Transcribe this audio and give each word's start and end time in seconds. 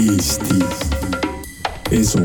Eesti 0.00 0.54
Esu. 1.92 2.18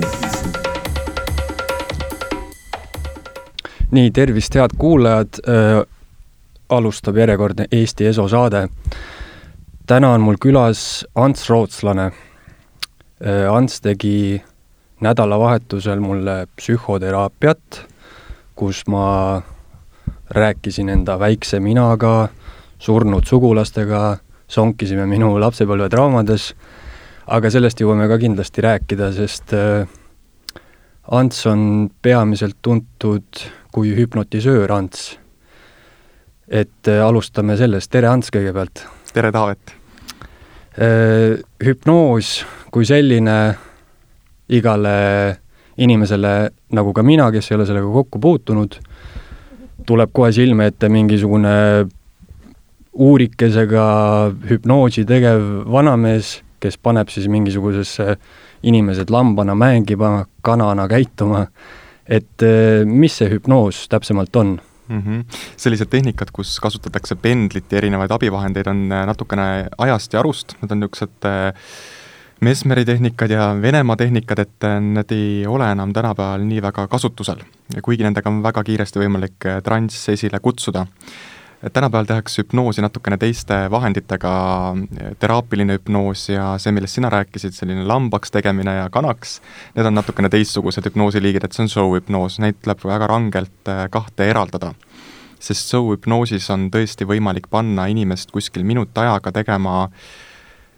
nii, 3.92 4.12
tervist, 4.12 4.56
head 4.56 4.70
kuulajad 4.78 5.28
äh,. 5.48 5.84
alustab 6.70 7.18
järjekordne 7.18 7.66
Eesti 7.72 8.06
Esu 8.06 8.28
saade. 8.28 8.68
täna 9.88 10.14
on 10.14 10.22
mul 10.22 10.36
külas 10.40 11.06
Ants 11.16 11.50
Rootslane 11.50 12.06
äh,. 12.06 13.54
Ants 13.54 13.82
tegi 13.82 14.44
nädalavahetusel 15.02 16.00
mulle 16.00 16.48
psühhoteraapiat, 16.56 17.82
kus 18.56 18.88
ma 18.88 19.42
rääkisin 20.30 20.90
enda 20.90 21.20
väikse 21.20 21.60
minaga, 21.60 22.30
surnud 22.80 23.28
sugulastega, 23.28 24.18
sonkisime 24.48 25.06
minu 25.06 25.40
lapsepõlvetraumades, 25.40 26.54
aga 27.26 27.50
sellest 27.50 27.82
jõuame 27.82 28.08
ka 28.10 28.18
kindlasti 28.22 28.64
rääkida, 28.66 29.12
sest 29.16 29.54
äh, 29.58 29.88
Ants 31.16 31.46
on 31.46 31.90
peamiselt 32.02 32.58
tuntud 32.66 33.42
kui 33.74 33.94
hüpnotisöör 33.98 34.72
Ants. 34.74 35.18
et 36.48 36.88
äh, 36.88 37.02
alustame 37.02 37.58
sellest, 37.58 37.92
tere 37.92 38.08
Ants 38.08 38.30
kõigepealt! 38.34 38.86
tere, 39.14 39.32
Taavet! 39.32 39.74
Äh, 40.78 41.42
hüpnoos 41.66 42.44
kui 42.72 42.86
selline 42.86 43.56
igale 44.50 44.96
inimesele, 45.78 46.52
nagu 46.78 46.94
ka 46.94 47.04
mina, 47.04 47.32
kes 47.32 47.50
ei 47.50 47.58
ole 47.58 47.66
sellega 47.66 47.90
kokku 47.92 48.20
puutunud, 48.22 48.78
tuleb 49.86 50.12
kohe 50.14 50.32
silme 50.32 50.70
ette 50.70 50.90
mingisugune 50.90 51.56
uurikesega 52.96 53.86
hüpnoosi 54.48 55.04
tegev 55.08 55.42
vanamees, 55.72 56.45
kes 56.60 56.78
paneb 56.78 57.10
siis 57.14 57.28
mingisugusesse 57.32 58.16
inimesed 58.64 59.12
lambana 59.14 59.56
mängima, 59.56 60.26
kanana 60.42 60.88
käituma, 60.92 61.46
et 62.06 62.46
eh, 62.46 62.86
mis 62.86 63.18
see 63.20 63.30
hüpnoos 63.34 63.86
täpsemalt 63.90 64.36
on? 64.36 64.58
Mm 64.88 65.02
-hmm. 65.02 65.38
sellised 65.58 65.90
tehnikad, 65.90 66.30
kus 66.34 66.60
kasutatakse 66.60 67.16
pendlit 67.16 67.72
ja 67.72 67.78
erinevaid 67.78 68.12
abivahendeid, 68.12 68.68
on 68.68 68.92
eh, 68.92 69.06
natukene 69.06 69.68
ajast 69.78 70.14
ja 70.14 70.20
arust, 70.20 70.54
need 70.62 70.72
on 70.72 70.80
niisugused 70.80 71.26
äh, 71.26 71.54
Mesmeri 72.42 72.86
tehnikad 72.86 73.32
ja 73.32 73.56
Venemaa 73.62 73.96
tehnikad, 73.96 74.40
et 74.40 74.66
need 74.82 75.12
ei 75.12 75.48
ole 75.48 75.72
enam 75.72 75.94
tänapäeval 75.94 76.44
nii 76.44 76.62
väga 76.62 76.88
kasutusel. 76.88 77.40
kuigi 77.82 78.04
nendega 78.04 78.30
on 78.30 78.44
väga 78.44 78.64
kiiresti 78.64 79.00
võimalik 79.00 79.48
transs 79.64 80.10
esile 80.10 80.40
kutsuda. 80.40 80.86
Tänapäeval 81.74 82.06
tehakse 82.10 82.42
hüpnoosi 82.42 82.84
natukene 82.84 83.18
teiste 83.18 83.58
vahenditega, 83.72 84.34
teraapiline 85.20 85.80
hüpnoos 85.80 86.28
ja 86.30 86.52
see, 86.62 86.74
millest 86.76 87.00
sina 87.00 87.10
rääkisid, 87.14 87.56
selline 87.56 87.88
lambaks 87.88 88.34
tegemine 88.34 88.76
ja 88.76 88.90
kanaks, 88.94 89.40
need 89.76 89.90
on 89.90 89.98
natukene 89.98 90.30
teistsugused 90.34 90.86
hüpnoosiliigid, 90.90 91.48
et 91.48 91.58
see 91.58 91.66
on 91.66 91.74
show-hüpnoos, 91.74 92.40
neid 92.44 92.62
tuleb 92.62 92.86
väga 92.86 93.10
rangelt 93.12 93.74
kahte 93.92 94.30
eraldada 94.30 94.76
sest 95.46 95.70
show-hüpnoosis 95.74 96.48
on 96.54 96.70
tõesti 96.74 97.06
võimalik 97.06 97.50
panna 97.52 97.86
inimest 97.92 98.32
kuskil 98.34 98.64
minut 98.66 98.98
ajaga 98.98 99.34
tegema 99.36 99.84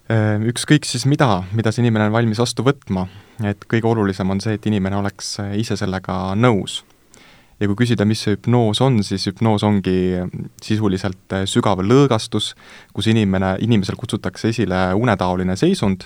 Ehm, 0.07 0.45
ükskõik 0.47 0.85
siis 0.87 1.03
mida, 1.03 1.41
mida 1.51 1.71
see 1.73 1.83
inimene 1.83 2.07
on 2.07 2.13
valmis 2.15 2.39
vastu 2.39 2.63
võtma, 2.63 3.09
et 3.43 3.65
kõige 3.67 3.89
olulisem 3.89 4.29
on 4.31 4.39
see, 4.43 4.55
et 4.55 4.67
inimene 4.69 4.95
oleks 5.01 5.33
ise 5.59 5.75
sellega 5.79 6.31
nõus. 6.39 6.79
Ja 7.59 7.69
kui 7.69 7.77
küsida, 7.79 8.05
mis 8.07 8.21
see 8.23 8.35
hüpnoos 8.35 8.81
on, 8.85 8.99
siis 9.05 9.27
hüpnoos 9.29 9.65
ongi 9.65 9.97
sisuliselt 10.63 11.35
äh, 11.35 11.45
sügav 11.49 11.81
lõõgastus, 11.85 12.51
kus 12.93 13.09
inimene, 13.11 13.55
inimesel 13.65 13.97
kutsutakse 13.99 14.51
esile 14.53 14.81
unetaoline 14.97 15.57
seisund, 15.59 16.05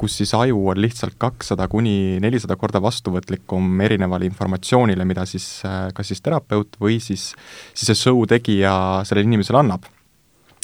kus 0.00 0.16
siis 0.20 0.32
aju 0.36 0.62
on 0.72 0.80
lihtsalt 0.80 1.16
kakssada 1.20 1.68
kuni 1.68 2.20
nelisada 2.24 2.56
korda 2.60 2.80
vastuvõtlikum 2.84 3.80
erinevale 3.84 4.28
informatsioonile, 4.28 5.04
mida 5.08 5.26
siis 5.28 5.48
äh, 5.68 5.88
kas 5.96 6.12
siis 6.12 6.24
terapeut 6.24 6.76
või 6.80 7.00
siis, 7.00 7.30
siis 7.74 7.92
see 7.92 8.02
show 8.04 8.22
tegija 8.28 8.74
sellele 9.08 9.28
inimesele 9.28 9.60
annab 9.60 9.88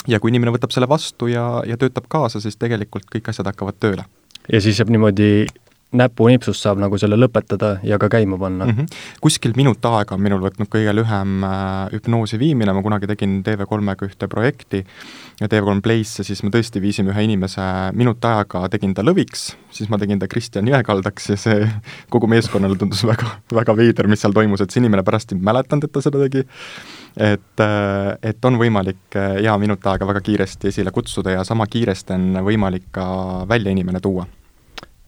ja 0.07 0.21
kui 0.23 0.33
inimene 0.33 0.55
võtab 0.55 0.73
selle 0.75 0.89
vastu 0.89 1.31
ja, 1.33 1.63
ja 1.67 1.79
töötab 1.81 2.09
kaasa, 2.13 2.41
siis 2.43 2.59
tegelikult 2.61 3.09
kõik 3.13 3.33
asjad 3.33 3.49
hakkavad 3.51 3.81
tööle. 3.81 4.05
ja 4.53 4.61
siis 4.63 4.77
saab 4.79 4.93
niimoodi 4.93 5.47
näpunipsust 5.95 6.65
saab 6.65 6.81
nagu 6.83 6.99
selle 6.99 7.15
lõpetada 7.19 7.77
ja 7.87 7.99
ka 8.03 8.09
käima 8.11 8.39
panna 8.39 8.67
mm. 8.67 8.73
-hmm. 8.73 9.21
kuskil 9.23 9.53
minut 9.57 9.85
aega 9.87 10.17
on 10.17 10.23
minul 10.23 10.43
võtnud 10.43 10.69
kõige 10.71 10.93
lühem 10.95 11.45
äh, 11.47 11.93
hüpnoosi 11.93 12.39
viimine, 12.39 12.73
ma 12.73 12.83
kunagi 12.83 13.07
tegin 13.07 13.39
TV3-ga 13.47 14.09
ühte 14.09 14.29
projekti 14.29 14.85
ja 15.41 15.47
TV3 15.47 15.81
Playsse, 15.83 16.25
siis 16.25 16.43
me 16.43 16.51
tõesti 16.51 16.83
viisime 16.83 17.13
ühe 17.15 17.23
inimese 17.29 17.63
minut 17.93 18.25
aega, 18.25 18.67
tegin 18.69 18.95
ta 18.95 19.03
lõviks, 19.07 19.53
siis 19.71 19.89
ma 19.89 19.99
tegin 19.99 20.19
ta 20.19 20.27
Kristjan 20.29 20.67
Jõekaldaks 20.67 21.31
ja 21.31 21.37
see 21.37 21.69
kogu 22.13 22.27
meeskonnale 22.27 22.77
tundus 22.77 23.05
väga, 23.07 23.39
väga 23.55 23.77
veider, 23.77 24.09
mis 24.09 24.21
seal 24.21 24.35
toimus, 24.35 24.61
et 24.61 24.71
see 24.71 24.83
inimene 24.83 25.07
pärast 25.07 25.33
ei 25.33 25.39
mäletanud, 25.39 25.87
et 25.87 25.93
ta 25.93 26.03
seda 26.03 26.23
tegi 26.27 26.43
et, 27.17 27.61
äh, 27.61 28.17
et 28.23 28.45
on 28.45 28.59
võimalik 28.59 29.15
äh, 29.17 29.39
hea 29.39 29.55
minut 29.59 29.87
aega 29.87 30.07
väga 30.07 30.21
kiiresti 30.21 30.69
esile 30.69 30.91
kutsuda 30.91 31.39
ja 31.39 31.45
sama 31.45 31.67
kiiresti 31.71 32.13
on 32.13 32.43
võimalik 32.45 32.91
ka 32.91 33.07
välja 33.49 33.71
inimene 33.71 34.01
tuua 34.01 34.27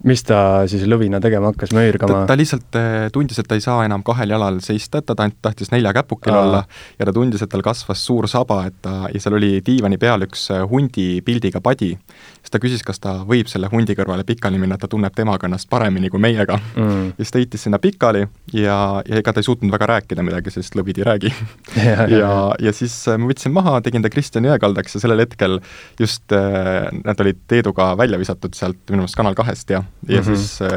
mis 0.07 0.23
ta 0.23 0.63
siis 0.71 0.85
lõvina 0.87 1.19
tegema 1.23 1.51
hakkas, 1.51 1.73
möirgama? 1.75 2.21
ta 2.29 2.37
lihtsalt 2.39 2.77
äh, 2.79 3.09
tundis, 3.15 3.41
et 3.41 3.49
ta 3.51 3.57
ei 3.59 3.65
saa 3.65 3.83
enam 3.87 4.05
kahel 4.07 4.31
jalal 4.31 4.61
seista, 4.63 5.01
ta 5.03 5.17
tahtis 5.17 5.73
neljakäpukil 5.75 6.35
Aa. 6.35 6.43
olla 6.43 6.61
ja 6.99 7.09
ta 7.09 7.15
tundis, 7.15 7.43
et 7.43 7.51
tal 7.51 7.65
kasvas 7.67 8.05
suur 8.07 8.29
saba, 8.31 8.61
et 8.71 8.77
ta, 8.85 9.09
ja 9.13 9.23
seal 9.23 9.39
oli 9.41 9.59
diivani 9.67 9.99
peal 9.99 10.23
üks 10.29 10.49
hundi 10.71 11.09
pildiga 11.27 11.63
padi. 11.65 11.91
Siis 12.39 12.55
ta 12.55 12.61
küsis, 12.63 12.85
kas 12.87 13.03
ta 13.03 13.17
võib 13.29 13.51
selle 13.51 13.71
hundi 13.73 13.97
kõrvale 13.99 14.23
pikali 14.29 14.61
minna, 14.61 14.79
et 14.79 14.85
ta 14.85 14.91
tunneb 14.91 15.17
temaga 15.17 15.49
ennast 15.51 15.69
paremini 15.71 16.11
kui 16.13 16.23
meiega. 16.23 16.61
Mm.. 16.77 17.11
ja 17.19 17.25
siis 17.25 17.35
ta 17.35 17.43
heitis 17.43 17.67
sinna 17.67 17.83
pikali 17.83 18.23
ja, 18.55 18.79
ja 19.03 19.19
ega 19.19 19.35
ta 19.35 19.43
ei 19.43 19.49
suutnud 19.49 19.75
väga 19.75 19.91
rääkida 19.97 20.23
midagi, 20.27 20.55
sest 20.55 20.79
lõvid 20.79 21.03
ei 21.03 21.09
räägi. 21.11 21.35
Ja, 21.79 22.05
ja, 22.11 22.31
ja 22.61 22.73
siis 22.75 22.95
äh, 23.09 23.17
ma 23.21 23.29
võtsin 23.31 23.53
maha, 23.55 23.79
tegin 23.85 24.03
ta 24.03 24.11
Kristjan 24.13 24.47
Jõekaldaks 24.49 24.97
ja 24.97 25.01
sellel 25.03 25.23
hetkel 25.23 25.59
just 26.01 26.33
äh, 26.35 26.89
nad 27.05 27.21
olid 27.23 27.39
Teeduga 27.49 27.93
välja 27.99 28.19
visatud 28.21 28.57
sealt 28.59 28.81
minu 28.91 29.05
meelest 29.05 29.17
Kanal 29.19 29.37
kahest 29.39 29.71
ja, 29.73 29.83
ja 30.09 30.21
mm 30.21 30.27
-hmm. 30.27 30.37
siis 30.37 30.63
äh, 30.63 30.69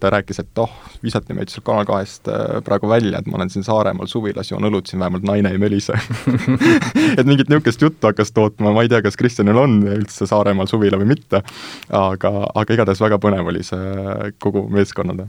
ta 0.00 0.10
rääkis, 0.10 0.38
et 0.40 0.58
oh, 0.58 0.70
visati 1.02 1.34
meid 1.34 1.48
sealt 1.48 1.64
Kanal 1.64 1.84
kahest 1.84 2.28
äh, 2.28 2.62
praegu 2.64 2.88
välja, 2.88 3.18
et 3.18 3.26
ma 3.26 3.36
olen 3.36 3.50
siin 3.50 3.64
Saaremaal 3.64 4.06
suvilas, 4.06 4.50
joon 4.50 4.64
õlut 4.64 4.86
siin, 4.86 5.00
vähemalt 5.00 5.22
naine 5.22 5.50
ei 5.50 5.58
mölise 5.58 5.92
et 7.18 7.26
mingit 7.26 7.48
niisugust 7.48 7.82
juttu 7.82 8.06
hakkas 8.06 8.32
tootma, 8.32 8.72
ma 8.72 8.82
ei 8.82 8.88
tea, 8.88 9.02
kas 9.02 9.16
Kristjanil 9.16 9.56
on 9.56 9.80
üldse 9.82 10.26
Saaremaal 10.26 10.66
suvila 10.66 10.98
või 11.00 11.08
mitte, 11.14 11.42
aga, 11.90 12.32
aga 12.54 12.74
igatahes 12.74 13.00
väga 13.00 13.18
põnev 13.18 13.46
oli 13.46 13.62
see 13.62 14.32
kogu 14.38 14.68
meeskonnaga. 14.68 15.26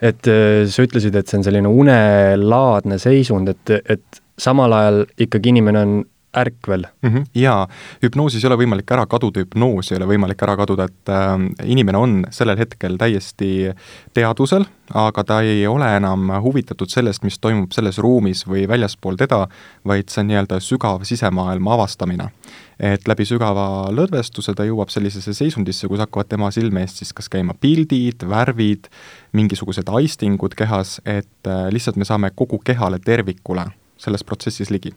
et 0.00 0.28
äh, 0.28 0.66
sa 0.68 0.82
ütlesid, 0.82 1.16
et 1.16 1.28
see 1.28 1.38
on 1.38 1.44
selline 1.44 1.68
unelaadne 1.68 2.98
seisund, 2.98 3.48
et, 3.48 3.70
et 3.84 4.22
samal 4.38 4.72
ajal 4.72 5.04
ikkagi 5.18 5.48
inimene 5.48 5.80
on 5.80 6.04
ärkvel 6.36 6.86
mm. 7.02 7.10
-hmm. 7.10 7.24
jaa, 7.34 7.68
hüpnoosis 8.02 8.44
ei 8.44 8.48
ole 8.50 8.58
võimalik 8.64 8.92
ära 8.92 9.06
kaduda, 9.06 9.44
hüpnoos 9.44 9.92
ei 9.92 9.96
ole 10.00 10.08
võimalik 10.12 10.42
ära 10.42 10.56
kaduda, 10.56 10.84
et 10.84 11.12
äh, 11.12 11.36
inimene 11.64 11.98
on 11.98 12.26
sellel 12.30 12.58
hetkel 12.58 12.96
täiesti 12.96 13.72
teadvusel, 14.14 14.64
aga 14.94 15.24
ta 15.24 15.40
ei 15.42 15.66
ole 15.66 15.96
enam 15.96 16.30
huvitatud 16.42 16.88
sellest, 16.88 17.24
mis 17.24 17.38
toimub 17.38 17.72
selles 17.72 17.98
ruumis 17.98 18.46
või 18.46 18.68
väljaspool 18.68 19.16
teda, 19.16 19.46
vaid 19.84 20.08
see 20.08 20.20
on 20.20 20.30
nii-öelda 20.32 20.60
sügav 20.60 21.04
sisemaailma 21.04 21.74
avastamine 21.74 22.30
et 22.80 23.08
läbi 23.08 23.24
sügava 23.24 23.88
lõdvestuse 23.94 24.54
ta 24.56 24.66
jõuab 24.68 24.90
sellisesse 24.92 25.32
seisundisse, 25.36 25.88
kus 25.88 26.02
hakkavad 26.04 26.28
tema 26.28 26.50
silme 26.52 26.84
eest 26.84 27.00
siis 27.00 27.14
kas 27.16 27.30
käima 27.32 27.56
pildid, 27.60 28.26
värvid, 28.28 28.90
mingisugused 29.36 29.88
aistingud 29.88 30.56
kehas, 30.58 30.98
et 31.04 31.48
äh, 31.48 31.66
lihtsalt 31.72 31.96
me 31.96 32.08
saame 32.08 32.32
kogu 32.36 32.60
kehale 32.64 33.00
tervikule 33.00 33.70
selles 33.96 34.24
protsessis 34.24 34.70
ligi. 34.70 34.92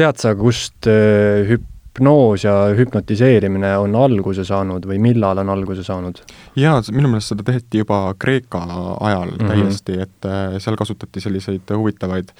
Tead 0.00 0.22
sa, 0.22 0.34
kust 0.38 0.88
hüpp 0.88 1.68
hüpnoos 1.90 2.44
ja 2.44 2.52
hüpnotiseerimine 2.76 3.72
on 3.78 3.94
alguse 3.98 4.44
saanud 4.44 4.86
või 4.86 4.98
millal 5.02 5.38
on 5.42 5.48
alguse 5.50 5.82
saanud? 5.84 6.20
jaa, 6.56 6.80
minu 6.92 7.08
meelest 7.10 7.34
seda 7.34 7.44
tehti 7.46 7.82
juba 7.82 8.14
Kreeka 8.18 8.62
ajal 9.00 9.30
mm 9.30 9.36
-hmm. 9.36 9.48
täiesti, 9.48 10.00
et 10.00 10.24
äh, 10.24 10.58
seal 10.58 10.76
kasutati 10.76 11.20
selliseid 11.20 11.74
huvitavaid 11.76 12.32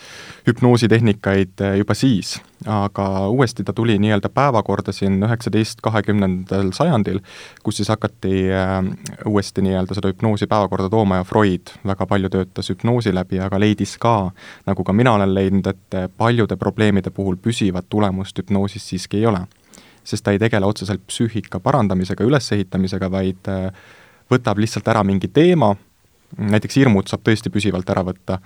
hüpnoositehnikaid 0.47 1.61
äh, 1.61 1.77
juba 1.79 1.95
siis, 1.95 2.41
aga 2.67 3.29
uuesti 3.29 3.65
ta 3.65 3.73
tuli 3.73 3.99
nii-öelda 3.99 4.29
päevakorda 4.29 4.93
siin 4.93 5.23
üheksateist, 5.23 5.81
kahekümnendal 5.83 6.73
sajandil, 6.77 7.21
kus 7.65 7.81
siis 7.81 7.89
hakati 7.89 8.35
äh, 8.53 8.75
uuesti 9.27 9.65
nii-öelda 9.65 9.97
seda 9.97 10.13
hüpnoosi 10.13 10.47
päevakorda 10.51 10.91
tooma 10.93 11.21
ja 11.21 11.25
Freud 11.25 11.73
väga 11.87 12.07
palju 12.07 12.29
töötas 12.29 12.69
hüpnoosi 12.71 13.15
läbi, 13.15 13.41
aga 13.41 13.61
leidis 13.61 13.97
ka, 13.99 14.31
nagu 14.67 14.85
ka 14.85 14.93
mina 14.93 15.15
olen 15.17 15.35
leidnud, 15.35 15.67
et 15.73 16.01
paljude 16.17 16.57
probleemide 16.61 17.11
puhul 17.11 17.41
püsivat 17.41 17.89
tulemust 17.89 18.39
hüpnoosis 18.39 18.89
siiski 18.93 19.23
ei 19.23 19.27
ole. 19.27 19.47
Sest 20.05 20.25
ta 20.25 20.33
ei 20.33 20.39
tegele 20.41 20.67
otseselt 20.67 21.03
psüühika 21.09 21.61
parandamisega, 21.61 22.25
ülesehitamisega, 22.25 23.11
vaid 23.13 23.49
äh, 23.53 23.71
võtab 24.31 24.61
lihtsalt 24.61 24.89
ära 24.89 25.05
mingi 25.05 25.29
teema, 25.29 25.75
näiteks 26.39 26.77
hirmud 26.77 27.11
saab 27.11 27.25
tõesti 27.27 27.51
püsivalt 27.53 27.89
ära 27.91 28.05
võtta, 28.07 28.39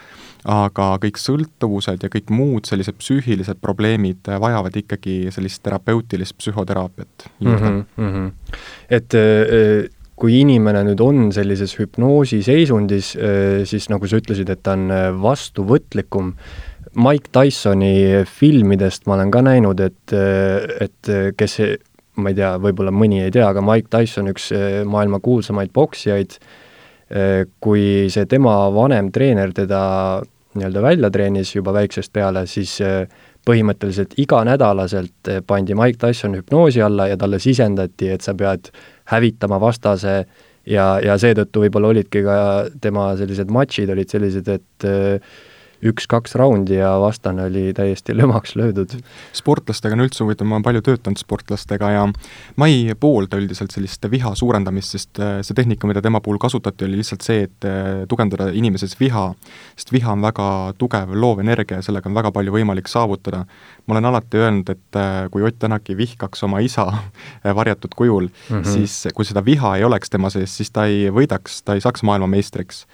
aga 0.44 0.90
kõik 1.02 1.18
sõltuvused 1.20 2.06
ja 2.06 2.12
kõik 2.12 2.32
muud 2.34 2.68
sellised 2.68 2.96
psüühilised 3.00 3.60
probleemid 3.60 4.30
vajavad 4.40 4.76
ikkagi 4.76 5.32
sellist 5.34 5.62
terapeutilist 5.66 6.36
psühhoteraapiat 6.38 7.28
juurde 7.40 7.70
mm. 7.70 7.84
-hmm, 7.96 8.04
mm 8.04 8.14
-hmm. 8.14 8.32
et 8.90 9.14
äh, 9.14 9.90
kui 10.16 10.40
inimene 10.40 10.84
nüüd 10.86 11.00
on 11.02 11.32
sellises 11.34 11.74
hüpnoosi 11.78 12.42
seisundis, 12.42 13.16
siis 13.64 13.88
nagu 13.90 14.06
sa 14.06 14.20
ütlesid, 14.20 14.50
et 14.50 14.62
ta 14.62 14.76
on 14.78 14.88
vastuvõtlikum, 15.22 16.32
Mike 16.94 17.32
Tysoni 17.34 18.22
filmidest 18.30 19.08
ma 19.10 19.16
olen 19.16 19.32
ka 19.34 19.42
näinud, 19.42 19.80
et, 19.82 20.14
et 20.14 21.10
kes, 21.36 21.56
ma 22.22 22.30
ei 22.30 22.38
tea, 22.38 22.52
võib-olla 22.62 22.94
mõni 22.94 23.24
ei 23.24 23.34
tea, 23.34 23.48
aga 23.50 23.64
Mike 23.64 23.90
Tyson, 23.90 24.30
üks 24.30 24.52
maailma 24.86 25.18
kuulsamaid 25.24 25.74
poksjaid, 25.74 26.38
kui 27.62 27.82
see 28.10 28.26
tema 28.26 28.54
vanem 28.74 29.12
treener 29.14 29.52
teda 29.54 29.82
nii-öelda 30.54 30.82
välja 30.82 31.10
treenis 31.14 31.52
juba 31.54 31.72
väiksest 31.74 32.12
peale, 32.14 32.44
siis 32.50 32.72
põhimõtteliselt 33.46 34.16
iganädalaselt 34.18 35.30
pandi 35.46 35.76
Mike 35.78 36.00
Tyson 36.00 36.34
hüpnoosi 36.38 36.82
alla 36.82 37.08
ja 37.10 37.18
talle 37.20 37.38
sisendati, 37.42 38.08
et 38.14 38.26
sa 38.26 38.34
pead 38.38 38.70
hävitama 39.12 39.60
vastase 39.62 40.14
ja, 40.66 40.86
ja 41.04 41.18
seetõttu 41.20 41.64
võib-olla 41.66 41.92
olidki 41.94 42.22
ka 42.26 42.36
tema 42.82 43.12
sellised 43.18 43.50
matšid 43.52 43.92
olid 43.94 44.14
sellised, 44.14 44.48
et 44.48 44.88
üks-kaks 45.84 46.36
raundi 46.38 46.78
ja 46.78 46.94
vastane 47.00 47.48
oli 47.48 47.72
täiesti 47.74 48.16
lömaks 48.16 48.54
löödud. 48.56 48.96
sportlastega 49.32 49.96
on 49.96 50.04
üldse 50.04 50.24
huvitav, 50.24 50.46
ma 50.48 50.58
olen 50.58 50.66
palju 50.66 50.82
töötanud 50.86 51.20
sportlastega 51.20 51.90
ja 51.90 52.04
ma 52.56 52.68
ei 52.70 52.94
poolda 53.00 53.38
üldiselt 53.40 53.74
sellist 53.74 54.06
viha 54.10 54.34
suurendamist, 54.38 54.94
sest 54.94 55.20
äh, 55.22 55.38
see 55.42 55.56
tehnika, 55.56 55.88
mida 55.90 56.02
tema 56.04 56.20
puhul 56.24 56.38
kasutati, 56.42 56.86
oli 56.88 57.00
lihtsalt 57.00 57.26
see, 57.26 57.48
et 57.48 57.68
äh, 57.68 58.04
tugevdada 58.08 58.50
inimeses 58.54 58.96
viha, 59.00 59.26
sest 59.76 59.92
viha 59.94 60.12
on 60.14 60.24
väga 60.24 60.48
tugev 60.78 61.14
loov 61.14 61.42
energia 61.44 61.80
ja 61.80 61.86
sellega 61.86 62.10
on 62.10 62.18
väga 62.18 62.32
palju 62.34 62.54
võimalik 62.54 62.90
saavutada. 62.90 63.44
ma 63.86 63.94
olen 63.94 64.10
alati 64.10 64.40
öelnud, 64.40 64.70
et 64.70 65.00
äh, 65.00 65.26
kui 65.30 65.42
Ott 65.44 65.58
Tänaki 65.58 65.96
vihkaks 65.96 66.42
oma 66.44 66.60
isa 66.64 66.86
varjatud 67.60 67.94
kujul 67.96 68.28
mm, 68.28 68.60
-hmm. 68.60 68.64
siis 68.64 69.08
kui 69.14 69.24
seda 69.24 69.44
viha 69.44 69.76
ei 69.76 69.84
oleks 69.84 70.10
tema 70.10 70.30
sees, 70.30 70.56
siis 70.56 70.70
ta 70.70 70.86
ei 70.86 71.10
võidaks, 71.10 71.62
ta 71.64 71.74
ei 71.74 71.80
saaks 71.80 72.02
maailmameistriks 72.02 72.86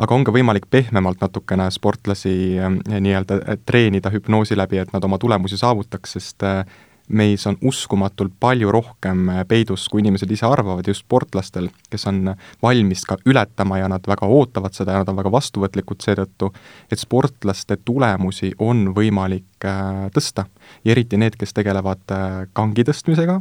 aga 0.00 0.16
on 0.16 0.24
ka 0.24 0.34
võimalik 0.34 0.68
pehmemalt 0.72 1.20
natukene 1.22 1.68
sportlasi 1.74 2.34
ähm, 2.60 2.80
nii-öelda 2.88 3.40
äh, 3.42 3.58
treenida 3.66 4.12
hüpnoosi 4.12 4.58
läbi, 4.58 4.80
et 4.80 4.94
nad 4.94 5.04
oma 5.04 5.18
tulemusi 5.20 5.58
saavutaks, 5.60 6.16
sest 6.16 6.46
äh, 6.46 6.62
meis 7.10 7.42
on 7.50 7.58
uskumatult 7.66 8.32
palju 8.40 8.70
rohkem 8.72 9.28
äh, 9.32 9.42
peidus, 9.48 9.88
kui 9.92 10.00
inimesed 10.00 10.30
ise 10.32 10.46
arvavad, 10.48 10.88
just 10.88 11.04
sportlastel, 11.04 11.68
kes 11.92 12.06
on 12.08 12.32
valmis 12.62 13.04
ka 13.08 13.18
ületama 13.28 13.80
ja 13.82 13.90
nad 13.92 14.06
väga 14.08 14.28
ootavad 14.30 14.76
seda 14.76 14.96
ja 14.96 15.02
nad 15.02 15.10
on 15.12 15.18
väga 15.20 15.32
vastuvõtlikud 15.34 16.06
seetõttu, 16.06 16.52
et 16.90 17.02
sportlaste 17.02 17.76
tulemusi 17.84 18.54
on 18.58 18.94
võimalik 18.96 19.68
tõsta. 20.14 20.46
ja 20.84 20.94
eriti 20.94 21.18
need, 21.20 21.36
kes 21.36 21.52
tegelevad 21.52 22.14
kangi 22.56 22.86
tõstmisega, 22.88 23.34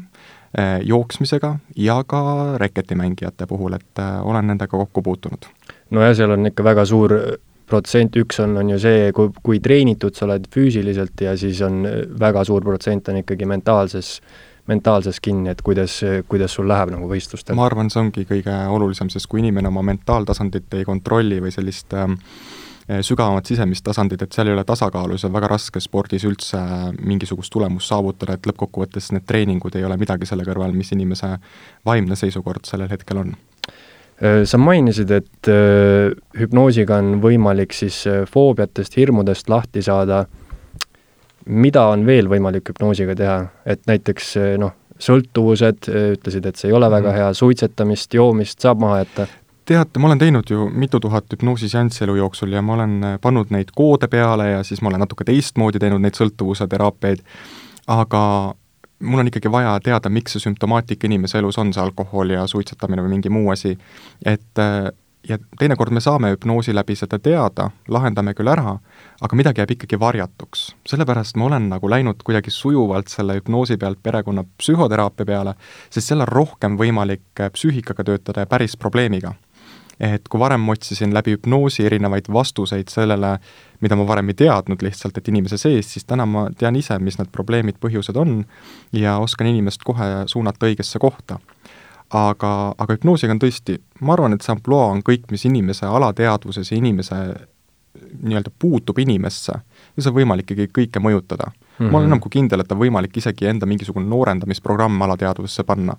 jooksmisega 0.84 1.54
ja 1.80 2.02
ka 2.04 2.22
reketimängijate 2.60 3.48
puhul, 3.48 3.78
et 3.80 4.04
olen 4.04 4.52
nendega 4.52 4.78
kokku 4.78 5.02
puutunud 5.06 5.48
nojah, 5.96 6.16
seal 6.18 6.36
on 6.36 6.50
ikka 6.50 6.66
väga 6.66 6.86
suur 6.90 7.16
protsent, 7.70 8.18
üks 8.20 8.42
on, 8.44 8.58
on 8.60 8.72
ju 8.74 8.80
see, 8.82 9.10
kui, 9.16 9.32
kui 9.46 9.60
treenitud 9.64 10.18
sa 10.18 10.26
oled 10.28 10.48
füüsiliselt 10.54 11.22
ja 11.26 11.36
siis 11.40 11.62
on 11.66 11.84
väga 12.20 12.44
suur 12.48 12.66
protsent 12.66 13.12
on 13.12 13.20
ikkagi 13.22 13.48
mentaalses, 13.50 14.16
mentaalses 14.70 15.20
kinni, 15.24 15.52
et 15.54 15.62
kuidas, 15.66 16.00
kuidas 16.30 16.56
sul 16.58 16.70
läheb 16.70 16.94
nagu 16.96 17.10
võistlustel. 17.10 17.58
ma 17.58 17.68
arvan, 17.70 17.92
see 17.94 18.02
ongi 18.02 18.26
kõige 18.30 18.56
olulisem, 18.74 19.12
sest 19.14 19.30
kui 19.30 19.44
inimene 19.44 19.70
oma 19.70 19.86
mentaaltasandit 19.92 20.80
ei 20.80 20.88
kontrolli 20.88 21.42
või 21.44 21.54
sellist 21.54 21.94
äh, 21.98 22.10
sügavamat 23.06 23.46
sisemist 23.46 23.86
tasandit, 23.86 24.24
et 24.26 24.34
seal 24.34 24.50
ei 24.50 24.58
ole 24.58 24.66
tasakaalu, 24.66 25.18
siis 25.18 25.30
on 25.30 25.36
väga 25.36 25.52
raske 25.52 25.82
spordis 25.84 26.26
üldse 26.26 26.62
mingisugust 26.98 27.54
tulemust 27.54 27.94
saavutada, 27.94 28.38
et 28.38 28.50
lõppkokkuvõttes 28.50 29.12
need 29.14 29.30
treeningud 29.30 29.78
ei 29.78 29.86
ole 29.86 30.00
midagi 30.02 30.30
selle 30.30 30.48
kõrval, 30.48 30.74
mis 30.74 30.90
inimese 30.98 31.36
vaimne 31.86 32.18
seisukord 32.18 32.66
sellel 32.70 32.90
hetkel 32.90 33.22
on 33.22 33.38
Äh, 33.38 33.49
sa 34.20 34.58
mainisid, 34.60 35.12
et 35.16 35.48
äh, 35.48 36.12
hüpnoosiga 36.40 36.98
on 37.00 37.20
võimalik 37.24 37.74
siis 37.76 38.02
äh, 38.10 38.26
foobiatest, 38.28 38.98
hirmudest 39.00 39.50
lahti 39.50 39.82
saada. 39.82 40.26
mida 41.50 41.86
on 41.90 42.06
veel 42.06 42.28
võimalik 42.30 42.68
hüpnoosiga 42.70 43.16
teha, 43.16 43.38
et 43.66 43.80
näiteks 43.88 44.36
noh, 44.62 44.74
sõltuvused, 45.00 45.88
ütlesid, 45.88 46.46
et 46.46 46.56
see 46.60 46.68
ei 46.70 46.76
ole 46.76 46.90
väga 46.92 47.12
hea, 47.16 47.30
suitsetamist, 47.34 48.14
joomist 48.14 48.60
saab 48.62 48.80
maha 48.80 49.00
jätta? 49.00 49.28
teate, 49.66 50.00
ma 50.00 50.08
olen 50.08 50.20
teinud 50.20 50.50
ju 50.50 50.68
mitu 50.70 51.00
tuhat 51.00 51.26
hüpnoosiseanssi 51.34 52.04
elu 52.04 52.16
jooksul 52.16 52.54
ja 52.54 52.62
ma 52.62 52.74
olen 52.74 53.18
pannud 53.22 53.50
neid 53.54 53.72
koode 53.76 54.08
peale 54.08 54.50
ja 54.50 54.64
siis 54.64 54.82
ma 54.82 54.90
olen 54.90 55.00
natuke 55.06 55.26
teistmoodi 55.26 55.80
teinud 55.80 56.02
neid 56.02 56.18
sõltuvuse 56.18 56.68
teraapiaid, 56.68 57.22
aga 57.88 58.24
mul 59.00 59.20
on 59.20 59.28
ikkagi 59.32 59.52
vaja 59.52 59.76
teada, 59.84 60.10
miks 60.10 60.36
see 60.36 60.44
sümptomaatika 60.44 61.08
inimese 61.08 61.40
elus 61.40 61.58
on, 61.58 61.74
see 61.74 61.84
alkohol 61.84 62.36
ja 62.36 62.48
suitsetamine 62.48 63.06
või 63.06 63.18
mingi 63.18 63.32
muu 63.34 63.52
asi, 63.54 63.78
et 64.26 64.64
ja 65.28 65.38
teinekord 65.60 65.92
me 65.92 66.02
saame 66.02 66.32
hüpnoosi 66.34 66.74
läbi 66.76 66.96
seda 66.96 67.20
teada, 67.20 67.70
lahendame 67.92 68.34
küll 68.38 68.50
ära, 68.52 68.78
aga 69.22 69.40
midagi 69.40 69.62
jääb 69.62 69.74
ikkagi 69.76 70.00
varjatuks. 70.00 70.76
sellepärast 70.88 71.38
ma 71.38 71.46
olen 71.46 71.70
nagu 71.70 71.90
läinud 71.90 72.24
kuidagi 72.24 72.52
sujuvalt 72.52 73.08
selle 73.08 73.36
hüpnoosi 73.40 73.78
pealt 73.78 74.00
perekonna 74.04 74.44
psühhoteraapia 74.58 75.26
peale, 75.26 75.54
sest 75.90 76.08
seal 76.08 76.24
on 76.24 76.32
rohkem 76.32 76.78
võimalik 76.80 77.44
psüühikaga 77.54 78.04
töötada 78.04 78.46
ja 78.46 78.52
päris 78.52 78.78
probleemiga 78.78 79.34
et 80.00 80.28
kui 80.32 80.40
varem 80.40 80.64
ma 80.64 80.74
otsisin 80.76 81.14
läbi 81.14 81.36
hüpnoosi 81.36 81.84
erinevaid 81.86 82.30
vastuseid 82.32 82.88
sellele, 82.92 83.34
mida 83.84 83.98
ma 84.00 84.08
varem 84.08 84.32
ei 84.32 84.38
teadnud 84.40 84.82
lihtsalt, 84.86 85.18
et 85.20 85.28
inimese 85.28 85.60
sees, 85.60 85.92
siis 85.94 86.08
täna 86.08 86.26
ma 86.26 86.48
tean 86.58 86.78
ise, 86.80 86.96
mis 87.04 87.20
need 87.20 87.32
probleemid, 87.36 87.80
põhjused 87.84 88.18
on 88.20 88.42
ja 88.96 89.18
oskan 89.20 89.52
inimest 89.52 89.84
kohe 89.84 90.10
suunata 90.32 90.70
õigesse 90.70 91.00
kohta. 91.00 91.40
aga, 92.10 92.74
aga 92.78 92.94
hüpnoosiga 92.96 93.36
on 93.36 93.40
tõesti, 93.40 93.76
ma 94.02 94.16
arvan, 94.16 94.34
et 94.34 94.42
see 94.42 94.50
ampluaa 94.56 94.88
on 94.96 95.04
kõik, 95.06 95.28
mis 95.30 95.44
inimese 95.46 95.86
alateadvuses 95.86 96.72
ja 96.72 96.78
inimese 96.78 97.18
nii-öelda 98.24 98.50
puutub 98.60 98.98
inimesse 99.00 99.54
ja 99.54 100.02
see 100.02 100.10
on 100.10 100.16
võimalik 100.16 100.52
ikkagi 100.52 100.72
kõike 100.74 101.02
mõjutada 101.04 101.52
mm. 101.52 101.54
-hmm. 101.54 101.92
ma 101.92 101.98
olen 101.98 102.08
mhm. 102.08 102.12
enam 102.14 102.20
kui 102.24 102.34
kindel, 102.34 102.64
et 102.64 102.72
on 102.72 102.80
võimalik 102.80 103.18
isegi 103.18 103.46
enda 103.46 103.66
mingisugune 103.66 104.10
noorendamisprogramm 104.10 105.02
alateadvusesse 105.02 105.64
panna 105.64 105.96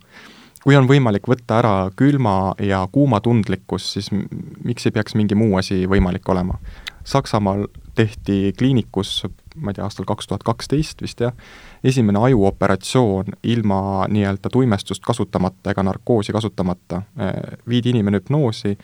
kui 0.65 0.77
on 0.77 0.89
võimalik 0.89 1.29
võtta 1.31 1.59
ära 1.61 1.75
külma 1.97 2.55
ja 2.62 2.83
kuuma 2.93 3.21
tundlikkus, 3.25 3.93
siis 3.95 4.11
miks 4.12 4.87
ei 4.87 4.95
peaks 4.95 5.17
mingi 5.19 5.39
muu 5.39 5.57
asi 5.61 5.87
võimalik 5.89 6.29
olema? 6.29 6.59
Saksamaal 7.05 7.65
tehti 7.97 8.53
kliinikus, 8.59 9.25
ma 9.57 9.73
ei 9.73 9.79
tea, 9.79 9.87
aastal 9.87 10.07
kaks 10.09 10.29
tuhat 10.29 10.45
kaksteist 10.47 11.01
vist 11.03 11.23
jah, 11.25 11.33
esimene 11.85 12.21
ajuoperatsioon 12.29 13.39
ilma 13.43 13.81
nii-öelda 14.12 14.53
tuimestust 14.53 15.05
kasutamata 15.07 15.73
ega 15.73 15.82
narkoosi 15.82 16.32
kasutamata, 16.37 17.03
viidi 17.69 17.94
inimene 17.94 18.20
hüpnoosi 18.20 18.77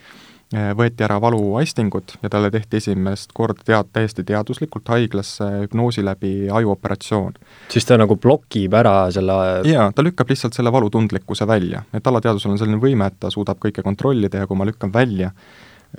võeti 0.52 1.02
ära 1.02 1.16
valuaistingud 1.20 2.12
ja 2.22 2.30
talle 2.30 2.52
tehti 2.54 2.78
esimest 2.78 3.32
korda 3.34 3.64
tead-, 3.66 3.88
täiesti 3.92 4.22
teaduslikult 4.26 4.88
haiglasse 4.92 5.48
hüpnoosi 5.64 6.04
läbi 6.06 6.46
ajuoperatsioon. 6.54 7.34
siis 7.72 7.84
ta 7.88 7.98
nagu 7.98 8.16
blokib 8.16 8.74
ära 8.78 9.10
selle 9.10 9.38
jaa, 9.66 9.88
ta 9.92 10.04
lükkab 10.06 10.30
lihtsalt 10.30 10.54
selle 10.54 10.72
valutundlikkuse 10.72 11.48
välja, 11.50 11.82
et 11.94 12.06
alateadvusel 12.06 12.54
on 12.54 12.60
selline 12.62 12.78
võime, 12.82 13.10
et 13.10 13.18
ta 13.20 13.30
suudab 13.34 13.58
kõike 13.62 13.82
kontrollida 13.82 14.44
ja 14.44 14.46
kui 14.46 14.58
ma 14.58 14.68
lükkan 14.68 14.94
välja 14.94 15.32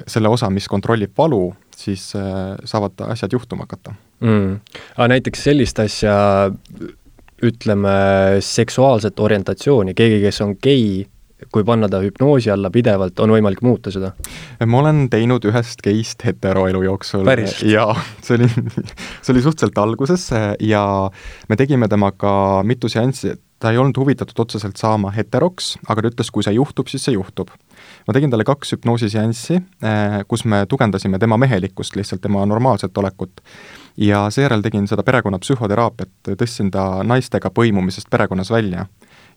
selle 0.08 0.30
osa, 0.30 0.50
mis 0.54 0.68
kontrollib 0.70 1.12
valu, 1.18 1.50
siis 1.76 2.12
äh, 2.16 2.56
saavad 2.68 3.02
asjad 3.10 3.34
juhtuma 3.34 3.66
hakata. 3.66 3.96
Mm.. 4.20 4.60
aga 4.96 5.08
näiteks 5.14 5.44
sellist 5.46 5.80
asja 5.80 6.16
ütleme, 7.46 7.92
seksuaalset 8.42 9.20
orientatsiooni, 9.20 9.94
keegi, 9.98 10.22
kes 10.24 10.42
on 10.42 10.56
gei, 10.64 11.06
kui 11.54 11.64
panna 11.64 11.90
ta 11.90 12.00
hüpnoosi 12.02 12.52
alla 12.52 12.70
pidevalt, 12.74 13.20
on 13.22 13.34
võimalik 13.36 13.62
muuta 13.66 13.92
seda? 13.94 14.14
ma 14.66 14.80
olen 14.82 15.06
teinud 15.14 15.46
ühest 15.46 15.84
geist 15.86 16.26
hetero 16.26 16.66
elu 16.70 16.84
jooksul. 16.88 17.28
jaa, 17.70 17.94
see 18.26 18.40
oli, 18.40 18.50
see 19.24 19.34
oli 19.36 19.44
suhteliselt 19.46 19.78
alguses 19.82 20.30
ja 20.64 20.84
me 21.50 21.60
tegime 21.60 21.90
temaga 21.92 22.64
mitu 22.66 22.90
seanssi, 22.90 23.36
ta 23.62 23.72
ei 23.72 23.78
olnud 23.82 23.98
huvitatud 23.98 24.40
otseselt 24.46 24.78
saama 24.78 25.12
heteroks, 25.14 25.76
aga 25.90 26.04
ta 26.04 26.12
ütles, 26.12 26.30
kui 26.34 26.46
see 26.46 26.58
juhtub, 26.58 26.90
siis 26.90 27.06
see 27.06 27.16
juhtub. 27.16 27.54
ma 28.08 28.14
tegin 28.18 28.34
talle 28.34 28.46
kaks 28.48 28.74
hüpnoosiseanssi, 28.74 29.62
eh, 29.86 30.20
kus 30.28 30.46
me 30.46 30.66
tugevdasime 30.70 31.20
tema 31.20 31.38
mehelikkust, 31.38 31.96
lihtsalt 31.96 32.22
tema 32.22 32.46
normaalset 32.46 32.98
olekut. 32.98 33.42
ja 33.98 34.28
seejärel 34.30 34.62
tegin 34.62 34.88
seda 34.88 35.04
perekonna 35.04 35.40
psühhoteraapiat, 35.42 36.34
tõstsin 36.34 36.72
ta 36.72 37.04
naistega 37.04 37.50
põimumisest 37.50 38.10
perekonnas 38.10 38.52
välja 38.52 38.86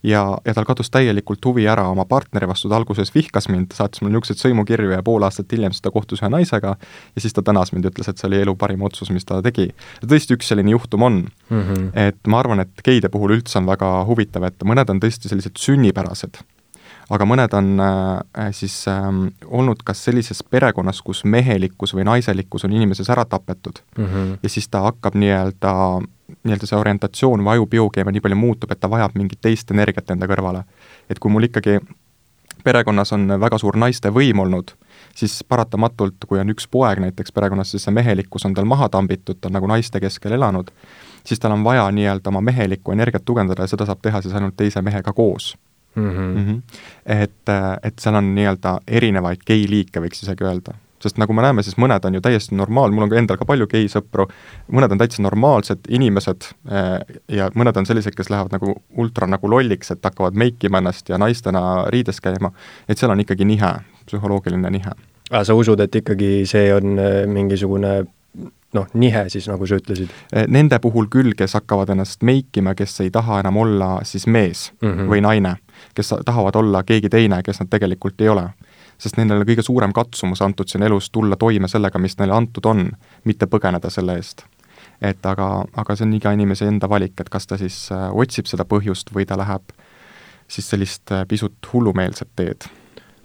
ja, 0.03 0.23
ja 0.45 0.55
tal 0.55 0.67
kadus 0.69 0.91
täielikult 0.93 1.45
huvi 1.45 1.67
ära 1.69 1.87
oma 1.91 2.07
partneri 2.09 2.49
vastu, 2.49 2.71
ta 2.71 2.79
alguses 2.79 3.13
vihkas 3.15 3.49
mind, 3.53 3.75
saatis 3.77 4.03
mulle 4.03 4.17
niisuguseid 4.17 4.43
sõimukirju 4.43 4.95
ja 4.95 5.03
pool 5.07 5.25
aastat 5.27 5.53
hiljem 5.53 5.75
siis 5.75 5.85
ta 5.85 5.93
kohtus 5.95 6.23
ühe 6.23 6.31
naisega 6.33 6.77
ja 6.77 7.25
siis 7.25 7.37
ta 7.37 7.45
tänas 7.47 7.75
mind, 7.75 7.91
ütles, 7.91 8.09
et 8.09 8.21
see 8.21 8.29
oli 8.31 8.41
elu 8.45 8.55
parim 8.61 8.85
otsus, 8.87 9.11
mis 9.15 9.29
ta 9.29 9.43
tegi. 9.45 9.71
tõesti, 10.05 10.39
üks 10.39 10.49
selline 10.53 10.73
juhtum 10.77 11.03
on 11.03 11.21
mm. 11.25 11.61
-hmm. 11.61 11.91
et 12.09 12.21
ma 12.27 12.41
arvan, 12.41 12.65
et 12.65 12.87
geide 12.87 13.09
puhul 13.09 13.37
üldse 13.39 13.59
on 13.59 13.69
väga 13.69 13.93
huvitav, 14.09 14.49
et 14.49 14.65
mõned 14.65 14.91
on 14.91 15.01
tõesti 15.03 15.29
sellised 15.29 15.59
sünnipärased 15.59 16.41
aga 17.11 17.27
mõned 17.27 17.55
on 17.59 17.81
äh, 17.83 18.51
siis 18.55 18.85
äh, 18.89 19.09
olnud 19.47 19.83
kas 19.85 20.05
sellises 20.07 20.43
perekonnas, 20.43 21.03
kus 21.03 21.25
mehelikkus 21.25 21.95
või 21.95 22.07
naiselikkus 22.07 22.65
on 22.65 22.73
inimeses 22.73 23.11
ära 23.11 23.25
tapetud 23.25 23.83
mm 23.99 24.07
-hmm. 24.07 24.39
ja 24.43 24.49
siis 24.49 24.69
ta 24.69 24.81
hakkab 24.87 25.15
nii-öelda 25.15 25.75
nii-öelda 26.45 26.67
see 26.67 26.79
orientatsioon 26.79 27.43
või 27.45 27.53
aju 27.57 27.67
biokeemia 27.67 28.13
nii 28.13 28.23
palju 28.25 28.37
muutub, 28.37 28.71
et 28.73 28.81
ta 28.81 28.91
vajab 28.91 29.17
mingit 29.19 29.41
teist 29.41 29.71
energiat 29.71 30.11
enda 30.11 30.27
kõrvale. 30.27 30.65
et 31.11 31.19
kui 31.19 31.31
mul 31.31 31.49
ikkagi 31.49 31.81
perekonnas 32.65 33.13
on 33.13 33.29
väga 33.41 33.59
suur 33.59 33.77
naiste 33.77 34.09
võim 34.09 34.41
olnud, 34.41 34.73
siis 35.15 35.45
paratamatult, 35.49 36.25
kui 36.27 36.41
on 36.41 36.51
üks 36.51 36.69
poeg 36.71 37.01
näiteks 37.01 37.33
perekonnas, 37.33 37.71
siis 37.71 37.85
see 37.85 37.95
mehelikkus 37.95 38.45
on 38.45 38.55
tal 38.55 38.65
maha 38.65 38.89
tambitud, 38.89 39.41
ta 39.41 39.49
on 39.49 39.59
nagu 39.59 39.67
naiste 39.67 40.01
keskel 40.01 40.37
elanud, 40.37 40.71
siis 41.25 41.41
tal 41.41 41.57
on 41.57 41.65
vaja 41.65 41.89
nii-öelda 41.91 42.33
oma 42.33 42.41
mehelikku 42.41 42.93
energiat 42.93 43.25
tugevdada 43.25 43.65
ja 43.65 43.73
seda 43.73 43.89
saab 43.89 44.03
teha 44.03 44.23
siis 44.23 44.35
ainult 44.35 44.57
teise 44.57 44.83
mehega 44.83 45.13
koos 45.13 45.57
mm. 45.95 46.11
-hmm. 46.11 46.37
Mm 46.39 46.47
-hmm. 46.47 46.63
et, 47.07 47.55
et 47.83 47.99
seal 47.99 48.15
on 48.15 48.35
nii-öelda 48.35 48.81
erinevaid 48.87 49.45
gei-liike, 49.47 50.01
võiks 50.01 50.23
isegi 50.23 50.45
öelda 50.45 50.75
sest 51.03 51.19
nagu 51.21 51.35
me 51.37 51.45
näeme, 51.45 51.65
siis 51.65 51.79
mõned 51.81 52.05
on 52.05 52.17
ju 52.17 52.23
täiesti 52.25 52.57
normaal, 52.59 52.93
mul 52.95 53.07
on 53.07 53.13
ka 53.13 53.19
endal 53.21 53.39
ka 53.41 53.47
palju 53.49 53.69
geisõpru, 53.71 54.27
mõned 54.75 54.95
on 54.95 55.01
täitsa 55.01 55.25
normaalsed 55.25 55.89
inimesed 55.89 56.51
eh, 56.71 57.17
ja 57.41 57.51
mõned 57.57 57.81
on 57.81 57.89
sellised, 57.89 58.15
kes 58.17 58.31
lähevad 58.33 58.55
nagu 58.57 58.77
ultra 59.01 59.29
nagu 59.31 59.51
lolliks, 59.51 59.95
et 59.95 60.05
hakkavad 60.05 60.37
meikima 60.39 60.83
ennast 60.83 61.09
ja 61.09 61.19
naistena 61.21 61.87
riides 61.93 62.21
käima, 62.21 62.53
et 62.89 63.01
seal 63.01 63.13
on 63.15 63.25
ikkagi 63.25 63.49
nihe, 63.49 63.75
psühholoogiline 64.07 64.71
nihe. 64.77 64.95
aga 65.31 65.45
sa 65.45 65.57
usud, 65.57 65.81
et 65.81 66.01
ikkagi 66.03 66.33
see 66.51 66.73
on 66.75 66.99
eh, 66.99 67.21
mingisugune 67.31 68.01
noh, 68.75 68.87
nihe 68.95 69.25
siis, 69.29 69.49
nagu 69.51 69.67
sa 69.67 69.81
ütlesid? 69.81 70.13
Eh, 70.33 70.47
nende 70.49 70.79
puhul 70.83 71.09
küll, 71.11 71.35
kes 71.39 71.57
hakkavad 71.59 71.91
ennast 71.95 72.23
meikima, 72.27 72.77
kes 72.79 73.01
ei 73.05 73.11
taha 73.15 73.41
enam 73.43 73.57
olla 73.57 73.99
siis 74.05 74.27
mees 74.27 74.73
mm 74.81 74.89
-hmm. 74.89 75.09
või 75.11 75.25
naine, 75.25 75.57
kes 75.95 76.15
tahavad 76.25 76.57
olla 76.57 76.83
keegi 76.83 77.09
teine, 77.09 77.43
kes 77.43 77.61
nad 77.61 77.71
tegelikult 77.71 78.21
ei 78.21 78.29
ole 78.29 78.51
sest 79.01 79.19
nendele 79.21 79.47
kõige 79.49 79.65
suurem 79.65 79.95
katsumus 79.97 80.43
antud 80.45 80.69
siin 80.69 80.85
elus 80.87 81.11
tulla 81.13 81.39
toime 81.41 81.69
sellega, 81.73 82.01
mis 82.03 82.19
neile 82.21 82.37
antud 82.37 82.67
on, 82.69 82.89
mitte 83.25 83.49
põgeneda 83.51 83.91
selle 83.93 84.19
eest. 84.21 84.45
et 85.01 85.25
aga, 85.27 85.65
aga 85.81 85.95
see 85.97 86.05
on 86.05 86.13
iga 86.13 86.33
inimese 86.37 86.67
enda 86.69 86.89
valik, 86.89 87.15
et 87.21 87.31
kas 87.33 87.49
ta 87.49 87.57
siis 87.61 87.87
äh, 87.93 88.11
otsib 88.13 88.51
seda 88.51 88.67
põhjust 88.69 89.15
või 89.15 89.25
ta 89.27 89.39
läheb 89.41 89.73
siis 90.51 90.69
sellist 90.69 91.13
äh, 91.13 91.25
pisut 91.29 91.71
hullumeelset 91.73 92.29
teed. 92.37 92.69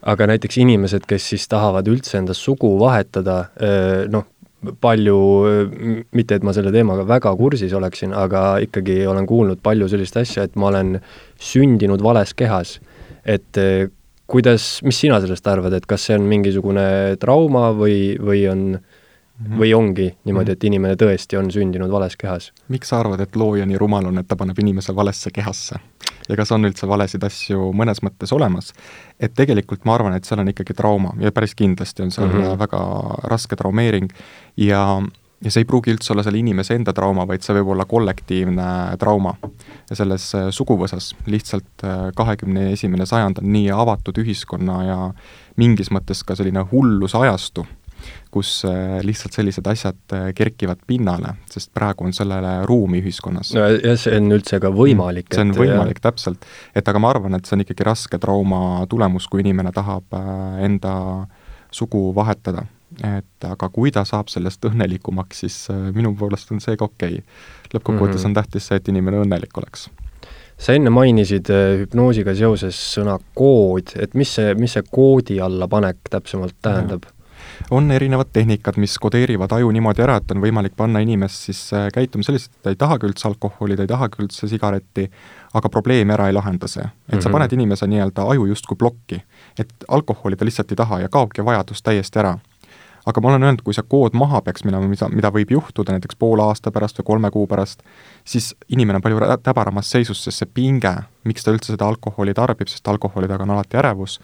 aga 0.06 0.28
näiteks 0.32 0.58
inimesed, 0.62 1.04
kes 1.10 1.28
siis 1.34 1.48
tahavad 1.52 1.88
üldse 1.92 2.20
enda 2.22 2.34
sugu 2.34 2.72
vahetada, 2.80 3.40
äh, 3.60 4.06
noh, 4.12 4.30
palju, 4.82 5.18
mitte 6.16 6.40
et 6.40 6.46
ma 6.48 6.54
selle 6.56 6.72
teemaga 6.74 7.04
väga 7.06 7.36
kursis 7.38 7.74
oleksin, 7.78 8.16
aga 8.18 8.56
ikkagi 8.64 9.04
olen 9.06 9.28
kuulnud 9.30 9.60
palju 9.62 9.90
sellist 9.92 10.18
asja, 10.18 10.48
et 10.48 10.56
ma 10.56 10.72
olen 10.72 10.96
sündinud 11.38 12.02
vales 12.02 12.34
kehas. 12.34 12.80
et 13.26 13.58
kuidas, 14.28 14.80
mis 14.84 15.00
sina 15.00 15.20
sellest 15.22 15.48
arvad, 15.48 15.74
et 15.74 15.86
kas 15.86 16.08
see 16.08 16.18
on 16.18 16.28
mingisugune 16.30 16.86
trauma 17.22 17.70
või, 17.78 18.16
või 18.22 18.46
on 18.52 18.64
mm 18.76 19.46
-hmm. 19.46 19.60
või 19.60 19.74
ongi 19.74 20.08
niimoodi, 20.26 20.52
et 20.52 20.64
inimene 20.64 20.96
tõesti 20.96 21.38
on 21.38 21.52
sündinud 21.52 21.92
vales 21.92 22.16
kehas? 22.18 22.52
miks 22.68 22.90
sa 22.90 23.00
arvad, 23.00 23.20
et 23.20 23.36
looja 23.36 23.66
nii 23.66 23.78
rumal 23.78 24.06
on, 24.06 24.18
et 24.18 24.28
ta 24.28 24.36
paneb 24.36 24.60
inimese 24.60 24.96
valesse 24.96 25.32
kehasse? 25.32 25.76
ja 26.30 26.36
kas 26.36 26.52
on 26.52 26.66
üldse 26.66 26.88
valesid 26.88 27.24
asju 27.24 27.72
mõnes 27.74 28.02
mõttes 28.02 28.34
olemas? 28.34 28.74
et 29.20 29.34
tegelikult 29.34 29.86
ma 29.86 29.96
arvan, 29.96 30.14
et 30.14 30.26
seal 30.26 30.40
on 30.40 30.48
ikkagi 30.48 30.74
trauma 30.74 31.14
ja 31.20 31.32
päris 31.32 31.56
kindlasti 31.56 32.04
on 32.04 32.12
seal 32.12 32.28
mm 32.28 32.42
-hmm. 32.42 32.60
väga 32.60 32.80
raske 33.24 33.56
traumeering 33.56 34.10
ja 34.58 35.02
ja 35.46 35.54
see 35.54 35.62
ei 35.62 35.70
pruugi 35.70 35.94
üldse 35.94 36.14
olla 36.14 36.26
selle 36.26 36.42
inimese 36.42 36.76
enda 36.78 36.94
trauma, 36.96 37.28
vaid 37.30 37.46
see 37.46 37.56
võib 37.60 37.74
olla 37.76 37.86
kollektiivne 37.90 38.68
trauma. 39.02 39.36
ja 39.90 39.98
selles 39.98 40.28
äh, 40.38 40.50
suguvõsas 40.56 41.14
lihtsalt 41.30 41.86
äh, 41.86 42.10
kahekümne 42.18 42.72
esimene 42.74 43.06
sajand 43.06 43.42
on 43.44 43.52
nii 43.54 43.70
avatud 43.74 44.18
ühiskonna 44.24 44.84
ja 44.88 45.00
mingis 45.62 45.92
mõttes 45.94 46.24
ka 46.26 46.36
selline 46.36 46.66
hulluse 46.72 47.20
ajastu, 47.22 47.66
kus 48.34 48.58
äh, 48.66 48.98
lihtsalt 49.06 49.38
sellised 49.38 49.70
asjad 49.70 50.18
kerkivad 50.36 50.82
pinnale, 50.88 51.36
sest 51.52 51.70
praegu 51.78 52.08
on 52.10 52.14
sellele 52.18 52.58
ruumi 52.66 53.04
ühiskonnas. 53.04 53.54
no 53.56 53.68
ja 53.70 53.96
see 54.02 54.18
on 54.18 54.34
üldse 54.40 54.60
ka 54.64 54.74
võimalik. 54.74 55.30
see 55.34 55.46
on 55.46 55.54
võimalik, 55.58 56.02
täpselt. 56.02 56.48
et 56.74 56.88
aga 56.88 57.02
ma 57.02 57.14
arvan, 57.14 57.38
et 57.38 57.46
see 57.46 57.60
on 57.60 57.66
ikkagi 57.68 57.86
raske 57.86 58.22
trauma 58.22 58.82
tulemus, 58.90 59.30
kui 59.30 59.46
inimene 59.46 59.74
tahab 59.76 60.18
enda 60.66 60.96
sugu 61.76 62.10
vahetada 62.16 62.66
et 63.04 63.48
aga 63.50 63.70
kui 63.74 63.92
ta 63.92 64.06
saab 64.08 64.30
sellest 64.32 64.66
õnnelikumaks, 64.70 65.44
siis 65.46 65.58
äh, 65.74 65.90
minu 65.96 66.14
poolest 66.16 66.52
on 66.56 66.62
see 66.64 66.78
ka 66.80 66.88
okei 66.88 67.20
okay.. 67.20 67.26
lõppkokkuvõttes 67.74 68.22
mm 68.22 68.22
-hmm. 68.22 68.28
on 68.30 68.40
tähtis 68.40 68.68
see, 68.68 68.80
et 68.80 68.88
inimene 68.88 69.24
õnnelik 69.24 69.58
oleks. 69.58 69.90
sa 70.58 70.74
enne 70.74 70.90
mainisid 70.90 71.50
äh, 71.50 71.80
hüpnoosiga 71.82 72.36
seoses 72.36 72.80
sõna 72.96 73.20
kood, 73.34 73.92
et 74.00 74.14
mis 74.14 74.36
see, 74.36 74.54
mis 74.56 74.74
see 74.74 74.84
koodi 74.92 75.42
alla 75.42 75.68
panek 75.68 75.98
täpsemalt 76.10 76.56
tähendab? 76.62 77.04
on 77.72 77.92
erinevad 77.92 78.26
tehnikad, 78.34 78.78
mis 78.78 79.00
kodeerivad 79.00 79.52
aju 79.52 79.72
niimoodi 79.72 80.02
ära, 80.02 80.18
et 80.18 80.32
on 80.32 80.42
võimalik 80.42 80.76
panna 80.78 81.00
inimest 81.00 81.50
siis 81.50 81.62
äh, 81.74 81.88
käituma 81.94 82.24
selliselt, 82.24 82.54
et 82.56 82.62
ta 82.64 82.74
ei 82.74 82.80
tahagi 82.80 83.08
üldse 83.10 83.28
alkoholi, 83.28 83.76
ta 83.76 83.86
ei 83.86 83.92
tahagi 83.92 84.24
üldse 84.24 84.48
sigaretti, 84.48 85.10
aga 85.54 85.70
probleemi 85.70 86.14
ära 86.14 86.28
ei 86.28 86.36
lahenda 86.36 86.68
see. 86.68 86.84
et 86.84 86.88
mm 86.88 87.18
-hmm. 87.18 87.22
sa 87.22 87.30
mhm. 87.30 87.34
paned 87.34 87.54
inimese 87.54 87.88
nii-öelda 87.88 88.28
aju 88.32 88.46
justkui 88.46 88.78
plokki. 88.78 89.24
et 89.60 89.74
alkoholi 89.88 90.36
ta 90.36 90.46
lihtsalt 90.46 90.72
ei 90.72 90.76
taha 90.76 91.00
ja 91.00 91.10
kaobki 91.10 91.46
vajadus 91.46 91.84
täiesti 91.84 92.20
ära 92.20 92.38
aga 93.06 93.22
ma 93.22 93.30
olen 93.32 93.46
öelnud, 93.46 93.62
kui 93.66 93.76
see 93.78 93.86
kood 93.90 94.16
maha 94.18 94.42
peaks 94.46 94.66
minema, 94.66 94.88
mida, 94.90 95.08
mida 95.14 95.30
võib 95.34 95.52
juhtuda 95.54 95.94
näiteks 95.96 96.18
poole 96.20 96.44
aasta 96.46 96.72
pärast 96.74 97.00
või 97.00 97.08
kolme 97.12 97.32
kuu 97.34 97.46
pärast, 97.50 97.84
siis 98.26 98.54
inimene 98.74 99.00
on 99.00 99.06
palju 99.06 99.20
täbaramas 99.46 99.92
seisus, 99.94 100.24
sest 100.26 100.42
see 100.42 100.50
pinge, 100.50 100.94
miks 101.26 101.46
ta 101.46 101.54
üldse 101.54 101.74
seda 101.74 101.88
alkoholi 101.90 102.34
tarbib, 102.38 102.70
sest 102.72 102.88
alkoholi 102.90 103.30
taga 103.30 103.46
on 103.46 103.54
alati 103.56 103.78
ärevus, 103.82 104.18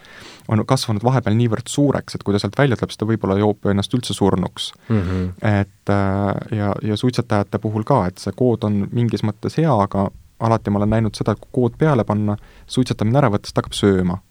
on 0.50 0.66
kasvanud 0.68 1.06
vahepeal 1.06 1.38
niivõrd 1.38 1.70
suureks, 1.70 2.18
et 2.18 2.26
kui 2.26 2.36
ta 2.36 2.42
sealt 2.42 2.58
välja 2.58 2.80
tuleb, 2.80 2.94
siis 2.94 3.04
ta 3.04 3.10
võib-olla 3.10 3.38
joob 3.42 3.70
ennast 3.74 3.94
üldse 3.98 4.18
surnuks 4.18 4.72
mm. 4.88 5.02
-hmm. 5.02 5.30
et 5.60 5.94
äh, 5.94 6.58
ja, 6.58 6.74
ja 6.82 6.98
suitsetajate 6.98 7.62
puhul 7.62 7.86
ka, 7.86 8.06
et 8.10 8.18
see 8.18 8.34
kood 8.36 8.66
on 8.66 8.88
mingis 8.92 9.24
mõttes 9.24 9.62
hea, 9.62 9.72
aga 9.72 10.10
alati 10.42 10.74
ma 10.74 10.82
olen 10.82 10.90
näinud 10.98 11.16
seda, 11.16 11.32
et 11.32 11.40
kui 11.40 11.54
kood 11.62 11.78
peale 11.78 12.04
panna, 12.04 12.38
suitsetamine 12.66 13.18
ära 13.18 13.30
võtta, 13.30 13.46
siis 13.46 13.54
ta 13.54 13.62
hakkab 13.62 13.78
sööma 13.78 14.22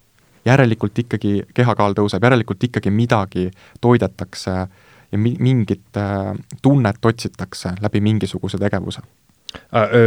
järelikult 0.44 0.99
ikkagi 0.99 1.42
kehakaal 1.54 1.97
tõuseb, 1.99 2.25
järelikult 2.25 2.64
ikkagi 2.70 2.90
midagi 2.90 3.50
toidetakse 3.80 4.54
ja 5.12 5.18
mi-, 5.18 5.37
mingit 5.38 5.97
äh, 5.97 6.32
tunnet 6.62 7.04
otsitakse 7.04 7.76
läbi 7.82 8.00
mingisuguse 8.00 8.59
tegevuse. 8.59 9.04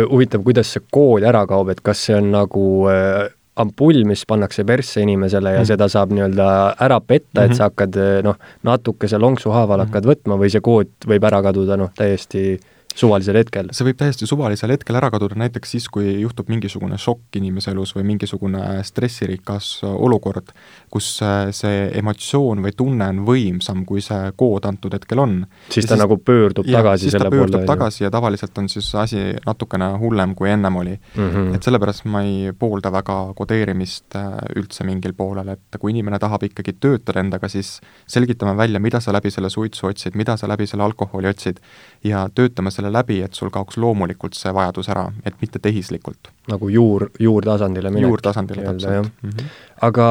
Huvitav, 0.10 0.40
kuidas 0.44 0.70
see 0.72 0.84
kood 0.92 1.26
ära 1.28 1.42
kaob, 1.48 1.74
et 1.74 1.82
kas 1.84 2.06
see 2.08 2.16
on 2.16 2.30
nagu 2.32 2.64
äh, 2.88 3.26
ampull, 3.60 4.06
mis 4.08 4.24
pannakse 4.26 4.64
persse 4.66 5.04
inimesele 5.04 5.58
ja 5.58 5.62
mm. 5.62 5.70
seda 5.70 5.90
saab 5.92 6.14
nii-öelda 6.16 6.48
ära 6.82 7.00
petta, 7.02 7.44
et 7.44 7.50
mm 7.50 7.52
-hmm. 7.52 7.58
sa 7.58 7.70
hakkad 7.70 8.00
noh, 8.24 8.38
natukese 8.64 9.18
lonksu 9.18 9.52
haaval 9.52 9.78
mm 9.78 9.84
-hmm. 9.84 9.92
hakkad 9.92 10.06
võtma 10.10 10.40
või 10.40 10.50
see 10.50 10.62
kood 10.62 10.90
võib 11.08 11.28
ära 11.28 11.42
kaduda 11.44 11.78
noh, 11.78 11.92
täiesti 11.96 12.60
suvalisel 12.96 13.38
hetkel? 13.40 13.70
see 13.74 13.88
võib 13.88 14.00
täiesti 14.00 14.28
suvalisel 14.30 14.74
hetkel 14.74 14.98
ära 15.00 15.10
kaduda, 15.14 15.38
näiteks 15.40 15.76
siis, 15.76 15.88
kui 15.92 16.16
juhtub 16.22 16.50
mingisugune 16.52 16.98
šokk 17.02 17.40
inimese 17.40 17.72
elus 17.74 17.94
või 17.98 18.06
mingisugune 18.12 18.62
stressirikas 18.86 19.70
olukord, 19.88 20.54
kus 20.94 21.10
äh, 21.26 21.50
see 21.56 21.88
emotsioon 22.00 22.64
või 22.66 22.76
tunne 22.78 23.10
on 23.14 23.24
võimsam, 23.28 23.84
kui 23.90 24.04
see 24.06 24.32
kood 24.40 24.68
antud 24.70 24.94
hetkel 24.96 25.24
on. 25.24 25.40
siis 25.70 25.88
ta 25.88 25.96
siis, 25.96 26.04
nagu 26.04 26.18
pöördub 26.18 26.70
ja, 26.70 26.82
tagasi 26.82 27.12
selle 27.12 27.30
poole? 27.30 27.44
pöördub 27.44 27.68
tagasi 27.70 28.06
ja 28.06 28.12
tavaliselt 28.14 28.58
on 28.62 28.70
siis 28.72 28.90
asi 29.00 29.24
natukene 29.46 29.94
hullem, 30.02 30.36
kui 30.36 30.50
ennem 30.50 30.76
oli 30.82 30.96
mm. 30.96 31.30
-hmm. 31.30 31.56
et 31.56 31.64
sellepärast 31.64 32.06
ma 32.06 32.24
ei 32.24 32.54
poolda 32.60 32.92
väga 32.92 33.18
kodeerimist 33.36 34.16
äh, 34.16 34.30
üldse 34.56 34.86
mingil 34.88 35.14
poolel, 35.18 35.56
et 35.56 35.80
kui 35.80 35.92
inimene 35.92 36.20
tahab 36.20 36.44
ikkagi 36.44 36.78
töötada 36.80 37.20
endaga, 37.20 37.50
siis 37.50 37.80
selgitame 38.08 38.58
välja, 38.58 38.80
mida 38.80 39.00
sa 39.00 39.14
läbi 39.14 39.32
selle 39.32 39.50
suitsu 39.50 39.88
otsid, 39.88 40.16
mida 40.16 40.38
sa 40.38 40.48
läbi 40.48 40.68
selle 40.68 40.84
alkoholi 40.84 41.28
otsid 41.28 41.60
ja 42.04 42.28
töötame 42.36 42.72
selle 42.72 42.92
läbi, 42.92 43.22
et 43.24 43.34
sul 43.38 43.52
kaoks 43.54 43.78
loomulikult 43.80 44.36
see 44.38 44.52
vajadus 44.54 44.90
ära, 44.92 45.08
et 45.26 45.36
mitte 45.42 45.60
tehislikult. 45.64 46.32
nagu 46.52 46.70
juur, 46.70 47.10
juurtasandile 47.20 47.92
minek. 47.92 48.10
juurtasandile 48.10 48.64
täpselt. 48.64 49.12
Mm 49.22 49.30
-hmm. 49.30 49.54
aga 49.82 50.08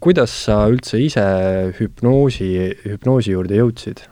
kuidas 0.00 0.44
sa 0.44 0.68
üldse 0.70 1.00
ise 1.02 1.24
hüpnoosi, 1.80 2.52
hüpnoosi 2.86 3.34
juurde 3.34 3.58
jõudsid? 3.58 4.06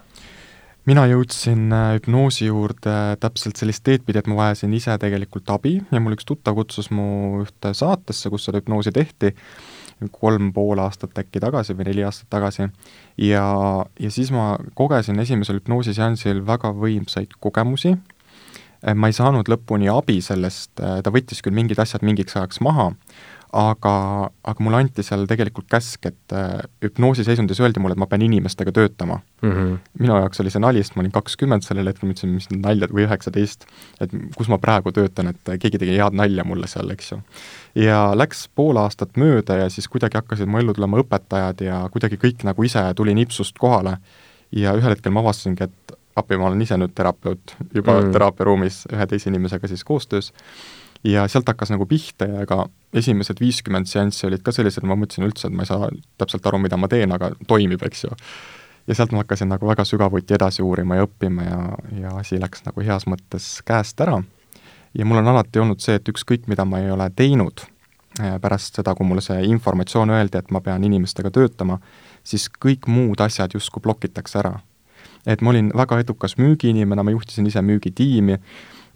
mina 0.87 1.03
jõudsin 1.11 1.73
äh, 1.75 1.97
hüpnoosi 1.97 2.47
juurde 2.47 3.17
täpselt 3.21 3.57
sellist 3.57 3.83
teed 3.83 4.05
pidi, 4.07 4.19
et 4.19 4.27
ma 4.27 4.37
vajasin 4.37 4.75
ise 4.75 4.95
tegelikult 5.03 5.51
abi 5.51 5.81
ja 5.91 6.01
mul 6.01 6.15
üks 6.15 6.25
tuttav 6.29 6.55
kutsus 6.55 6.91
mu 6.95 7.43
ühte 7.43 7.75
saatesse, 7.75 8.31
kus 8.31 8.47
seda 8.47 8.63
hüpnoosi 8.63 8.93
tehti 8.95 9.35
kolm 10.13 10.51
pool 10.53 10.81
aastat 10.83 11.17
äkki 11.19 11.41
tagasi 11.41 11.77
või 11.77 11.89
neli 11.89 12.05
aastat 12.05 12.29
tagasi, 12.33 12.69
ja, 13.23 13.47
ja 14.01 14.11
siis 14.13 14.33
ma 14.35 14.57
kogesin 14.77 15.21
esimesel 15.23 15.61
hüpnoosiseansil 15.61 16.43
väga 16.47 16.73
võimsaid 16.77 17.39
kogemusi, 17.41 17.97
ma 18.95 19.09
ei 19.09 19.17
saanud 19.17 19.49
lõpuni 19.49 19.89
abi 19.91 20.21
sellest, 20.23 20.75
ta 20.77 21.13
võttis 21.13 21.41
küll 21.43 21.57
mingid 21.57 21.81
asjad 21.81 22.05
mingiks 22.07 22.37
ajaks 22.37 22.61
maha, 22.65 22.91
aga, 23.53 23.93
aga 24.45 24.65
mulle 24.65 24.81
anti 24.83 25.05
seal 25.07 25.27
tegelikult 25.31 25.69
käsk, 25.71 26.09
et 26.09 26.35
äh, 26.35 26.59
hüpnoosiseisundis 26.85 27.61
öeldi 27.63 27.81
mulle, 27.83 27.95
et 27.97 28.03
ma 28.03 28.09
pean 28.11 28.25
inimestega 28.27 28.73
töötama 28.75 29.21
mm. 29.43 29.53
-hmm. 29.53 29.79
minu 30.03 30.19
jaoks 30.19 30.41
oli 30.43 30.51
see 30.51 30.63
nali, 30.63 30.83
sest 30.83 30.97
ma 30.97 31.05
olin 31.05 31.15
kakskümmend 31.15 31.67
sellel 31.67 31.87
hetkel, 31.87 32.09
ma 32.09 32.17
ütlesin, 32.17 32.35
mis 32.35 32.51
need 32.51 32.65
naljad, 32.65 32.95
või 32.97 33.07
üheksateist, 33.07 33.67
et 34.01 34.17
kus 34.37 34.51
ma 34.53 34.59
praegu 34.59 34.93
töötan, 34.93 35.31
et 35.33 35.53
keegi 35.63 35.79
tegi 35.79 35.99
head 35.99 36.17
nalja 36.19 36.45
mulle 36.45 36.67
seal, 36.71 36.91
eks 36.91 37.13
ju. 37.13 37.21
ja 37.87 38.01
läks 38.19 38.49
pool 38.55 38.77
aastat 38.83 39.17
mööda 39.17 39.61
ja 39.63 39.71
siis 39.71 39.89
kuidagi 39.89 40.19
hakkasid 40.19 40.51
mu 40.51 40.59
ellu 40.59 40.75
tulema 40.75 41.03
õpetajad 41.03 41.63
ja 41.65 41.83
kuidagi 41.93 42.17
kõik 42.17 42.45
nagu 42.45 42.63
ise 42.63 42.83
tuli 42.97 43.15
nipsust 43.15 43.59
kohale 43.59 43.99
ja 44.53 44.75
ühel 44.75 44.97
hetkel 44.97 45.13
ma 45.13 45.23
avastasingi, 45.23 45.65
et 45.65 45.97
appi, 46.17 46.37
ma 46.37 46.49
olen 46.49 46.63
ise 46.65 46.77
nüüd 46.81 46.95
terapeut, 46.97 47.55
juba 47.75 48.01
mm. 48.01 48.13
teraapiaruumis 48.13 48.87
ühe 48.93 49.07
teise 49.07 49.31
inimesega 49.31 49.69
siis 49.69 49.85
koostöös 49.85 50.33
ja 51.07 51.29
sealt 51.29 51.49
hakkas 51.49 51.71
nagu 51.71 51.87
pihta 51.87 52.27
ja 52.27 52.43
ega 52.43 52.67
esimesed 52.97 53.41
viiskümmend 53.41 53.89
seanssi 53.91 54.27
olid 54.27 54.43
ka 54.45 54.53
sellised, 54.55 54.85
ma 54.89 54.97
mõtlesin 54.99 55.27
üldse, 55.27 55.49
et 55.49 55.55
ma 55.55 55.65
ei 55.65 55.71
saa 55.71 55.91
täpselt 56.21 56.47
aru, 56.49 56.61
mida 56.63 56.79
ma 56.81 56.89
teen, 56.91 57.13
aga 57.15 57.33
toimib, 57.49 57.83
eks 57.87 58.07
ju. 58.07 58.19
ja 58.87 58.95
sealt 58.95 59.13
ma 59.13 59.23
hakkasin 59.23 59.51
nagu 59.51 59.69
väga 59.69 59.85
sügavuti 59.85 60.35
edasi 60.35 60.63
uurima 60.63 60.99
ja 60.99 61.07
õppima 61.07 61.47
ja, 61.47 61.61
ja 62.03 62.17
asi 62.23 62.41
läks 62.43 62.65
nagu 62.67 62.85
heas 62.87 63.07
mõttes 63.11 63.49
käest 63.67 64.01
ära. 64.01 64.21
ja 64.95 65.07
mul 65.07 65.23
on 65.23 65.33
alati 65.35 65.63
olnud 65.63 65.83
see, 65.85 65.99
et 66.01 66.09
ükskõik, 66.09 66.47
mida 66.51 66.65
ma 66.65 66.81
ei 66.83 66.91
ole 66.91 67.11
teinud, 67.17 67.67
eh, 68.21 68.39
pärast 68.43 68.81
seda, 68.81 68.95
kui 68.95 69.07
mulle 69.07 69.25
see 69.25 69.43
informatsioon 69.51 70.11
öeldi, 70.11 70.39
et 70.39 70.51
ma 70.51 70.61
pean 70.61 70.85
inimestega 70.85 71.31
töötama, 71.31 71.79
siis 72.25 72.49
kõik 72.51 72.89
muud 72.89 73.21
asjad 73.21 73.55
justkui 73.55 73.83
blokitakse 73.83 74.39
ära. 74.43 74.59
et 75.27 75.41
ma 75.43 75.51
olin 75.51 75.73
väga 75.75 75.99
edukas 75.99 76.37
müügiinimene, 76.39 77.03
ma 77.03 77.11
juhtisin 77.11 77.47
ise 77.47 77.59
müügitiimi 77.59 78.39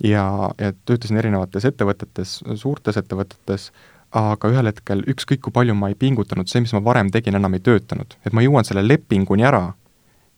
ja, 0.04 0.50
ja 0.58 0.72
töötasin 0.86 1.20
erinevates 1.20 1.64
ettevõtetes, 1.68 2.40
suurtes 2.54 2.96
ettevõtetes, 2.96 3.70
aga 4.16 4.50
ühel 4.50 4.70
hetkel 4.70 5.04
ükskõik, 5.10 5.42
kui 5.44 5.54
palju 5.54 5.74
ma 5.78 5.90
ei 5.90 5.98
pingutanud, 5.98 6.48
see, 6.50 6.62
mis 6.64 6.74
ma 6.74 6.82
varem 6.84 7.12
tegin, 7.14 7.36
enam 7.38 7.54
ei 7.54 7.62
töötanud. 7.62 8.16
et 8.26 8.32
ma 8.32 8.42
jõuan 8.42 8.66
selle 8.66 8.86
lepinguni 8.86 9.46
ära 9.46 9.72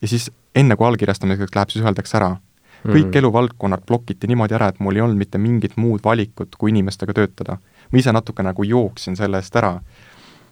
ja 0.01 0.07
siis 0.07 0.29
enne, 0.55 0.75
kui 0.75 0.87
allkirjastamiseks 0.87 1.55
läheb, 1.55 1.69
siis 1.73 1.85
öeldakse 1.85 2.17
ära. 2.19 2.35
kõik 2.83 3.13
mm. 3.13 3.17
eluvaldkonnad 3.17 3.85
blokiti 3.87 4.27
niimoodi 4.27 4.57
ära, 4.57 4.67
et 4.67 4.79
mul 4.83 4.97
ei 4.97 5.01
olnud 5.01 5.17
mitte 5.17 5.39
mingit 5.39 5.77
muud 5.79 6.01
valikut, 6.03 6.55
kui 6.59 6.73
inimestega 6.73 7.13
töötada. 7.13 7.57
ma 7.91 7.99
ise 7.99 8.11
natuke 8.11 8.43
nagu 8.43 8.63
jooksin 8.63 9.15
selle 9.15 9.39
eest 9.39 9.55
ära, 9.55 9.77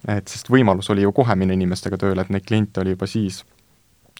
et 0.07 0.27
sest 0.27 0.49
võimalus 0.49 0.89
oli 0.89 1.01
ju 1.01 1.11
kohe 1.11 1.35
minna 1.35 1.53
inimestega 1.53 1.97
tööle, 1.97 2.21
et 2.21 2.29
neid 2.29 2.45
kliente 2.47 2.81
oli 2.81 2.95
juba 2.95 3.07
siis 3.07 3.43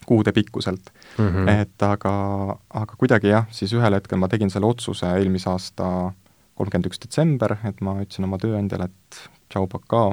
kuudepikkuselt 0.05 0.91
mm. 1.17 1.27
-hmm. 1.27 1.49
et 1.61 1.83
aga, 1.85 2.13
aga 2.69 2.95
kuidagi 2.97 3.33
jah, 3.33 3.45
siis 3.51 3.73
ühel 3.73 3.93
hetkel 3.93 4.19
ma 4.19 4.27
tegin 4.27 4.49
selle 4.49 4.69
otsuse 4.69 5.11
eelmise 5.17 5.49
aasta 5.49 6.13
kolmkümmend 6.55 6.89
üks 6.91 7.01
detsember, 7.01 7.55
et 7.65 7.81
ma 7.81 7.97
ütlesin 8.01 8.27
oma 8.27 8.37
tööandjale, 8.37 8.89
et 8.89 9.21
tšau, 9.49 9.67
pakaa, 9.67 10.11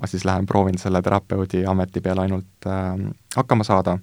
ma 0.00 0.10
siis 0.10 0.24
lähen 0.24 0.46
proovin 0.46 0.78
selle 0.78 1.02
terapeudi 1.02 1.64
ameti 1.66 2.00
peale 2.00 2.24
ainult 2.26 2.68
äh, 2.70 3.10
hakkama 3.36 3.64
saada 3.64 3.98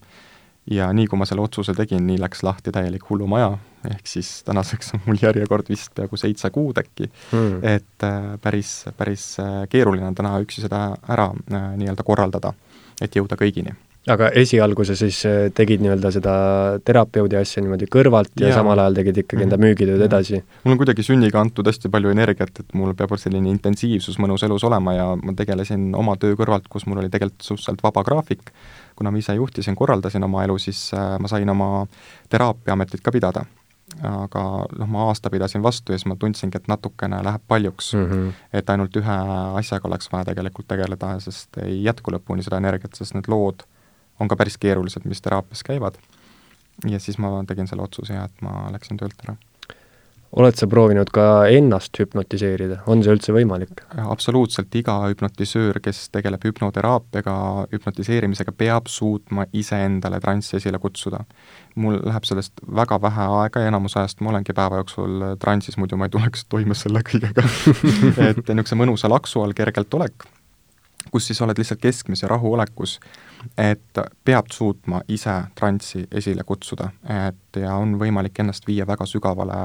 ja 0.69 0.91
nii, 0.93 1.07
kui 1.09 1.19
ma 1.19 1.25
selle 1.25 1.43
otsuse 1.43 1.73
tegin, 1.77 2.05
nii 2.07 2.19
läks 2.21 2.43
lahti 2.45 2.73
täielik 2.73 3.07
hullumaja, 3.09 3.51
ehk 3.89 4.07
siis 4.07 4.29
tänaseks 4.47 4.93
on 4.95 5.05
mul 5.07 5.21
järjekord 5.21 5.69
vist 5.71 5.93
peaaegu 5.97 6.19
seitse 6.19 6.51
kuud 6.53 6.77
äkki 6.81 7.07
mm., 7.09 7.61
et 7.75 8.05
äh, 8.07 8.33
päris, 8.41 8.73
päris 8.97 9.33
äh, 9.41 9.63
keeruline 9.69 10.11
on 10.11 10.17
täna 10.17 10.35
üksi 10.43 10.63
seda 10.65 10.91
ära 11.09 11.31
äh, 11.31 11.71
nii-öelda 11.81 12.05
korraldada, 12.07 12.53
et 13.01 13.15
jõuda 13.17 13.39
kõigini 13.39 13.73
aga 14.09 14.31
esialgu 14.41 14.85
sa 14.87 14.95
siis 14.97 15.19
äh, 15.29 15.51
tegid 15.53 15.83
nii-öelda 15.83 16.09
seda 16.15 16.33
terapeudi 16.85 17.37
asja 17.37 17.61
niimoodi 17.61 17.85
kõrvalt 17.91 18.33
ja, 18.41 18.49
ja 18.49 18.57
samal 18.57 18.79
ajal 18.81 18.97
tegid 18.97 19.21
ikkagi 19.23 19.45
enda 19.45 19.59
mhm. 19.59 19.67
müügitööd 19.67 20.01
edasi? 20.07 20.41
mul 20.63 20.73
on 20.73 20.81
kuidagi 20.81 21.05
sünniga 21.05 21.41
antud 21.41 21.69
hästi 21.69 21.91
palju 21.93 22.13
energiat, 22.13 22.63
et 22.63 22.73
mul 22.77 22.95
peab 22.97 23.13
selline 23.21 23.51
intensiivsus 23.53 24.17
mõnus 24.21 24.45
elus 24.47 24.65
olema 24.65 24.95
ja 24.97 25.07
ma 25.21 25.35
tegelesin 25.37 25.91
oma 25.97 26.17
töö 26.17 26.33
kõrvalt, 26.39 26.65
kus 26.71 26.87
mul 26.89 27.03
oli 27.03 27.13
tegelikult 27.13 27.45
suhteliselt 27.45 27.83
vaba 27.85 28.01
graafik, 28.07 28.49
kuna 28.97 29.13
ma 29.13 29.21
ise 29.21 29.35
juhtisin, 29.37 29.77
korraldasin 29.77 30.25
oma 30.25 30.45
elu, 30.47 30.57
siis 30.61 30.87
äh, 30.97 31.17
ma 31.21 31.29
sain 31.29 31.49
oma 31.53 31.85
teraapiaametit 32.33 33.05
ka 33.05 33.13
pidada 33.13 33.45
aga 33.99 34.43
noh, 34.79 34.87
ma 34.87 35.09
aasta 35.09 35.29
pidasin 35.29 35.61
vastu 35.61 35.91
ja 35.91 35.99
siis 35.99 36.07
ma 36.07 36.15
tundsingi, 36.17 36.57
et 36.57 36.69
natukene 36.71 37.19
läheb 37.27 37.43
paljuks 37.47 37.93
mm. 37.93 38.05
-hmm. 38.07 38.33
et 38.53 38.69
ainult 38.69 38.95
ühe 38.97 39.17
asjaga 39.59 39.89
oleks 39.89 40.09
vaja 40.11 40.31
tegelikult 40.31 40.67
tegeleda, 40.71 41.19
sest 41.19 41.59
ei 41.61 41.83
jätku 41.83 42.15
lõpuni 42.15 42.41
seda 42.41 42.57
energiat, 42.63 42.95
sest 42.95 43.13
need 43.13 43.27
lood 43.27 43.67
on 44.21 44.29
ka 44.31 44.37
päris 44.39 44.59
keerulised, 44.61 45.05
mis 45.09 45.21
teraapias 45.21 45.63
käivad. 45.67 45.99
ja 46.89 46.99
siis 46.99 47.17
ma 47.21 47.29
tegin 47.47 47.67
selle 47.69 47.83
otsuse 47.83 48.13
ja 48.15 48.25
et 48.25 48.41
ma 48.41 48.69
läksin 48.73 48.97
töölt 48.97 49.19
ära. 49.25 49.35
oled 50.31 50.55
sa 50.55 50.67
proovinud 50.71 51.09
ka 51.13 51.25
ennast 51.51 51.97
hüpnotiseerida, 51.99 52.79
on 52.87 53.03
see 53.03 53.13
üldse 53.13 53.35
võimalik? 53.35 53.83
absoluutselt, 53.99 54.73
iga 54.79 54.95
hüpnotisöör, 55.09 55.81
kes 55.83 56.07
tegeleb 56.13 56.45
hüpnoteraapiaga, 56.47 57.35
hüpnotiseerimisega, 57.73 58.55
peab 58.57 58.87
suutma 58.87 59.45
iseendale 59.53 60.21
transsi 60.23 60.57
esile 60.61 60.79
kutsuda. 60.79 61.23
mul 61.75 61.99
läheb 62.05 62.27
sellest 62.29 62.65
väga 62.81 63.01
vähe 63.01 63.29
aega 63.41 63.65
ja 63.65 63.73
enamus 63.73 63.97
ajast 63.97 64.21
ma 64.21 64.33
olengi 64.33 64.53
päeva 64.53 64.81
jooksul 64.81 65.35
transis, 65.39 65.77
muidu 65.77 65.97
ma 65.97 66.09
ei 66.09 66.17
tuleks 66.17 66.45
toime 66.49 66.77
selle 66.77 67.03
kõigega 67.03 67.45
et 68.29 68.45
niisuguse 68.47 68.79
mõnusa 68.79 69.11
laksu 69.11 69.43
all 69.43 69.57
kergelt 69.57 69.99
olek, 69.99 70.29
kus 71.11 71.27
siis 71.27 71.41
oled 71.41 71.57
lihtsalt 71.57 71.81
keskmise 71.81 72.27
rahuolekus 72.27 72.99
et 73.57 74.01
peab 74.25 74.51
suutma 74.53 75.01
ise 75.07 75.33
transsi 75.55 76.05
esile 76.11 76.43
kutsuda, 76.47 76.89
et 77.27 77.61
ja 77.61 77.75
on 77.79 77.97
võimalik 77.99 78.39
ennast 78.43 78.67
viia 78.67 78.87
väga 78.87 79.05
sügavale 79.09 79.57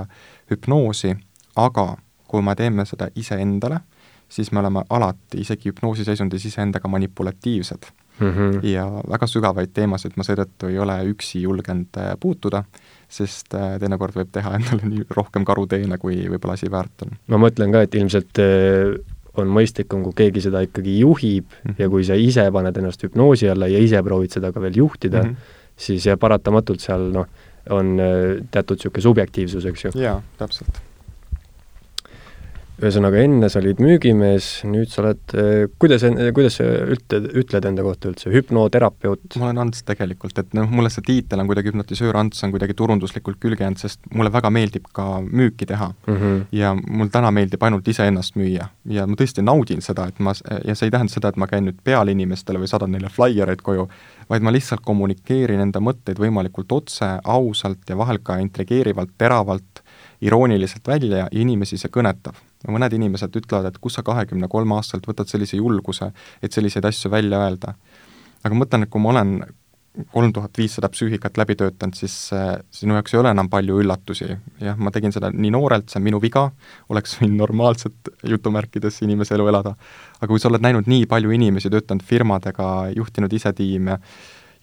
hüpnoosi, 0.50 1.12
aga 1.56 1.86
kui 2.26 2.42
me 2.42 2.56
teeme 2.58 2.86
seda 2.88 3.08
iseendale, 3.16 3.80
siis 4.28 4.50
me 4.52 4.60
oleme 4.62 4.82
alati, 4.90 5.40
isegi 5.44 5.70
hüpnoosiseisundis 5.70 6.48
iseendaga 6.48 6.88
manipulatiivsed 6.88 7.90
mm. 8.18 8.32
-hmm. 8.32 8.66
ja 8.66 8.86
väga 9.10 9.26
sügavaid 9.26 9.72
teemasid 9.74 10.16
ma 10.16 10.26
seetõttu 10.26 10.70
ei 10.70 10.78
ole 10.78 10.98
üksi 11.12 11.42
julgenud 11.42 12.00
äh, 12.00 12.14
puutuda, 12.20 12.64
sest 13.08 13.54
äh, 13.54 13.76
teinekord 13.80 14.16
võib 14.16 14.32
teha 14.32 14.56
endale 14.58 14.88
nii 14.88 15.06
rohkem 15.10 15.44
karuteene, 15.44 15.98
kui 15.98 16.24
võib-olla 16.28 16.58
asi 16.58 16.70
väärt 16.70 17.06
on. 17.06 17.18
ma 17.26 17.38
mõtlen 17.46 17.72
ka, 17.72 17.84
et 17.86 17.94
ilmselt 17.94 18.42
äh, 18.42 18.96
on 19.42 19.52
mõistlikum, 19.52 20.02
kui 20.06 20.16
keegi 20.24 20.46
seda 20.46 20.62
ikkagi 20.66 20.98
juhib 21.00 21.44
mm 21.44 21.70
-hmm. 21.70 21.78
ja 21.78 21.88
kui 21.92 22.04
sa 22.04 22.14
ise 22.14 22.48
paned 22.52 22.76
ennast 22.76 23.04
hüpnoosi 23.04 23.50
alla 23.50 23.68
ja 23.68 23.78
ise 23.78 24.02
proovid 24.02 24.30
seda 24.30 24.52
ka 24.52 24.60
veel 24.60 24.76
juhtida 24.76 25.22
mm, 25.22 25.30
-hmm. 25.30 25.62
siis 25.76 26.06
ja 26.06 26.16
paratamatult 26.16 26.80
seal 26.80 27.10
noh, 27.12 27.26
on 27.70 28.00
äh, 28.00 28.44
teatud 28.50 28.76
niisugune 28.76 29.02
subjektiivsus, 29.02 29.64
eks 29.64 29.84
ju. 29.84 29.90
jaa, 30.00 30.22
täpselt 30.38 30.85
ühesõnaga, 32.76 33.20
enne 33.24 33.48
sa 33.48 33.60
olid 33.62 33.78
müügimees, 33.80 34.46
nüüd 34.68 34.90
sa 34.92 35.00
oled, 35.02 35.22
eh, 35.32 35.62
kuidas, 35.80 36.02
kuidas 36.36 36.58
sa 36.58 36.66
ütled, 36.92 37.30
ütled 37.40 37.68
enda 37.70 37.84
kohta 37.86 38.10
üldse, 38.10 38.28
hüpnoterapeut? 38.34 39.38
ma 39.40 39.48
olen 39.48 39.62
Ants 39.64 39.84
tegelikult, 39.88 40.36
et 40.42 40.52
noh, 40.56 40.68
mulle 40.68 40.90
see 40.92 41.04
tiitel 41.06 41.40
on 41.40 41.48
kuidagi 41.48 41.72
hüpnotisöör 41.72 42.18
Ants 42.20 42.44
on 42.44 42.52
kuidagi 42.52 42.76
turunduslikult 42.76 43.40
külge 43.40 43.64
jäänud, 43.64 43.80
sest 43.80 44.04
mulle 44.12 44.32
väga 44.32 44.50
meeldib 44.52 44.90
ka 44.96 45.06
müüki 45.24 45.68
teha 45.68 45.88
mm. 45.88 46.16
-hmm. 46.16 46.42
ja 46.52 46.74
mul 46.76 47.08
täna 47.12 47.30
meeldib 47.32 47.62
ainult 47.62 47.88
iseennast 47.88 48.36
müüa. 48.36 48.68
ja 48.84 49.06
ma 49.06 49.16
tõesti 49.16 49.44
naudin 49.44 49.80
seda, 49.80 50.08
et 50.12 50.20
ma, 50.20 50.34
ja 50.64 50.74
see 50.74 50.90
ei 50.90 50.92
tähenda 50.92 51.12
seda, 51.12 51.28
et 51.32 51.36
ma 51.36 51.48
käin 51.48 51.64
nüüd 51.64 51.80
peal 51.84 52.12
inimestele 52.12 52.60
või 52.60 52.68
saadan 52.68 52.92
neile 52.92 53.08
flaiereid 53.08 53.62
koju, 53.62 53.88
vaid 54.28 54.42
ma 54.42 54.52
lihtsalt 54.52 54.84
kommunikeerin 54.84 55.60
enda 55.64 55.80
mõtteid 55.80 56.20
võimalikult 56.20 56.72
otse, 56.72 57.08
ausalt 57.24 57.88
ja 57.88 57.96
vahel 57.96 58.20
ka 58.22 58.36
intrigeerivalt, 58.36 59.16
teravalt, 59.18 59.82
irooniliselt 60.20 60.86
välja 60.88 61.24
ja 61.24 61.26
inimesi 61.32 61.78
see 61.78 61.92
kõnetab 61.92 62.36
mõned 62.68 62.96
inimesed 62.96 63.36
ütlevad, 63.36 63.70
et 63.70 63.78
kus 63.82 63.98
sa 63.98 64.04
kahekümne 64.06 64.48
kolme 64.48 64.78
aastaselt 64.78 65.06
võtad 65.08 65.30
sellise 65.30 65.60
julguse, 65.60 66.10
et 66.42 66.52
selliseid 66.52 66.84
asju 66.88 67.10
välja 67.12 67.42
öelda. 67.44 67.74
aga 68.44 68.54
ma 68.54 68.64
mõtlen, 68.64 68.86
et 68.86 68.90
kui 68.90 69.00
ma 69.02 69.10
olen 69.10 69.38
kolm 70.12 70.32
tuhat 70.32 70.58
viissada 70.58 70.88
psüühikat 70.92 71.38
läbi 71.40 71.56
töötanud, 71.56 71.96
siis 71.96 72.14
sinu 72.74 72.96
jaoks 72.98 73.14
ei 73.14 73.20
ole 73.20 73.32
enam 73.32 73.48
palju 73.48 73.78
üllatusi. 73.80 74.28
jah, 74.60 74.76
ma 74.76 74.90
tegin 74.92 75.12
seda 75.12 75.30
nii 75.32 75.50
noorelt, 75.54 75.88
see 75.90 76.00
on 76.00 76.04
minu 76.04 76.20
viga, 76.22 76.50
oleks 76.92 77.16
võinud 77.20 77.40
normaalset 77.40 78.10
jutumärkides 78.28 79.00
inimese 79.06 79.34
elu 79.38 79.48
elada, 79.52 79.76
aga 80.20 80.30
kui 80.30 80.42
sa 80.42 80.50
oled 80.50 80.64
näinud 80.64 80.90
nii 80.90 81.06
palju 81.10 81.32
inimesi, 81.38 81.72
töötanud 81.72 82.04
firmadega, 82.04 82.70
juhtinud 82.96 83.32
ise 83.32 83.52
tiime, 83.56 84.00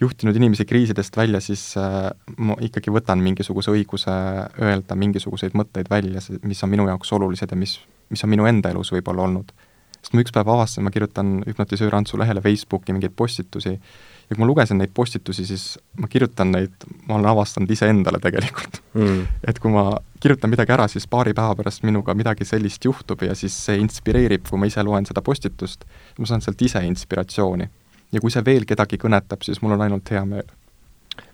juhtinud 0.03 0.37
inimesi 0.37 0.65
kriisidest 0.67 1.17
välja, 1.17 1.41
siis 1.43 1.65
äh, 1.79 2.09
ma 2.37 2.55
ikkagi 2.63 2.93
võtan 2.93 3.21
mingisuguse 3.23 3.73
õiguse 3.73 4.13
öelda 4.61 4.97
mingisuguseid 4.99 5.57
mõtteid 5.57 5.91
välja, 5.91 6.23
mis 6.43 6.63
on 6.65 6.73
minu 6.73 6.87
jaoks 6.89 7.13
olulised 7.15 7.51
ja 7.51 7.59
mis, 7.59 7.77
mis 8.13 8.23
on 8.25 8.33
minu 8.33 8.47
enda 8.49 8.73
elus 8.73 8.93
võib-olla 8.93 9.27
olnud. 9.27 9.53
sest 9.99 10.15
ma 10.15 10.23
üks 10.23 10.33
päev 10.35 10.49
avastasin, 10.51 10.83
ma 10.83 10.91
kirjutan 10.91 11.37
hüpnotisöör 11.47 11.95
Antsu 11.95 12.19
lehele 12.19 12.41
Facebooki 12.43 12.93
mingeid 12.93 13.13
postitusi 13.15 13.77
ja 13.77 14.35
kui 14.35 14.41
ma 14.43 14.47
lugesin 14.49 14.79
neid 14.79 14.91
postitusi, 14.95 15.45
siis 15.47 15.77
ma 15.99 16.09
kirjutan 16.11 16.51
neid, 16.51 16.87
ma 17.07 17.17
olen 17.17 17.29
avastanud 17.31 17.71
iseendale 17.71 18.19
tegelikult. 18.23 18.81
Mm.. 18.97 19.27
et 19.49 19.59
kui 19.63 19.71
ma 19.71 19.85
kirjutan 20.23 20.51
midagi 20.51 20.75
ära, 20.75 20.87
siis 20.91 21.07
paari 21.07 21.35
päeva 21.37 21.55
pärast 21.59 21.83
minuga 21.87 22.15
midagi 22.15 22.47
sellist 22.47 22.83
juhtub 22.85 23.23
ja 23.23 23.35
siis 23.35 23.55
see 23.67 23.79
inspireerib, 23.83 24.47
kui 24.49 24.59
ma 24.59 24.67
ise 24.67 24.83
loen 24.83 25.07
seda 25.07 25.23
postitust, 25.23 25.87
ma 26.19 26.29
saan 26.29 26.43
sealt 26.43 26.61
ise 26.67 26.83
inspiratsiooni 26.87 27.69
ja 28.13 28.21
kui 28.21 28.33
see 28.33 28.43
veel 28.45 28.67
kedagi 28.69 28.99
kõnetab, 29.01 29.45
siis 29.45 29.61
mul 29.63 29.77
on 29.77 29.87
ainult 29.87 30.11
hea 30.13 30.23
meel. 30.27 30.51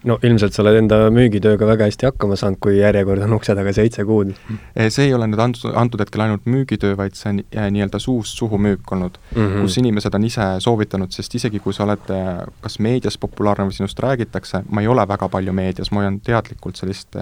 no 0.03 0.17
ilmselt 0.27 0.51
sa 0.51 0.59
oled 0.63 0.75
enda 0.75 0.97
müügitööga 1.15 1.67
väga 1.69 1.85
hästi 1.87 2.07
hakkama 2.09 2.35
saanud, 2.39 2.59
kui 2.63 2.77
järjekord 2.81 3.23
on 3.23 3.35
ukse 3.37 3.53
taga 3.55 3.71
seitse 3.75 4.03
kuud. 4.07 4.33
Eh, 4.75 4.89
see 4.91 5.05
ei 5.07 5.13
ole 5.15 5.27
nüüd 5.31 5.39
antud, 5.39 5.71
antud 5.71 6.03
hetkel 6.03 6.25
ainult 6.25 6.49
müügitöö, 6.51 6.97
vaid 6.99 7.15
see 7.15 7.31
on 7.31 7.39
eh, 7.45 7.69
nii-öelda 7.75 8.01
suust 8.03 8.35
suhu 8.39 8.59
müük 8.59 8.91
olnud 8.91 9.15
mm, 9.19 9.37
-hmm. 9.37 9.61
kus 9.61 9.77
inimesed 9.79 10.19
on 10.19 10.27
ise 10.27 10.49
soovitanud, 10.65 11.15
sest 11.15 11.35
isegi 11.39 11.63
kui 11.63 11.75
sa 11.75 11.85
oled 11.87 12.11
eh, 12.15 12.27
kas 12.59 12.79
meedias 12.79 13.17
populaarne 13.17 13.69
või 13.69 13.77
sinust 13.79 14.03
räägitakse, 14.03 14.63
ma 14.69 14.83
ei 14.83 14.91
ole 14.91 15.07
väga 15.07 15.29
palju 15.29 15.55
meedias, 15.55 15.91
ma 15.91 16.03
hoian 16.03 16.19
teadlikult 16.19 16.75
sellist 16.75 17.15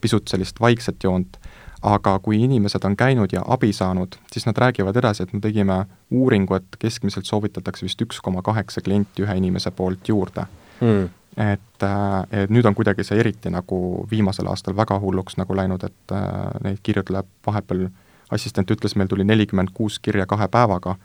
pisut 0.00 0.28
sellist 0.28 0.60
vaikset 0.60 1.04
joont 1.04 1.40
aga 1.82 2.18
kui 2.22 2.42
inimesed 2.44 2.84
on 2.84 2.96
käinud 2.96 3.32
ja 3.32 3.42
abi 3.46 3.72
saanud, 3.72 4.14
siis 4.32 4.46
nad 4.46 4.58
räägivad 4.58 4.96
edasi, 4.96 5.22
et 5.22 5.32
me 5.32 5.40
tegime 5.40 5.84
uuringu, 6.10 6.54
et 6.54 6.78
keskmiselt 6.78 7.26
soovitatakse 7.26 7.86
vist 7.86 8.02
üks 8.02 8.20
koma 8.22 8.42
kaheksa 8.42 8.80
klienti 8.80 9.26
ühe 9.26 9.36
inimese 9.36 9.70
poolt 9.70 10.08
juurde. 10.08 10.46
Mm.. 10.80 11.10
et, 11.36 11.82
äh, 11.82 12.42
et 12.42 12.50
nüüd 12.50 12.66
on 12.66 12.74
kuidagi 12.74 13.04
see 13.06 13.20
eriti 13.22 13.50
nagu 13.50 14.06
viimasel 14.10 14.48
aastal 14.50 14.74
väga 14.76 14.98
hulluks 15.00 15.38
nagu 15.38 15.54
läinud, 15.56 15.84
et 15.86 16.12
äh, 16.12 16.24
neid 16.64 16.80
kirju 16.82 17.04
tuleb 17.08 17.28
vahepeal 17.46 17.86
assistent 18.30 18.70
ütles, 18.70 18.96
meil 18.96 19.08
tuli 19.08 19.24
nelikümmend 19.24 19.70
kuus 19.74 19.98
kirja 20.02 20.26
kahe 20.26 20.48
päevaga, 20.48 20.96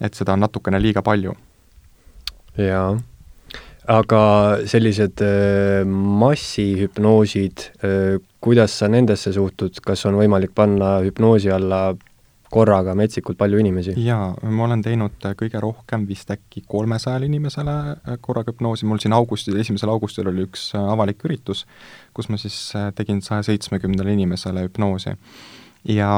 et 0.00 0.14
seda 0.14 0.32
on 0.32 0.44
natukene 0.46 0.80
liiga 0.82 1.02
palju. 1.02 1.34
jaa, 2.56 2.94
aga 3.90 4.22
sellised 4.70 5.20
äh, 5.24 5.84
massihüpnoosid, 6.20 7.68
äh, 7.84 8.16
kuidas 8.40 8.78
sa 8.78 8.88
nendesse 8.88 9.32
suhtud, 9.32 9.76
kas 9.84 10.04
on 10.08 10.18
võimalik 10.20 10.54
panna 10.56 10.98
hüpnoosi 11.04 11.52
alla 11.52 11.90
korraga 12.54 12.94
metsikult 12.94 13.36
palju 13.38 13.58
inimesi? 13.58 13.96
jaa, 14.04 14.30
ma 14.46 14.66
olen 14.68 14.82
teinud 14.84 15.26
kõige 15.40 15.60
rohkem 15.60 16.06
vist 16.06 16.30
äkki 16.30 16.62
kolmesajale 16.70 17.26
inimesele 17.26 17.74
korraga 18.22 18.54
hüpnoosi, 18.54 18.86
mul 18.86 19.02
siin 19.02 19.16
augustis, 19.16 19.56
esimesel 19.58 19.92
augustil 19.92 20.30
oli 20.30 20.46
üks 20.46 20.70
avalik 20.78 21.24
üritus, 21.26 21.64
kus 22.14 22.30
ma 22.30 22.38
siis 22.40 22.56
tegin 22.94 23.20
saja 23.26 23.44
seitsmekümnele 23.50 24.14
inimesele 24.14 24.68
hüpnoosi 24.68 25.16
ja 25.88 26.08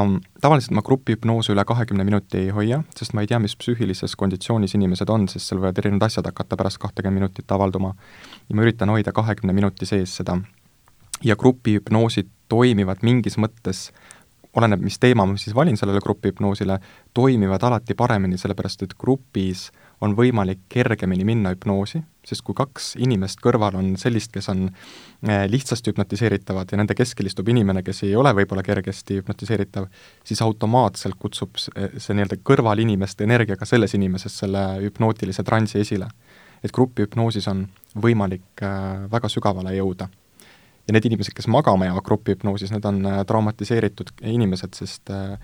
tavaliselt 0.41 0.75
ma 0.77 0.83
grupihüpnoose 0.83 1.53
üle 1.53 1.65
kahekümne 1.67 2.05
minuti 2.05 2.39
ei 2.39 2.51
hoia, 2.55 2.83
sest 2.97 3.15
ma 3.15 3.25
ei 3.25 3.31
tea, 3.31 3.39
mis 3.43 3.57
psüühilises 3.59 4.15
konditsioonis 4.19 4.77
inimesed 4.79 5.11
on, 5.11 5.27
sest 5.29 5.51
seal 5.51 5.61
võivad 5.61 5.81
erinevad 5.83 6.07
asjad 6.07 6.29
hakata 6.31 6.59
pärast 6.59 6.79
kahtekümmet 6.83 7.21
minutit 7.21 7.53
avalduma. 7.53 7.95
ja 8.49 8.57
ma 8.57 8.63
üritan 8.63 8.93
hoida 8.95 9.13
kahekümne 9.13 9.53
minuti 9.53 9.87
sees 9.87 10.17
seda. 10.17 10.39
ja 11.25 11.37
grupihüpnoosid 11.37 12.29
toimivad 12.49 13.03
mingis 13.03 13.39
mõttes 13.39 13.91
oleneb, 14.57 14.81
mis 14.81 14.99
teema 14.99 15.27
ma 15.27 15.37
siis 15.37 15.55
valin 15.55 15.77
sellele 15.77 16.01
grupihüpnoosile, 16.01 16.79
toimivad 17.15 17.63
alati 17.63 17.95
paremini, 17.95 18.39
sellepärast 18.39 18.83
et 18.83 18.95
grupis 18.99 19.71
on 20.05 20.13
võimalik 20.17 20.67
kergemini 20.73 21.25
minna 21.25 21.53
hüpnoosi, 21.55 22.03
sest 22.27 22.43
kui 22.45 22.57
kaks 22.59 22.95
inimest 23.01 23.41
kõrval 23.45 23.79
on 23.79 23.95
sellist, 24.01 24.33
kes 24.35 24.51
on 24.53 24.67
eh, 24.69 25.47
lihtsasti 25.49 25.93
hüpnotiseeritavad 25.93 26.73
ja 26.73 26.81
nende 26.81 26.97
keskel 26.99 27.31
istub 27.31 27.49
inimene, 27.49 27.83
kes 27.87 28.03
ei 28.05 28.17
ole 28.19 28.33
võib-olla 28.37 28.65
kergesti 28.67 29.21
hüpnotiseeritav, 29.21 29.89
siis 30.27 30.43
automaatselt 30.45 31.17
kutsub 31.23 31.57
see, 31.61 31.89
see 31.97 32.19
nii-öelda 32.19 32.41
kõrvalinimeste 32.45 33.25
energia 33.25 33.57
ka 33.57 33.69
selles 33.69 33.97
inimeses 33.97 34.37
selle 34.43 34.67
hüpnootilise 34.85 35.47
transi 35.47 35.81
esile. 35.85 36.11
et 36.65 36.73
grupihüpnoosis 36.73 37.47
on 37.49 37.67
võimalik 38.03 38.63
äh, 38.65 39.11
väga 39.13 39.29
sügavale 39.29 39.75
jõuda 39.77 40.09
ja 40.87 40.95
need 40.95 41.07
inimesed, 41.09 41.35
kes 41.35 41.49
magama 41.51 41.89
jäävad 41.89 42.05
grupihüpnoosis, 42.07 42.71
need 42.71 42.85
on 42.87 43.01
traumatiseeritud 43.27 44.13
inimesed, 44.23 44.75
sest 44.79 45.11
äh, 45.11 45.39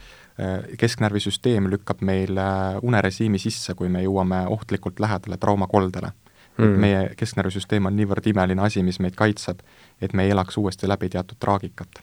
kesknärvisüsteem 0.79 1.67
lükkab 1.71 2.01
meil 2.01 2.39
unerežiimi 2.83 3.39
sisse, 3.39 3.75
kui 3.75 3.91
me 3.93 4.01
jõuame 4.05 4.47
ohtlikult 4.49 5.01
lähedale 5.01 5.37
traumakoldele. 5.37 6.13
Mm.. 6.59 6.65
et 6.65 6.81
meie 6.81 7.03
kesknärvisüsteem 7.17 7.87
on 7.89 7.97
niivõrd 7.97 8.27
imeline 8.29 8.61
asi, 8.61 8.83
mis 8.85 8.99
meid 9.01 9.15
kaitseb, 9.17 9.63
et 10.01 10.13
me 10.13 10.27
ei 10.27 10.35
elaks 10.35 10.59
uuesti 10.61 10.89
läbi 10.89 11.09
teatud 11.09 11.41
traagikat 11.41 12.03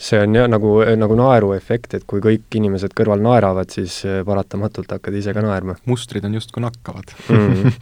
see 0.00 0.20
on 0.24 0.34
jah, 0.34 0.48
nagu, 0.48 0.78
nagu 0.96 1.16
naeruefekt, 1.18 1.94
et 1.98 2.06
kui 2.08 2.22
kõik 2.24 2.56
inimesed 2.56 2.94
kõrval 2.96 3.20
naeravad, 3.24 3.70
siis 3.72 4.00
paratamatult 4.26 4.96
hakkad 4.96 5.16
ise 5.20 5.34
ka 5.36 5.44
naerma. 5.44 5.76
mustrid 5.90 6.24
on 6.24 6.36
justkui 6.38 6.64
nakkavad 6.64 7.12
mm. 7.28 7.74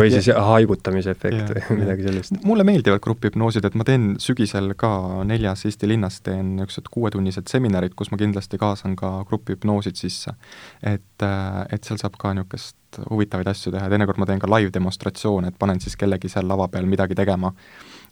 või 0.00 0.10
siis 0.10 0.30
haigutamise 0.34 1.14
efekt 1.14 1.52
või 1.54 1.78
midagi 1.82 2.08
sellist. 2.08 2.38
mulle 2.44 2.66
meeldivad 2.66 3.02
grupihüpnoosid, 3.04 3.68
et 3.68 3.78
ma 3.78 3.86
teen 3.86 4.14
sügisel 4.22 4.72
ka 4.78 4.90
neljas 5.28 5.62
Eesti 5.68 5.90
linnas, 5.90 6.18
teen 6.26 6.56
niisugused 6.56 6.90
kuuetunnised 6.90 7.46
seminarid, 7.52 7.94
kus 7.98 8.10
ma 8.10 8.18
kindlasti 8.20 8.58
kaasan 8.58 8.96
ka 8.98 9.12
grupihüpnoosid 9.30 10.02
sisse. 10.02 10.34
et, 10.82 11.22
äh, 11.22 11.62
et 11.70 11.84
seal 11.84 12.02
saab 12.02 12.18
ka 12.18 12.34
niisugust 12.34 12.76
huvitavaid 13.10 13.46
asju 13.52 13.74
teha, 13.74 13.90
teinekord 13.92 14.18
ma 14.18 14.26
teen 14.26 14.42
ka 14.42 14.50
live-demonstratsioone, 14.50 15.52
et 15.52 15.58
panen 15.58 15.80
siis 15.80 15.94
kellegi 16.00 16.32
seal 16.32 16.48
lava 16.48 16.66
peal 16.72 16.88
midagi 16.90 17.14
tegema 17.14 17.52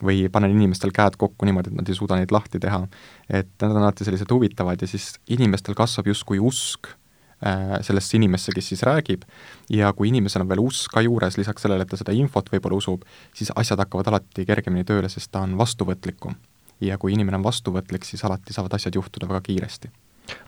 või 0.05 0.29
panen 0.33 0.53
inimestel 0.55 0.93
käed 0.95 1.17
kokku 1.21 1.47
niimoodi, 1.49 1.73
et 1.73 1.79
nad 1.81 1.89
ei 1.89 1.97
suuda 1.97 2.19
neid 2.21 2.35
lahti 2.35 2.61
teha. 2.61 2.87
et 3.29 3.51
nad 3.63 3.71
on 3.71 3.83
alati 3.83 4.05
sellised 4.05 4.31
huvitavad 4.31 4.81
ja 4.81 4.89
siis 4.91 5.15
inimestel 5.29 5.75
kasvab 5.75 6.13
justkui 6.13 6.39
usk 6.39 6.93
Äh, 7.45 7.83
sellesse 7.83 8.17
inimesse, 8.17 8.53
kes 8.57 8.71
siis 8.71 8.83
räägib, 8.87 9.25
ja 9.69 9.91
kui 9.93 10.09
inimesel 10.09 10.47
on 10.47 10.49
veel 10.49 10.63
usk 10.63 10.95
ka 10.95 11.03
juures, 11.05 11.35
lisaks 11.37 11.67
sellele, 11.67 11.85
et 11.85 11.91
ta 11.93 11.99
seda 12.01 12.15
infot 12.17 12.47
võib-olla 12.49 12.79
usub, 12.79 13.03
siis 13.37 13.51
asjad 13.59 13.83
hakkavad 13.83 14.09
alati 14.09 14.47
kergemini 14.49 14.87
tööle, 14.89 15.11
sest 15.13 15.29
ta 15.35 15.43
on 15.45 15.59
vastuvõtlikum. 15.59 16.39
ja 16.81 16.97
kui 16.99 17.13
inimene 17.13 17.37
on 17.37 17.45
vastuvõtlik, 17.45 18.05
siis 18.05 18.25
alati 18.25 18.53
saavad 18.53 18.73
asjad 18.79 18.97
juhtuda 18.97 19.29
väga 19.29 19.43
kiiresti. 19.51 19.91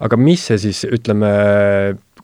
aga 0.01 0.17
mis 0.17 0.47
see 0.47 0.59
siis, 0.59 0.85
ütleme, 0.89 1.29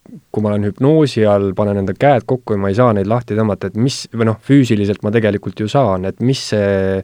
kui 0.03 0.43
ma 0.43 0.51
olen 0.51 0.67
hüpnoosi 0.67 1.25
all, 1.29 1.53
panen 1.57 1.83
enda 1.83 1.95
käed 1.95 2.27
kokku 2.29 2.57
ja 2.57 2.63
ma 2.63 2.73
ei 2.73 2.79
saa 2.79 2.93
neid 2.97 3.09
lahti 3.11 3.37
tõmmata, 3.39 3.71
et 3.71 3.79
mis, 3.81 4.05
või 4.13 4.29
noh, 4.33 4.39
füüsiliselt 4.43 5.05
ma 5.07 5.13
tegelikult 5.15 5.63
ju 5.63 5.69
saan, 5.71 6.09
et 6.11 6.21
mis 6.25 6.43
see, 6.53 7.03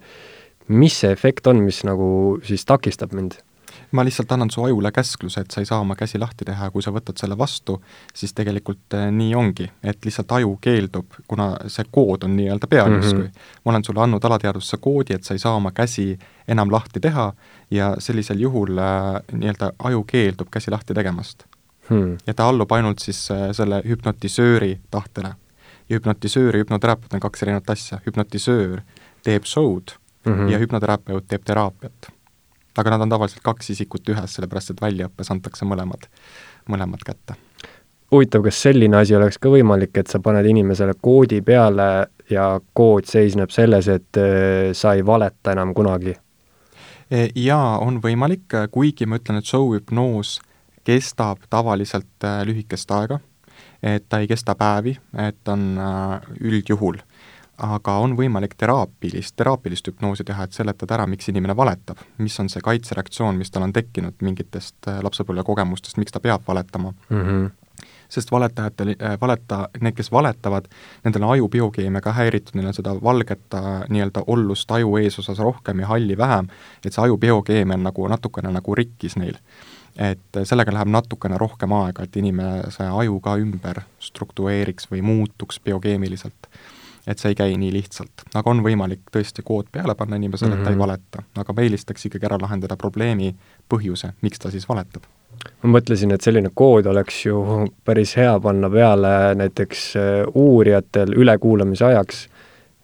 mis 0.68 0.96
see 1.02 1.12
efekt 1.14 1.46
on, 1.50 1.62
mis 1.64 1.84
nagu 1.88 2.08
siis 2.46 2.66
takistab 2.68 3.14
mind? 3.16 3.38
ma 3.92 4.02
lihtsalt 4.04 4.32
annan 4.32 4.50
su 4.52 4.60
ajule 4.64 4.90
käskluse, 4.92 5.40
et 5.40 5.54
sa 5.54 5.62
ei 5.62 5.68
saa 5.68 5.78
oma 5.80 5.94
käsi 5.96 6.18
lahti 6.20 6.44
teha 6.44 6.66
ja 6.68 6.72
kui 6.74 6.84
sa 6.84 6.92
võtad 6.92 7.16
selle 7.16 7.38
vastu, 7.40 7.78
siis 8.12 8.34
tegelikult 8.36 8.96
äh, 8.98 9.06
nii 9.14 9.30
ongi, 9.38 9.64
et 9.80 10.04
lihtsalt 10.04 10.34
aju 10.36 10.58
keeldub, 10.60 11.16
kuna 11.30 11.54
see 11.72 11.88
kood 11.88 12.26
on 12.28 12.34
nii-öelda 12.36 12.68
peal 12.68 12.92
justkui 12.98 13.22
mm 13.22 13.30
-hmm.. 13.30 13.62
ma 13.64 13.72
olen 13.72 13.84
sulle 13.84 14.02
andnud 14.04 14.24
alateadvusse 14.28 14.76
koodi, 14.76 15.16
et 15.16 15.24
sa 15.24 15.34
ei 15.34 15.40
saa 15.40 15.54
oma 15.56 15.72
käsi 15.72 16.18
enam 16.48 16.72
lahti 16.72 17.00
teha 17.00 17.32
ja 17.70 17.94
sellisel 17.98 18.44
juhul 18.44 18.76
äh, 18.76 19.22
nii-öelda 19.32 19.72
aju 19.78 20.04
keeldub 20.04 20.50
käsi 20.50 20.70
lahti 20.70 20.94
tegemast 20.94 21.47
hmm.. 21.88 22.16
ja 22.26 22.34
ta 22.34 22.48
allub 22.48 22.72
ainult 22.72 23.04
siis 23.04 23.30
äh, 23.34 23.48
selle 23.52 23.82
hüpnotisööri 23.86 24.78
tahtele. 24.90 25.34
ja 25.88 25.96
hüpnotisöör 25.96 26.56
ja 26.56 26.64
hüpnoterapeut 26.64 27.14
on 27.14 27.20
kaks 27.20 27.42
erinevat 27.42 27.70
asja, 27.70 28.00
hüpnotisöör 28.06 28.80
teeb 29.24 29.44
show'd 29.44 29.96
mm 30.24 30.32
-hmm. 30.32 30.52
ja 30.52 30.58
hüpnoterapeut 30.58 31.28
teeb 31.28 31.44
teraapiat 31.44 32.12
aga 32.78 32.90
nad 32.94 33.00
on 33.00 33.12
tavaliselt 33.12 33.42
kaks 33.42 33.72
isikut 33.74 34.08
ühes, 34.12 34.34
sellepärast 34.34 34.74
et 34.74 34.82
väljaõppes 34.82 35.32
antakse 35.34 35.66
mõlemad, 35.68 36.08
mõlemad 36.70 37.02
kätte. 37.06 37.34
huvitav, 38.10 38.42
kas 38.42 38.62
selline 38.62 38.96
asi 38.96 39.16
oleks 39.16 39.38
ka 39.38 39.50
võimalik, 39.52 39.96
et 40.00 40.08
sa 40.08 40.20
paned 40.24 40.46
inimesele 40.46 40.94
koodi 41.02 41.42
peale 41.44 42.08
ja 42.30 42.60
kood 42.72 43.04
seisneb 43.04 43.50
selles, 43.50 43.88
et 43.88 44.16
äh, 44.16 44.72
sa 44.72 44.94
ei 44.94 45.04
valeta 45.06 45.52
enam 45.52 45.74
kunagi? 45.74 46.14
E, 47.10 47.28
jaa, 47.34 47.78
on 47.84 48.00
võimalik, 48.04 48.54
kuigi 48.70 49.06
ma 49.06 49.18
ütlen, 49.20 49.40
et 49.40 49.48
show-hüpnoos 49.48 50.38
kestab 50.88 51.44
tavaliselt 51.50 52.24
äh, 52.24 52.40
lühikest 52.48 52.90
aega, 52.96 53.20
et 53.82 54.08
ta 54.08 54.22
ei 54.22 54.30
kesta 54.30 54.56
päevi, 54.58 54.96
et 55.28 55.52
on 55.52 55.74
äh, 55.78 56.30
üldjuhul 56.40 57.02
aga 57.58 57.96
on 57.98 58.12
võimalik 58.14 58.52
teraapilist, 58.54 59.34
teraapilist 59.36 59.88
hüpnoosi 59.90 60.22
teha, 60.24 60.44
et 60.46 60.54
seletada 60.54 60.94
ära, 60.94 61.06
miks 61.10 61.26
inimene 61.28 61.56
valetab. 61.58 61.98
mis 62.18 62.38
on 62.40 62.48
see 62.48 62.62
kaitsereaktsioon, 62.62 63.36
mis 63.36 63.50
tal 63.50 63.66
on 63.66 63.72
tekkinud 63.74 64.22
mingitest 64.22 64.88
äh, 64.88 65.00
lapsepõlvekogemustest, 65.02 65.98
miks 65.98 66.14
ta 66.14 66.20
peab 66.20 66.46
valetama 66.46 66.94
mm. 67.10 67.24
-hmm 67.24 67.48
sest 68.08 68.30
valetajatel, 68.32 68.94
valeta, 69.20 69.68
need, 69.80 69.94
kes 69.94 70.08
valetavad, 70.12 70.64
nendel 71.04 71.22
on 71.22 71.32
aju 71.34 71.48
biokeemia 71.48 72.00
ka 72.00 72.14
häiritud, 72.16 72.54
neil 72.56 72.70
on 72.70 72.74
seda 72.74 72.94
valget 73.04 73.56
nii-öelda 73.88 74.22
ollust 74.26 74.70
aju 74.70 74.96
eesosas 74.96 75.38
rohkem 75.38 75.82
ja 75.84 75.90
halli 75.92 76.16
vähem, 76.16 76.48
et 76.84 76.92
see 76.92 77.02
aju 77.04 77.18
biokeemia 77.20 77.76
on 77.76 77.84
nagu 77.84 78.08
natukene 78.08 78.52
nagu 78.54 78.74
rikkis 78.74 79.18
neil. 79.20 79.36
Et 79.98 80.40
sellega 80.44 80.72
läheb 80.72 80.90
natukene 80.94 81.38
rohkem 81.38 81.72
aega, 81.74 82.04
et 82.04 82.16
inimese 82.16 82.86
aju 82.86 83.20
ka 83.20 83.34
ümber 83.40 83.82
struktureeriks 83.98 84.86
või 84.92 85.02
muutuks 85.02 85.60
biokeemiliselt 85.64 86.46
et 87.08 87.20
see 87.20 87.32
ei 87.32 87.36
käi 87.38 87.56
nii 87.56 87.70
lihtsalt. 87.72 88.24
aga 88.36 88.50
on 88.50 88.60
võimalik 88.64 89.08
tõesti 89.12 89.44
kood 89.44 89.70
peale 89.72 89.94
panna 89.98 90.16
inimesele 90.16 90.50
mm, 90.50 90.54
-hmm. 90.54 90.60
et 90.60 90.64
ta 90.64 90.70
ei 90.70 90.76
mhm. 90.76 90.82
valeta, 90.82 91.22
aga 91.42 91.52
ma 91.52 91.64
eelistaks 91.64 92.06
ikkagi 92.06 92.28
ära 92.28 92.38
lahendada 92.40 92.76
probleemi 92.76 93.34
põhjuse, 93.72 94.12
miks 94.20 94.42
ta 94.42 94.50
siis 94.50 94.68
valetab. 94.68 95.08
ma 95.62 95.72
mõtlesin, 95.78 96.12
et 96.14 96.20
selline 96.20 96.50
kood 96.54 96.86
oleks 96.86 97.24
ju 97.26 97.40
päris 97.84 98.16
hea 98.16 98.40
panna 98.40 98.70
peale 98.70 99.34
näiteks 99.34 99.84
äh, 99.96 100.04
uurijatel 100.34 101.14
ülekuulamise 101.16 101.84
ajaks, 101.84 102.28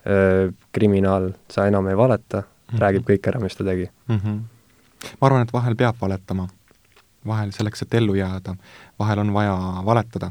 äh, 0.07 0.55
kriminaal, 0.73 1.33
sa 1.51 1.67
enam 1.67 1.89
ei 1.89 1.97
valeta 1.97 2.41
mm, 2.41 2.45
-hmm. 2.45 2.81
räägib 2.81 3.09
kõik 3.11 3.29
ära, 3.29 3.41
mis 3.41 3.57
ta 3.57 3.65
tegi 3.65 3.91
mm. 4.09 4.17
-hmm. 4.17 4.41
ma 5.21 5.27
arvan, 5.27 5.43
et 5.43 5.53
vahel 5.53 5.77
peab 5.77 5.97
valetama. 6.01 6.49
Vahel 7.27 7.53
selleks, 7.53 7.83
et 7.83 7.95
ellu 7.95 8.15
jääda, 8.15 8.57
vahel 8.99 9.19
on 9.25 9.33
vaja 9.35 9.57
valetada 9.85 10.31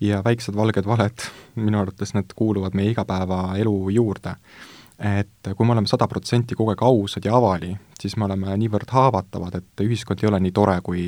ja 0.00 0.22
väiksed 0.24 0.56
valged 0.56 0.86
valed, 0.86 1.24
minu 1.66 1.80
arvates 1.80 2.14
need 2.14 2.34
kuuluvad 2.36 2.74
meie 2.74 2.90
igapäevaelu 2.94 3.90
juurde. 3.90 4.36
et 5.00 5.48
kui 5.56 5.66
me 5.66 5.72
oleme 5.72 5.88
sada 5.88 6.04
protsenti 6.08 6.54
kogu 6.54 6.74
aeg 6.74 6.82
ausad 6.84 7.24
ja 7.24 7.32
avali, 7.36 7.70
siis 8.00 8.18
me 8.20 8.26
oleme 8.26 8.52
niivõrd 8.60 8.90
haavatavad, 8.92 9.54
et 9.56 9.80
ühiskond 9.80 10.20
ei 10.20 10.28
ole 10.28 10.40
nii 10.44 10.52
tore, 10.52 10.74
kui 10.84 11.06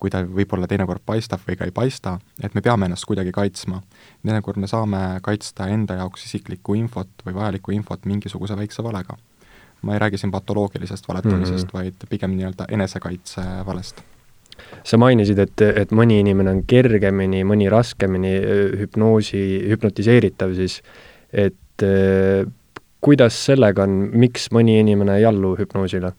kui 0.00 0.10
ta 0.10 0.22
võib-olla 0.24 0.64
teinekord 0.64 1.02
paistab 1.06 1.42
või 1.44 1.58
ka 1.60 1.66
ei 1.68 1.74
paista, 1.76 2.14
et 2.42 2.54
me 2.56 2.62
peame 2.64 2.88
ennast 2.88 3.04
kuidagi 3.04 3.32
kaitsma. 3.36 3.82
teinekord 4.24 4.56
me 4.56 4.66
saame 4.66 5.20
kaitsta 5.22 5.68
enda 5.68 5.98
jaoks 6.00 6.24
isiklikku 6.24 6.74
infot 6.74 7.26
või 7.26 7.36
vajalikku 7.36 7.76
infot 7.76 8.08
mingisuguse 8.08 8.56
väikse 8.56 8.82
valega. 8.82 9.18
ma 9.82 9.92
ei 9.92 9.98
räägi 9.98 10.18
siin 10.18 10.30
patoloogilisest 10.30 11.08
valetamisest 11.08 11.66
mm, 11.66 11.70
-hmm. 11.70 11.84
vaid 11.84 12.08
pigem 12.08 12.30
nii-öelda 12.30 12.64
enesekaitse 12.68 13.42
valest 13.66 14.02
sa 14.84 14.98
mainisid, 15.00 15.38
et, 15.38 15.66
et 15.82 15.92
mõni 15.96 16.20
inimene 16.22 16.54
on 16.56 16.62
kergemini, 16.68 17.44
mõni 17.44 17.68
raskemini 17.72 18.34
hüpnoosi, 18.80 19.42
hüpnotiseeritav 19.70 20.54
siis, 20.56 20.80
et 21.32 21.84
kuidas 23.00 23.36
sellega 23.46 23.84
on, 23.86 24.10
miks 24.20 24.50
mõni 24.54 24.78
inimene 24.80 25.18
ei 25.20 25.26
allu 25.28 25.54
hüpnoosile? 25.58 26.12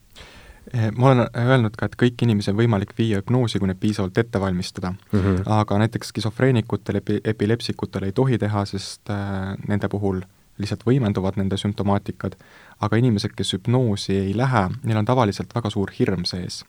Eh, 0.74 0.92
ma 0.96 1.10
olen 1.10 1.26
öelnud 1.36 1.74
ka, 1.76 1.90
et 1.90 1.96
kõiki 2.00 2.28
inimesi 2.28 2.52
on 2.52 2.60
võimalik 2.60 2.94
viia 2.98 3.20
hüpnoosi, 3.20 3.60
kui 3.60 3.68
neid 3.68 3.80
piisavalt 3.82 4.18
ette 4.22 4.40
valmistada 4.40 4.94
mm. 4.94 5.20
-hmm. 5.20 5.40
aga 5.46 5.78
näiteks 5.82 6.14
skisofreenikutel, 6.14 7.02
epi-, 7.02 7.22
epilepsikutel 7.26 8.06
ei 8.08 8.14
tohi 8.16 8.38
teha, 8.38 8.66
sest 8.66 9.10
äh, 9.10 9.58
nende 9.68 9.90
puhul 9.90 10.22
lihtsalt 10.62 10.86
võimenduvad 10.86 11.40
nende 11.42 11.58
sümptomaatikad, 11.58 12.38
aga 12.82 12.98
inimesed, 12.98 13.36
kes 13.38 13.56
hüpnoosi 13.56 14.16
ei 14.18 14.36
lähe, 14.38 14.64
neil 14.84 15.02
on 15.02 15.08
tavaliselt 15.08 15.54
väga 15.56 15.70
suur 15.74 15.92
hirm 16.00 16.26
sees. 16.26 16.64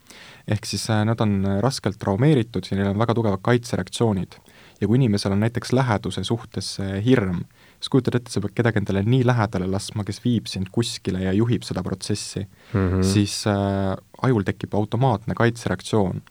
ehk 0.48 0.66
siis 0.66 0.88
äh, 0.90 1.04
nad 1.08 1.20
on 1.20 1.40
raskelt 1.64 1.98
traumeeritud 1.98 2.66
ja 2.70 2.76
neil 2.76 2.92
on 2.92 2.98
väga 2.98 3.14
tugevad 3.14 3.42
kaitsereaktsioonid. 3.42 4.38
ja 4.80 4.88
kui 4.88 4.98
inimesel 4.98 5.32
on 5.32 5.40
näiteks 5.40 5.72
läheduse 5.72 6.24
suhtes 6.24 6.78
hirm, 7.04 7.44
siis 7.82 7.90
kujutad 7.90 8.16
ette, 8.18 8.30
sa 8.30 8.40
pead 8.42 8.54
kedagi 8.54 8.80
endale 8.82 9.02
nii 9.06 9.24
lähedale 9.26 9.66
laskma, 9.70 10.04
kes 10.06 10.20
viib 10.24 10.46
sind 10.50 10.70
kuskile 10.74 11.24
ja 11.24 11.32
juhib 11.34 11.64
seda 11.66 11.82
protsessi 11.82 12.44
mm, 12.44 12.88
-hmm. 12.88 13.02
siis 13.02 13.44
äh, 13.50 13.96
ajul 14.22 14.46
tekib 14.46 14.74
automaatne 14.74 15.34
kaitsereaktsioon. 15.34 16.22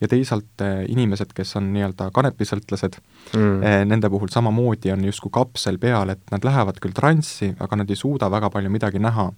Ja 0.00 0.08
teisalt 0.08 0.62
äh, 0.62 0.84
inimesed, 0.90 1.32
kes 1.34 1.56
on 1.58 1.70
nii-öelda 1.74 2.08
kanepisõltlased 2.14 2.98
mm., 3.34 3.60
äh, 3.62 3.82
nende 3.88 4.10
puhul 4.12 4.30
samamoodi 4.32 4.92
on 4.94 5.04
justkui 5.06 5.32
kapsel 5.34 5.78
peal, 5.82 6.14
et 6.14 6.22
nad 6.34 6.46
lähevad 6.46 6.80
küll 6.82 6.96
transsi, 6.96 7.52
aga 7.62 7.80
nad 7.80 7.90
ei 7.90 7.98
suuda 7.98 8.30
väga 8.32 8.50
palju 8.54 8.72
midagi 8.72 9.02
näha, 9.02 9.28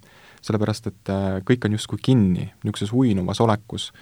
sellepärast 0.46 0.90
et 0.92 1.12
äh, 1.12 1.26
kõik 1.46 1.68
on 1.68 1.76
justkui 1.76 2.00
kinni, 2.02 2.48
niisuguses 2.64 2.94
uinuvas 2.96 3.42
olekus. 3.44 3.92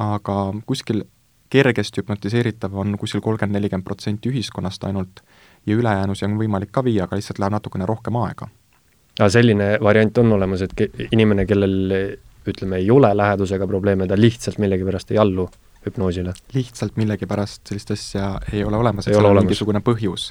aga 0.00 0.36
kuskil 0.66 1.02
kergesti 1.50 2.00
hüpnotiseeritav 2.00 2.74
on 2.78 2.94
kuskil 2.98 3.20
kolmkümmend, 3.20 3.58
nelikümmend 3.58 3.84
protsenti 3.84 4.30
ühiskonnast 4.30 4.84
ainult 4.86 5.20
ja 5.66 5.74
ülejäänusi 5.74 6.24
on 6.24 6.38
võimalik 6.38 6.70
ka 6.72 6.84
viia, 6.84 7.04
aga 7.04 7.18
lihtsalt 7.18 7.40
läheb 7.42 7.56
natukene 7.56 7.86
rohkem 7.86 8.16
aega. 8.16 8.48
aga 9.18 9.28
selline 9.28 9.78
variant 9.82 10.18
on 10.18 10.32
olemas, 10.32 10.62
et 10.62 11.10
inimene, 11.10 11.46
kellel 11.46 11.92
ütleme, 12.48 12.76
ei 12.76 12.90
ole 12.90 13.10
lähedusega 13.16 13.66
probleeme, 13.66 14.06
ta 14.06 14.16
lihtsalt 14.16 14.58
millegipärast 14.58 15.10
ei 15.10 15.18
allu 15.18 15.48
hüpnoosile? 15.86 16.34
lihtsalt 16.54 16.98
millegipärast 17.00 17.70
sellist 17.70 17.94
asja 17.94 18.32
ei 18.52 18.64
ole 18.64 18.80
olemas, 18.80 19.08
et 19.08 19.16
seal 19.16 19.30
on 19.30 19.40
mingisugune 19.42 19.82
põhjus. 19.84 20.30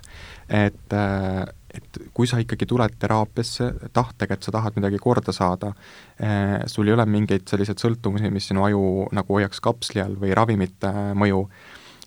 et, 0.50 0.94
äh, 0.94 1.46
et 1.74 2.00
kui 2.14 2.28
sa 2.28 2.40
ikkagi 2.42 2.66
tuled 2.70 2.96
teraapiasse 3.00 3.72
tahtega, 3.94 4.34
et 4.34 4.44
sa 4.44 4.52
tahad 4.52 4.78
midagi 4.78 5.02
korda 5.02 5.34
saada, 5.36 5.74
äh, 6.22 6.60
sul 6.68 6.88
ei 6.88 6.94
ole 6.94 7.06
mingeid 7.06 7.48
selliseid 7.50 7.82
sõltumusi, 7.82 8.32
mis 8.34 8.50
sinu 8.52 8.66
aju 8.66 9.10
nagu 9.12 9.40
hoiaks 9.40 9.62
kapsli 9.62 10.02
all 10.02 10.18
või 10.20 10.34
ravimite 10.38 10.94
mõju, 11.18 11.46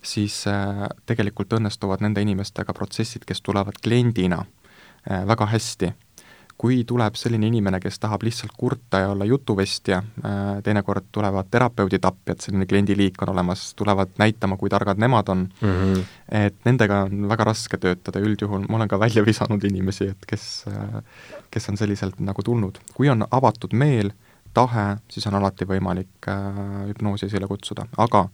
siis 0.03 0.43
äh, 0.47 0.87
tegelikult 1.05 1.53
õnnestuvad 1.59 2.03
nende 2.03 2.23
inimestega 2.23 2.75
protsessid, 2.75 3.25
kes 3.27 3.41
tulevad 3.41 3.79
kliendina 3.83 4.43
äh, 4.43 5.23
väga 5.27 5.47
hästi. 5.53 5.93
Kui 6.63 6.85
tuleb 6.87 7.17
selline 7.19 7.49
inimene, 7.49 7.81
kes 7.83 7.97
tahab 7.99 8.21
lihtsalt 8.23 8.53
kurta 8.55 9.01
ja 9.03 9.09
olla 9.11 9.25
jutuvestja, 9.27 9.97
äh, 9.99 10.37
teinekord 10.63 11.09
tulevad 11.11 11.49
terapeuditapjad, 11.51 12.39
selline 12.39 12.67
kliendiliik 12.69 13.19
on 13.25 13.33
olemas, 13.33 13.65
tulevad 13.75 14.13
näitama, 14.21 14.55
kui 14.57 14.71
targad 14.71 15.01
nemad 15.03 15.27
on 15.33 15.41
mm, 15.61 15.73
-hmm. 15.73 16.03
et 16.31 16.55
nendega 16.65 17.01
on 17.09 17.27
väga 17.29 17.43
raske 17.51 17.77
töötada, 17.77 18.19
üldjuhul 18.19 18.63
ma 18.69 18.77
olen 18.77 18.87
ka 18.87 18.99
välja 18.99 19.25
visanud 19.25 19.63
inimesi, 19.63 20.07
et 20.15 20.25
kes, 20.27 20.65
kes 21.51 21.69
on 21.69 21.77
selliselt 21.77 22.19
nagu 22.19 22.43
tulnud. 22.43 22.79
kui 22.93 23.09
on 23.09 23.27
avatud 23.31 23.73
meel, 23.73 24.13
tahe, 24.53 24.97
siis 25.11 25.27
on 25.27 25.35
alati 25.35 25.65
võimalik 25.65 26.31
hüpnoosi 26.87 27.25
esile 27.25 27.47
kutsuda, 27.47 27.85
aga 27.97 28.29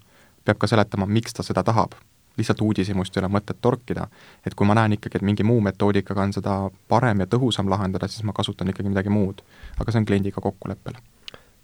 peab 0.46 0.58
ka 0.58 0.68
seletama, 0.68 1.06
miks 1.06 1.34
ta 1.34 1.44
seda 1.44 1.64
tahab. 1.64 1.98
Lihtsalt 2.40 2.62
uudishimust 2.66 3.18
ei 3.18 3.24
ole 3.24 3.32
mõtet 3.38 3.62
torkida. 3.62 4.08
et 4.46 4.56
kui 4.56 4.68
ma 4.68 4.78
näen 4.80 4.98
ikkagi, 4.98 5.20
et 5.20 5.28
mingi 5.28 5.44
muu 5.44 5.62
metoodikaga 5.62 6.26
on 6.28 6.34
seda 6.34 6.58
parem 6.88 7.20
ja 7.20 7.30
tõhusam 7.30 7.70
lahendada, 7.70 8.08
siis 8.08 8.24
ma 8.24 8.34
kasutan 8.34 8.70
ikkagi 8.70 8.90
midagi 8.90 9.10
muud. 9.10 9.42
aga 9.80 9.92
see 9.92 10.00
on 10.00 10.06
kliendiga 10.06 10.42
kokkuleppel 10.42 11.00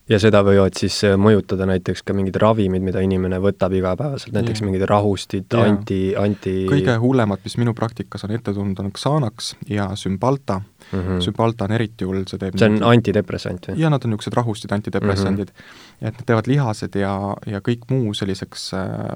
ja 0.10 0.20
seda 0.22 0.42
võivad 0.46 0.78
siis 0.78 0.98
äh, 1.08 1.16
mõjutada 1.20 1.66
näiteks 1.70 2.04
ka 2.06 2.14
mingid 2.18 2.38
ravimid, 2.42 2.84
mida 2.86 3.02
inimene 3.04 3.40
võtab 3.42 3.74
igapäevaselt, 3.78 4.34
näiteks 4.36 4.62
ja. 4.62 4.68
mingid 4.68 4.86
rahustid, 4.90 5.56
anti, 5.58 6.00
anti 6.20 6.54
kõige 6.70 6.98
hullemad, 7.02 7.42
mis 7.46 7.58
minu 7.62 7.74
praktikas 7.78 8.26
on 8.28 8.36
ette 8.36 8.54
tulnud, 8.54 8.80
on 8.82 8.92
Xanax 8.94 9.54
ja 9.70 9.90
Sümbalta 9.98 10.60
mm. 10.62 11.00
-hmm. 11.00 11.22
Sümbalta 11.26 11.66
on 11.66 11.78
eriti 11.78 12.06
hull, 12.06 12.26
see 12.30 12.42
teeb 12.42 12.58
see 12.60 12.70
on 12.70 12.84
antidepressant 12.92 13.72
või? 13.72 13.80
jaa, 13.82 13.90
nad 13.94 14.06
on 14.06 14.14
niisugused 14.14 14.38
rahustid, 14.38 14.76
antidepressandid 14.78 15.50
mm. 15.50 15.64
-hmm. 15.64 16.08
et 16.08 16.20
nad 16.20 16.26
teevad 16.26 16.52
lihased 16.54 17.00
ja, 17.02 17.16
ja 17.50 17.64
kõik 17.66 17.90
muu 17.90 18.14
selliseks 18.14 18.74
äh, 18.78 19.10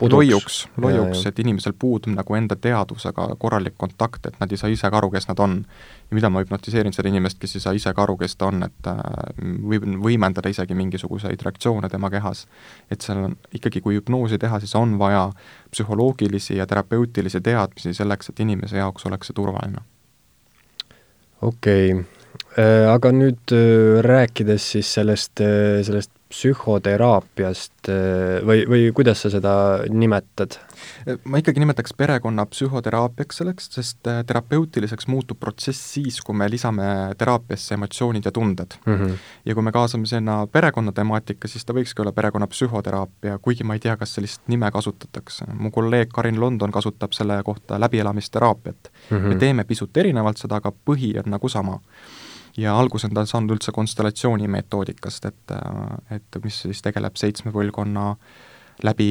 loiuks, 0.00 0.68
loiuks, 0.76 1.26
et 1.26 1.38
inimesel 1.38 1.72
puudub 1.78 2.12
nagu 2.12 2.34
enda 2.36 2.56
teadvusega 2.56 3.28
korralik 3.40 3.76
kontakt, 3.80 4.26
et 4.28 4.34
nad 4.40 4.52
ei 4.52 4.60
saa 4.60 4.68
ise 4.72 4.90
ka 4.92 4.98
aru, 4.98 5.10
kes 5.10 5.28
nad 5.28 5.40
on. 5.40 5.54
ja 6.10 6.14
mida 6.14 6.30
ma 6.30 6.42
hüpnotiseerin 6.42 6.92
seda 6.92 7.08
inimest, 7.08 7.38
kes 7.40 7.56
ei 7.56 7.64
saa 7.64 7.72
ise 7.74 7.92
ka 7.94 8.02
aru, 8.02 8.16
kes 8.20 8.36
ta 8.36 8.50
on, 8.50 8.62
et 8.62 8.90
äh, 8.92 9.00
võib 9.72 9.86
võimendada 10.04 10.52
isegi 10.52 10.76
mingisuguseid 10.76 11.42
reaktsioone 11.42 11.88
tema 11.88 12.10
kehas. 12.10 12.46
et 12.90 13.00
seal 13.00 13.24
on 13.24 13.36
ikkagi, 13.54 13.80
kui 13.80 13.96
hüpnoosi 13.96 14.38
teha, 14.38 14.60
siis 14.60 14.74
on 14.74 14.98
vaja 14.98 15.30
psühholoogilisi 15.70 16.56
ja 16.56 16.66
terapeutilisi 16.66 17.40
teadmisi 17.40 17.94
selleks, 17.94 18.28
et 18.28 18.40
inimese 18.40 18.76
jaoks 18.76 19.06
oleks 19.06 19.32
see 19.32 19.34
turvaline. 19.34 19.80
okei 21.40 21.94
okay., 21.94 22.04
äh, 22.60 22.92
aga 22.92 23.12
nüüd 23.16 23.56
äh, 23.56 24.02
rääkides 24.04 24.72
siis 24.76 24.92
sellest, 25.00 25.40
sellest 25.88 26.12
psühhoteraapiast 26.36 27.88
eh, 27.88 28.44
või, 28.44 28.64
või 28.68 28.88
kuidas 28.96 29.22
sa 29.24 29.30
seda 29.32 29.52
nimetad? 29.88 30.58
ma 31.24 31.40
ikkagi 31.40 31.62
nimetaks 31.62 31.94
perekonna 31.96 32.44
psühhoteraapiaks 32.50 33.40
selleks, 33.40 33.68
sest 33.78 34.10
eh, 34.10 34.20
terapeutiliseks 34.28 35.08
muutub 35.12 35.40
protsess 35.40 35.94
siis, 35.94 36.20
kui 36.24 36.36
me 36.36 36.48
lisame 36.52 36.88
teraapiasse 37.18 37.76
emotsioonid 37.78 38.28
ja 38.28 38.32
tunded 38.36 38.76
mm. 38.84 38.98
-hmm. 38.98 39.14
ja 39.48 39.56
kui 39.56 39.64
me 39.64 39.72
kaasame 39.72 40.06
sinna 40.06 40.38
perekonna 40.52 40.92
temaatika, 40.92 41.48
siis 41.48 41.64
ta 41.64 41.76
võikski 41.76 42.04
olla 42.04 42.12
perekonna 42.12 42.50
psühhoteraapia, 42.52 43.38
kuigi 43.42 43.64
ma 43.64 43.78
ei 43.78 43.80
tea, 43.80 43.96
kas 43.96 44.14
sellist 44.14 44.42
nime 44.46 44.70
kasutatakse. 44.70 45.44
mu 45.58 45.70
kolleeg 45.70 46.12
Karin 46.12 46.40
London 46.40 46.72
kasutab 46.72 47.12
selle 47.12 47.42
kohta 47.42 47.80
läbielamisteraapiat 47.80 48.92
mm. 49.10 49.16
-hmm. 49.16 49.28
me 49.28 49.34
teeme 49.34 49.64
pisut 49.64 49.96
erinevalt 49.96 50.36
seda, 50.36 50.56
aga 50.56 50.72
põhi 50.90 51.16
on 51.18 51.30
nagu 51.30 51.48
sama 51.48 51.80
ja 52.56 52.76
alguse 52.78 53.08
on 53.08 53.16
ta 53.16 53.26
saanud 53.28 53.56
üldse 53.56 53.72
konstellatsiooni 53.74 54.48
metoodikast, 54.48 55.28
et, 55.28 55.54
et 56.10 56.38
mis 56.44 56.62
siis 56.66 56.82
tegeleb 56.84 57.18
seitsme 57.20 57.52
põlvkonna 57.54 58.08
läbi 58.86 59.10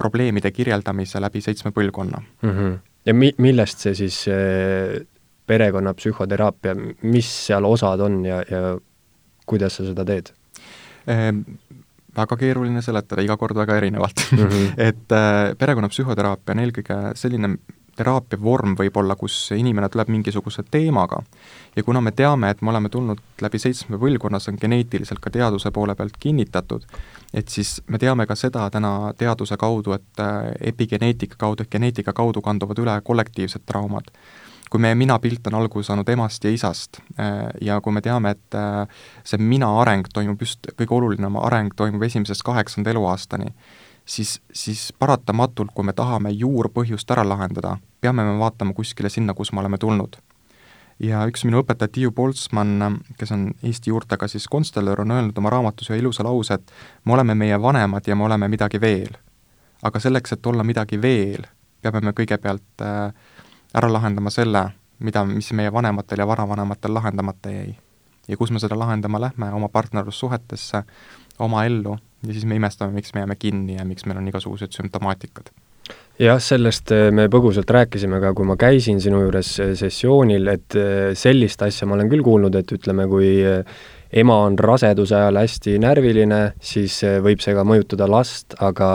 probleemide 0.00 0.52
kirjeldamise 0.54 1.20
läbi 1.20 1.42
seitsme 1.44 1.72
põlvkonna 1.76 2.22
mm. 2.42 2.50
-hmm. 2.50 2.78
ja 3.06 3.14
mi-, 3.14 3.34
millest 3.38 3.84
see 3.84 3.94
siis 3.94 4.22
äh, 4.28 5.00
perekonna 5.46 5.94
psühhoteraapia, 5.94 6.76
mis 7.02 7.30
seal 7.46 7.64
osad 7.64 8.00
on 8.00 8.24
ja, 8.24 8.42
ja 8.50 8.78
kuidas 9.46 9.76
sa 9.76 9.88
seda 9.88 10.04
teed 10.04 10.32
ehm,? 11.06 11.44
väga 12.16 12.36
keeruline 12.36 12.82
seletada, 12.82 13.22
iga 13.22 13.36
kord 13.38 13.56
väga 13.56 13.76
erinevalt 13.78 14.24
mm. 14.32 14.38
-hmm. 14.38 14.72
et 14.88 15.12
äh, 15.12 15.56
perekonna 15.58 15.88
psühhoteraapia 15.88 16.56
on 16.56 16.64
eelkõige 16.64 16.98
selline 17.14 17.56
teraapia 17.96 18.40
vorm 18.42 18.74
võib 18.78 18.96
olla, 18.96 19.16
kus 19.16 19.36
inimene 19.56 19.88
tuleb 19.88 20.10
mingisuguse 20.12 20.64
teemaga 20.70 21.20
ja 21.76 21.82
kuna 21.82 22.00
me 22.00 22.12
teame, 22.16 22.50
et 22.50 22.62
me 22.62 22.70
oleme 22.70 22.88
tulnud 22.88 23.20
läbi 23.42 23.58
seitsme 23.58 23.98
põlvkonna, 24.00 24.40
see 24.40 24.54
on 24.54 24.60
geneetiliselt 24.60 25.20
ka 25.22 25.30
teaduse 25.34 25.70
poole 25.74 25.94
pealt 25.98 26.18
kinnitatud, 26.20 26.86
et 27.34 27.48
siis 27.48 27.78
me 27.86 27.98
teame 27.98 28.26
ka 28.26 28.36
seda 28.38 28.68
täna 28.70 29.12
teaduse 29.18 29.56
kaudu, 29.60 29.94
et 29.96 30.22
äh, 30.22 30.52
epigeneetika 30.72 31.38
kaudu 31.38 31.66
ehk 31.66 31.72
geneetika 31.76 32.12
kaudu 32.16 32.42
kanduvad 32.44 32.78
üle 32.82 33.00
kollektiivsed 33.04 33.66
traumad. 33.66 34.12
kui 34.70 34.78
meie 34.78 34.94
minapilt 34.94 35.46
on 35.50 35.54
alguse 35.58 35.88
saanud 35.88 36.08
emast 36.08 36.44
ja 36.44 36.50
isast 36.54 37.00
äh, 37.18 37.48
ja 37.60 37.80
kui 37.80 37.92
me 37.92 38.00
teame, 38.00 38.30
et 38.30 38.54
äh, 38.54 38.86
see 39.24 39.38
mina 39.38 39.66
areng 39.80 40.06
toimub 40.14 40.40
just, 40.40 40.70
kõige 40.78 40.94
olulisem 40.94 41.36
areng 41.36 41.74
toimub 41.76 42.02
esimesest 42.06 42.42
kaheksanda 42.46 42.90
eluaastani, 42.90 43.50
siis, 44.04 44.40
siis 44.52 44.92
paratamatult, 44.98 45.70
kui 45.74 45.84
me 45.84 45.92
tahame 45.92 46.30
juurpõhjust 46.30 47.10
ära 47.10 47.24
lahendada, 47.28 47.76
peame 48.00 48.24
me 48.24 48.38
vaatama 48.38 48.74
kuskile 48.74 49.10
sinna, 49.10 49.34
kus 49.34 49.52
me 49.52 49.60
oleme 49.60 49.78
tulnud. 49.78 50.16
ja 51.00 51.22
üks 51.24 51.46
minu 51.48 51.62
õpetaja, 51.62 51.88
Tiiu 51.88 52.12
Poltsmann, 52.12 53.00
kes 53.18 53.30
on 53.32 53.46
Eesti 53.62 53.90
juurtega 53.90 54.28
siis 54.28 54.48
konstellöör, 54.48 55.00
on 55.00 55.10
öelnud 55.10 55.38
oma 55.38 55.50
raamatus 55.50 55.90
ühe 55.90 55.98
ilusa 55.98 56.24
lause, 56.24 56.54
et 56.54 56.72
me 57.04 57.14
oleme 57.14 57.34
meie 57.34 57.56
vanemad 57.62 58.06
ja 58.06 58.16
me 58.16 58.24
oleme 58.24 58.48
midagi 58.48 58.80
veel. 58.80 59.16
aga 59.82 60.00
selleks, 60.00 60.32
et 60.32 60.46
olla 60.46 60.64
midagi 60.64 61.02
veel, 61.02 61.46
peame 61.82 62.00
me 62.04 62.12
kõigepealt 62.12 62.84
äh, 62.84 63.14
ära 63.74 63.92
lahendama 63.92 64.30
selle, 64.30 64.70
mida, 64.98 65.24
mis 65.24 65.52
meie 65.52 65.72
vanematel 65.72 66.18
ja 66.18 66.26
vanavanematel 66.26 66.94
lahendamata 66.94 67.50
jäi. 67.50 67.76
ja 68.28 68.36
kus 68.36 68.50
me 68.50 68.58
seda 68.58 68.78
lahendama 68.78 69.20
lähme, 69.20 69.52
oma 69.52 69.68
partnerlussuhetesse, 69.68 70.82
oma 71.38 71.64
ellu 71.64 71.96
ja 72.26 72.32
siis 72.34 72.46
me 72.46 72.58
imestame, 72.60 72.94
miks 72.96 73.14
me 73.14 73.24
jääme 73.24 73.36
kinni 73.38 73.76
ja 73.78 73.84
miks 73.88 74.06
meil 74.06 74.20
on 74.20 74.28
igasugused 74.28 74.74
sümptomaatikad. 74.76 75.52
jah, 76.20 76.40
sellest 76.42 76.92
äh, 76.92 77.08
me 77.14 77.28
põgusalt 77.32 77.70
rääkisime 77.70 78.20
ka, 78.22 78.34
kui 78.36 78.46
ma 78.46 78.56
käisin 78.60 79.00
sinu 79.00 79.22
juures 79.24 79.54
äh, 79.60 79.72
sessioonil, 79.78 80.50
et 80.52 80.76
äh, 80.78 80.98
sellist 81.18 81.62
asja 81.66 81.88
ma 81.88 81.96
olen 81.96 82.10
küll 82.12 82.24
kuulnud, 82.26 82.54
et 82.60 82.76
ütleme, 82.76 83.08
kui 83.08 83.32
ema 84.10 84.36
on 84.44 84.58
raseduse 84.58 85.16
ajal 85.16 85.40
hästi 85.40 85.78
närviline, 85.80 86.42
siis 86.60 87.00
võib 87.24 87.40
see 87.42 87.54
ka 87.56 87.64
mõjutada 87.64 88.10
last, 88.10 88.58
aga 88.58 88.90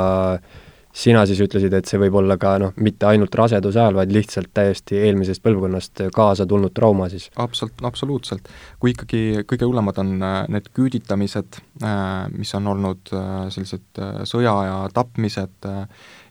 sina 0.96 1.26
siis 1.28 1.42
ütlesid, 1.44 1.74
et 1.76 1.90
see 1.90 2.00
võib 2.00 2.16
olla 2.22 2.38
ka 2.40 2.54
noh, 2.62 2.72
mitte 2.80 3.08
ainult 3.10 3.36
raseduse 3.36 3.82
ajal, 3.82 3.98
vaid 4.00 4.14
lihtsalt 4.16 4.54
täiesti 4.56 5.00
eelmisest 5.04 5.44
põlvkonnast 5.44 6.06
kaasa 6.16 6.48
tulnud 6.48 6.74
trauma 6.76 7.10
siis? 7.12 7.28
absoluut, 7.42 7.84
absoluutselt. 7.90 8.48
kui 8.80 8.94
ikkagi 8.96 9.44
kõige 9.50 9.68
hullemad 9.68 10.00
on 10.04 10.16
äh, 10.24 10.38
need 10.56 10.72
küüditamised, 10.78 11.60
äh, 11.84 12.00
mis 12.36 12.56
on 12.56 12.72
olnud 12.76 13.12
äh, 13.12 13.36
sellised 13.54 14.04
sõja 14.30 14.56
ja 14.70 14.80
tapmised, 14.96 15.68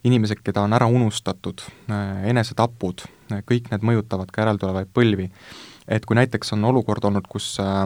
inimesed, 0.04 0.40
keda 0.44 0.64
on 0.64 0.74
ära 0.76 0.86
unustatud, 0.90 1.62
enesetapud, 2.28 3.06
kõik 3.48 3.70
need 3.72 3.86
mõjutavad 3.86 4.28
ka 4.32 4.44
järeltulevaid 4.44 4.90
põlvi 4.96 5.30
et 5.88 6.06
kui 6.06 6.16
näiteks 6.16 6.54
on 6.56 6.64
olukord 6.64 7.04
olnud, 7.04 7.26
kus 7.28 7.56
äh, 7.60 7.84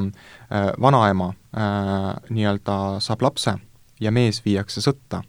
vanaema 0.81 1.33
äh, 1.33 2.13
nii-öelda 2.31 2.79
saab 3.05 3.25
lapse 3.27 3.55
ja 4.01 4.13
mees 4.15 4.41
viiakse 4.45 4.83
sõtta, 4.85 5.23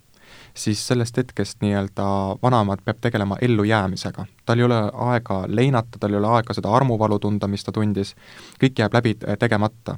siis 0.60 0.82
sellest 0.88 1.18
hetkest 1.18 1.62
nii-öelda 1.64 2.06
vanaemat 2.44 2.84
peab 2.86 2.98
tegelema 3.02 3.38
ellujäämisega. 3.42 4.26
tal 4.46 4.60
ei 4.60 4.64
ole 4.64 4.80
aega 4.94 5.44
leinata, 5.48 6.00
tal 6.00 6.14
ei 6.14 6.20
ole 6.20 6.28
aega 6.28 6.54
seda 6.54 6.72
armuvalu 6.76 7.20
tunda, 7.20 7.48
mis 7.48 7.64
ta 7.64 7.72
tundis, 7.72 8.16
kõik 8.64 8.80
jääb 8.80 8.94
läbi 8.94 9.16
tegemata. 9.40 9.98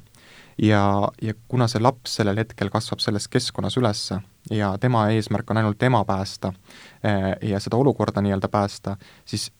ja, 0.61 1.07
ja 1.21 1.33
kuna 1.47 1.67
see 1.67 1.81
laps 1.81 2.15
sellel 2.15 2.37
hetkel 2.37 2.69
kasvab 2.69 2.99
selles 2.99 3.27
keskkonnas 3.27 3.77
üles 3.77 4.03
ja 4.51 4.77
tema 4.77 5.07
eesmärk 5.09 5.51
on 5.51 5.57
ainult 5.57 5.83
ema 5.83 6.03
päästa 6.05 6.53
eh, 7.03 7.49
ja 7.49 7.59
seda 7.59 7.77
olukorda 7.77 8.21
nii-öelda 8.21 8.47
päästa, 8.47 8.97
siis 9.25 9.51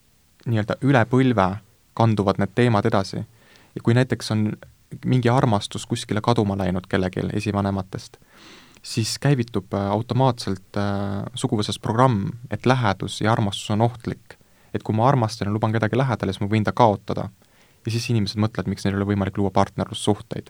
nii-öelda 0.46 0.78
üle 0.82 1.06
põlve 1.06 1.50
kanduvad 1.94 2.40
need 2.40 2.54
teemad 2.56 2.86
edasi. 2.86 3.18
ja 3.76 3.82
kui 3.84 3.94
näiteks 3.94 4.32
on 4.32 4.52
mingi 5.06 5.30
armastus 5.30 5.86
kuskile 5.86 6.22
kaduma 6.22 6.58
läinud 6.58 6.88
kellelgi 6.90 7.24
esivanematest, 7.34 8.18
siis 8.82 9.20
käivitub 9.20 9.74
äh, 9.74 9.90
automaatselt 9.92 10.78
äh, 10.78 11.24
suguvõsas 11.36 11.80
programm, 11.80 12.32
et 12.52 12.66
lähedus 12.66 13.22
ja 13.22 13.32
armastus 13.32 13.70
on 13.72 13.82
ohtlik. 13.82 14.38
et 14.74 14.84
kui 14.88 14.96
ma 14.96 15.04
armastan 15.08 15.50
ja 15.50 15.52
luban 15.52 15.74
kedagi 15.76 15.98
lähedale, 15.98 16.32
siis 16.32 16.40
ma 16.42 16.48
võin 16.48 16.64
ta 16.64 16.72
kaotada. 16.72 17.30
ja 17.86 17.92
siis 17.92 18.10
inimesed 18.10 18.40
mõtlevad, 18.40 18.70
miks 18.70 18.86
neil 18.86 18.96
ei 18.96 19.02
ole 19.02 19.14
võimalik 19.14 19.38
luua 19.38 19.52
partnerlussuhteid. 19.52 20.50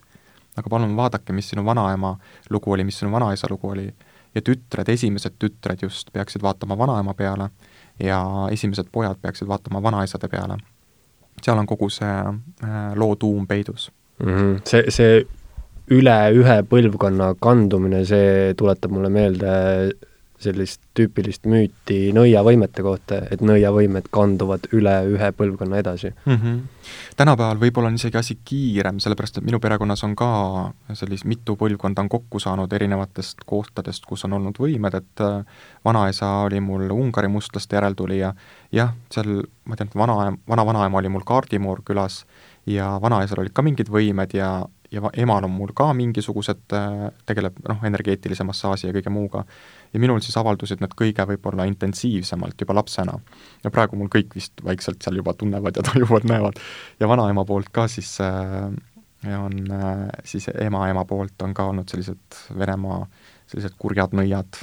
aga 0.58 0.70
palun 0.70 0.96
vaadake, 0.96 1.34
mis 1.34 1.50
sinu 1.50 1.65
vanaema 1.65 2.17
lugu 2.50 2.72
oli, 2.72 2.84
mis 2.84 3.00
sinu 3.00 3.12
vanaisa 3.12 3.48
lugu 3.50 3.70
oli, 3.70 3.94
ja 4.36 4.41
tütred, 4.41 4.89
esimesed 4.89 5.36
tütred 5.39 5.84
just, 5.84 6.12
peaksid 6.13 6.41
vaatama 6.41 6.78
vanaema 6.78 7.13
peale 7.13 7.50
ja 8.00 8.22
esimesed 8.52 8.88
pojad 8.91 9.20
peaksid 9.22 9.48
vaatama 9.48 9.84
vanaisade 9.84 10.28
peale. 10.28 10.58
seal 11.41 11.58
on 11.58 11.65
kogu 11.65 11.89
see 11.89 12.08
äh, 12.08 12.96
loo 12.96 13.15
tuum 13.15 13.48
peidus 13.48 13.91
mm. 14.20 14.28
-hmm. 14.28 14.62
see, 14.65 14.84
see 14.89 15.28
üle 15.92 16.18
ühe 16.38 16.62
põlvkonna 16.70 17.34
kandumine, 17.44 18.06
see 18.08 18.56
tuletab 18.60 18.94
mulle 18.96 19.12
meelde 19.14 19.52
sellist 20.42 20.82
tüüpilist 20.98 21.46
müüti 21.50 22.12
nõiavõimete 22.16 22.84
kohta, 22.86 23.20
et 23.34 23.44
nõiavõimed 23.46 24.08
kanduvad 24.14 24.68
üle 24.76 24.94
ühe 25.14 25.30
põlvkonna 25.38 25.78
edasi 25.82 26.10
mm. 26.10 26.36
-hmm. 26.36 26.58
tänapäeval 27.20 27.62
võib-olla 27.62 27.92
on 27.92 28.00
isegi 28.00 28.18
asi 28.18 28.38
kiirem, 28.46 29.00
sellepärast 29.04 29.38
et 29.38 29.46
minu 29.46 29.60
perekonnas 29.62 30.04
on 30.08 30.16
ka 30.18 30.32
sellist 30.98 31.28
mitu 31.30 31.56
põlvkonda 31.60 32.02
on 32.02 32.10
kokku 32.10 32.42
saanud 32.42 32.74
erinevatest 32.74 33.46
kohtadest, 33.46 34.06
kus 34.10 34.26
on 34.26 34.34
olnud 34.40 34.58
võimed, 34.60 34.98
et 34.98 35.26
äh, 35.26 35.46
vanaisa 35.86 36.32
oli 36.48 36.60
mul 36.60 36.90
Ungari 36.90 37.28
mustlaste 37.28 37.78
järeltulija, 37.78 38.34
jah, 38.72 38.96
seal 39.14 39.44
ma 39.66 39.76
tean, 39.78 39.94
et 39.94 39.96
vana, 39.96 40.34
vana-vanaema 40.50 40.98
oli 40.98 41.10
mul 41.10 41.26
kaardimoor 41.26 41.86
külas 41.86 42.26
ja 42.66 42.98
vanaisal 43.02 43.46
olid 43.46 43.54
ka 43.54 43.62
mingid 43.62 43.90
võimed 43.90 44.34
ja 44.34 44.66
ja 44.92 45.10
emal 45.14 45.46
on 45.48 45.54
mul 45.56 45.72
ka 45.76 45.88
mingisugused, 45.96 46.64
äh, 46.76 47.08
tegeleb 47.28 47.58
noh, 47.70 47.80
energeetilise 47.88 48.44
massaaži 48.48 48.90
ja 48.90 48.96
kõige 48.96 49.14
muuga, 49.14 49.44
ja 49.94 50.00
minul 50.04 50.20
siis 50.24 50.36
avaldusid 50.40 50.84
need 50.84 50.96
kõige 51.00 51.26
võib-olla 51.30 51.66
intensiivsemalt 51.70 52.60
juba 52.62 52.76
lapsena. 52.76 53.18
ja 53.64 53.72
praegu 53.72 53.96
mul 53.96 54.12
kõik 54.12 54.36
vist 54.36 54.64
vaikselt 54.64 55.02
seal 55.04 55.22
juba 55.22 55.34
tunnevad 55.34 55.80
ja 55.80 55.86
tajuvad, 55.90 56.28
näevad. 56.28 56.60
ja 57.00 57.08
vanaema 57.08 57.46
poolt 57.46 57.72
ka 57.72 57.88
siis 57.88 58.18
äh, 58.22 58.72
on 59.38 59.72
äh, 59.72 60.08
siis 60.24 60.50
ema-ema 60.54 61.06
poolt 61.06 61.42
on 61.42 61.54
ka 61.54 61.70
olnud 61.72 61.90
sellised 61.90 62.42
Venemaa 62.58 63.06
sellised 63.52 63.76
kurjad 63.78 64.14
nõiad 64.16 64.62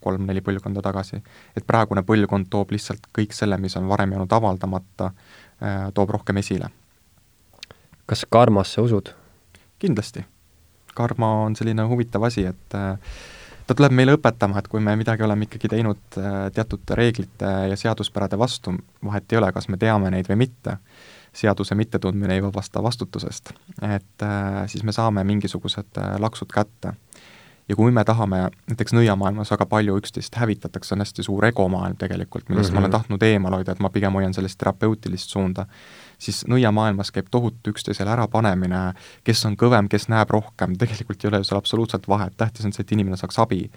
kolm-neli 0.00 0.40
põlvkonda 0.40 0.80
tagasi. 0.80 1.20
et 1.56 1.66
praegune 1.66 2.00
põlvkond 2.08 2.48
toob 2.48 2.72
lihtsalt 2.72 3.04
kõik 3.12 3.36
selle, 3.36 3.58
mis 3.60 3.76
on 3.76 3.88
varem 3.88 4.14
jäänud 4.14 4.32
avaldamata, 4.32 5.10
toob 5.92 6.16
rohkem 6.16 6.40
esile. 6.40 6.70
kas 8.06 8.24
karmasse 8.32 8.80
usud? 8.80 9.12
Kindlasti. 9.78 10.24
karma 10.94 11.28
on 11.44 11.54
selline 11.56 11.84
huvitav 11.86 12.24
asi, 12.26 12.42
et 12.46 12.74
äh, 12.74 12.98
ta 13.66 13.74
tuleb 13.74 13.92
meile 13.94 14.16
õpetama, 14.16 14.58
et 14.58 14.68
kui 14.68 14.80
me 14.82 14.96
midagi 14.98 15.22
oleme 15.22 15.46
ikkagi 15.46 15.70
teinud 15.70 16.18
äh, 16.18 16.48
teatud 16.54 16.90
reeglite 16.98 17.52
ja 17.70 17.76
seaduspärade 17.76 18.38
vastu, 18.38 18.74
vahet 19.04 19.32
ei 19.32 19.38
ole, 19.38 19.52
kas 19.52 19.68
me 19.68 19.78
teame 19.78 20.10
neid 20.10 20.26
või 20.30 20.42
mitte, 20.42 20.78
seaduse 21.32 21.76
mittetundmine 21.78 22.34
ei 22.34 22.42
vabasta 22.42 22.82
vastutusest, 22.82 23.52
et 23.82 24.26
äh, 24.26 24.64
siis 24.66 24.82
me 24.82 24.92
saame 24.96 25.24
mingisugused 25.28 26.02
laksud 26.18 26.50
kätte 26.52 26.96
ja 27.68 27.76
kui 27.76 27.92
me 27.92 28.04
tahame, 28.04 28.48
näiteks 28.70 28.94
nõiamaailmas 28.96 29.52
väga 29.52 29.66
palju 29.68 29.98
üksteist 30.00 30.36
hävitatakse, 30.40 30.94
on 30.94 31.04
hästi 31.04 31.24
suur 31.26 31.44
egomaailm 31.50 31.96
tegelikult, 32.00 32.48
millest 32.48 32.70
mm 32.70 32.72
-hmm. 32.72 32.74
ma 32.74 32.80
olen 32.80 32.90
mhm. 32.90 32.96
tahtnud 32.96 33.22
eemal 33.22 33.56
hoida, 33.58 33.72
et 33.72 33.80
ma 33.80 33.90
pigem 33.90 34.12
hoian 34.12 34.34
sellist 34.34 34.58
terapeutilist 34.58 35.30
suunda, 35.30 35.66
siis 36.18 36.42
nõiamaailmas 36.50 37.12
käib 37.14 37.30
tohutu 37.30 37.72
üksteisele 37.72 38.10
ärapanemine, 38.10 38.82
kes 39.24 39.44
on 39.46 39.56
kõvem, 39.58 39.88
kes 39.90 40.08
näeb 40.10 40.30
rohkem, 40.30 40.74
tegelikult 40.78 41.24
ei 41.24 41.30
ole 41.30 41.42
seal 41.46 41.60
absoluutselt 41.60 42.08
vahet, 42.10 42.34
tähtis 42.36 42.66
on 42.66 42.74
see, 42.74 42.84
et 42.86 42.94
inimene 42.96 43.16
saaks 43.16 43.38
abi. 43.38 43.70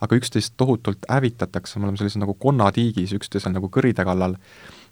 aga 0.00 0.14
üksteist 0.14 0.54
tohutult 0.56 1.08
hävitatakse, 1.10 1.78
me 1.78 1.88
oleme 1.88 1.98
sellises 1.98 2.20
nagu 2.22 2.34
konnatiigis 2.38 3.12
üksteisel 3.16 3.50
nagu 3.52 3.66
kõride 3.66 4.04
kallal, 4.06 4.36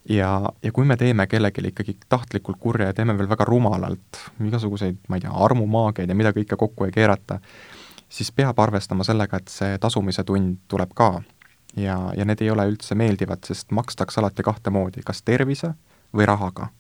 ja, 0.08 0.30
ja 0.62 0.72
kui 0.72 0.84
me 0.84 0.96
teeme 0.96 1.26
kellelegi 1.26 1.68
ikkagi 1.70 1.96
tahtlikult 2.08 2.58
kurja 2.60 2.90
ja 2.90 2.94
teeme 2.94 3.14
veel 3.18 3.28
väga 3.30 3.44
rumalalt, 3.46 4.22
igasuguseid, 4.42 4.98
ma 5.08 5.16
ei 5.16 5.22
tea, 5.22 5.30
armumaagiaid 5.30 6.10
ja 6.10 6.18
mida 6.18 6.32
kõike 6.34 6.58
kokku 6.58 6.88
ei 6.88 6.94
keerata, 6.94 7.38
siis 8.08 8.32
peab 8.32 8.58
arvestama 8.58 9.06
sellega, 9.06 9.38
et 9.38 9.52
see 9.52 9.78
tasumise 9.78 10.24
tund 10.24 10.58
tuleb 10.68 10.90
ka. 10.94 11.22
ja, 11.76 11.98
ja 12.16 12.24
need 12.24 12.42
ei 12.42 12.50
ole 12.50 12.66
üldse 12.66 12.94
meeldivad, 12.98 13.44
sest 13.46 13.70
makstakse 13.70 14.20
alati 14.20 14.42
kahte 14.42 14.70
moodi, 14.70 15.06
kas 15.06 15.22
tervise 15.22 15.74
või 16.14 16.26
rahaga 16.26 16.70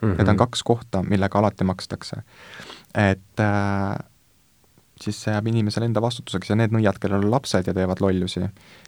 mm. 0.00 0.12
-hmm. 0.12 0.18
Need 0.18 0.28
on 0.28 0.36
kaks 0.36 0.62
kohta, 0.62 1.02
millega 1.02 1.38
alati 1.38 1.64
makstakse. 1.64 2.22
et 2.94 3.40
äh, 3.40 3.98
siis 5.00 5.22
see 5.22 5.32
jääb 5.32 5.46
inimesele 5.46 5.86
enda 5.88 6.02
vastutuseks 6.02 6.50
ja 6.50 6.56
need 6.56 6.72
nõiad, 6.76 6.98
kellel 7.00 7.24
on 7.24 7.30
lapsed 7.30 7.66
ja 7.66 7.74
teevad 7.74 8.00
lollusi, 8.00 8.40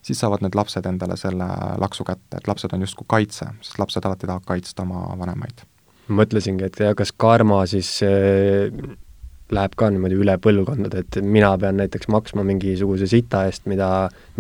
siis 0.03 0.21
saavad 0.21 0.43
need 0.43 0.55
lapsed 0.55 0.87
endale 0.87 1.17
selle 1.17 1.47
laksu 1.81 2.05
kätte, 2.05 2.37
et 2.37 2.49
lapsed 2.49 2.73
on 2.73 2.81
justkui 2.81 3.07
kaitse, 3.09 3.47
sest 3.61 3.79
lapsed 3.79 4.05
alati 4.05 4.27
tahavad 4.27 4.45
kaitsta 4.47 4.83
oma 4.83 5.07
vanemaid 5.19 5.65
mõtlesingi, 6.13 6.67
et 6.67 6.77
kas 6.97 7.13
karma 7.17 7.63
siis 7.71 7.95
äh, 8.03 8.69
läheb 9.53 9.75
ka 9.79 9.89
niimoodi 9.93 10.17
üle 10.19 10.35
põlvkondade, 10.43 11.03
et 11.05 11.19
mina 11.25 11.51
pean 11.61 11.79
näiteks 11.81 12.09
maksma 12.13 12.45
mingisuguse 12.47 13.09
sita 13.11 13.45
eest, 13.49 13.67
mida 13.71 13.89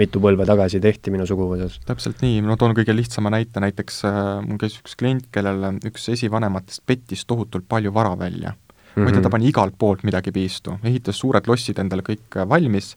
mitu 0.01 0.22
põlve 0.22 0.46
tagasi 0.48 0.81
tehti 0.83 1.12
minu 1.14 1.27
suguvõsas. 1.29 1.79
täpselt 1.88 2.22
nii, 2.25 2.40
ma 2.46 2.57
toon 2.61 2.77
kõige 2.79 2.96
lihtsama 2.96 3.33
näite, 3.35 3.62
näiteks 3.64 4.03
äh, 4.09 4.20
mul 4.46 4.61
käis 4.62 4.79
üks 4.81 4.96
klient, 4.98 5.29
kellel 5.35 5.81
üks 5.88 6.09
esivanematest 6.14 6.85
pettis 6.87 7.27
tohutult 7.29 7.68
palju 7.68 7.92
vara 7.94 8.14
välja 8.18 8.55
mm. 8.55 9.05
-hmm. 9.05 9.12
tea, 9.12 9.22
ta 9.22 9.31
pani 9.31 9.48
igalt 9.53 9.79
poolt 9.79 10.05
midagi 10.09 10.33
piistu, 10.33 10.79
ehitas 10.85 11.20
suured 11.20 11.48
lossid 11.48 11.79
endale 11.79 12.03
kõik 12.07 12.40
äh, 12.40 12.48
valmis 12.48 12.96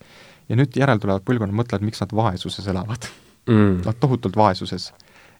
ja 0.49 0.55
nüüd 0.55 0.75
järeltulevad 0.77 1.25
põlvkonnad 1.25 1.55
mõtlevad, 1.55 1.85
miks 1.85 2.01
nad 2.01 2.13
vaesuses 2.13 2.67
elavad 2.67 3.09
mm.. 3.49 3.81
Nad 3.85 3.99
tohutult 3.99 4.35
vaesuses 4.37 4.91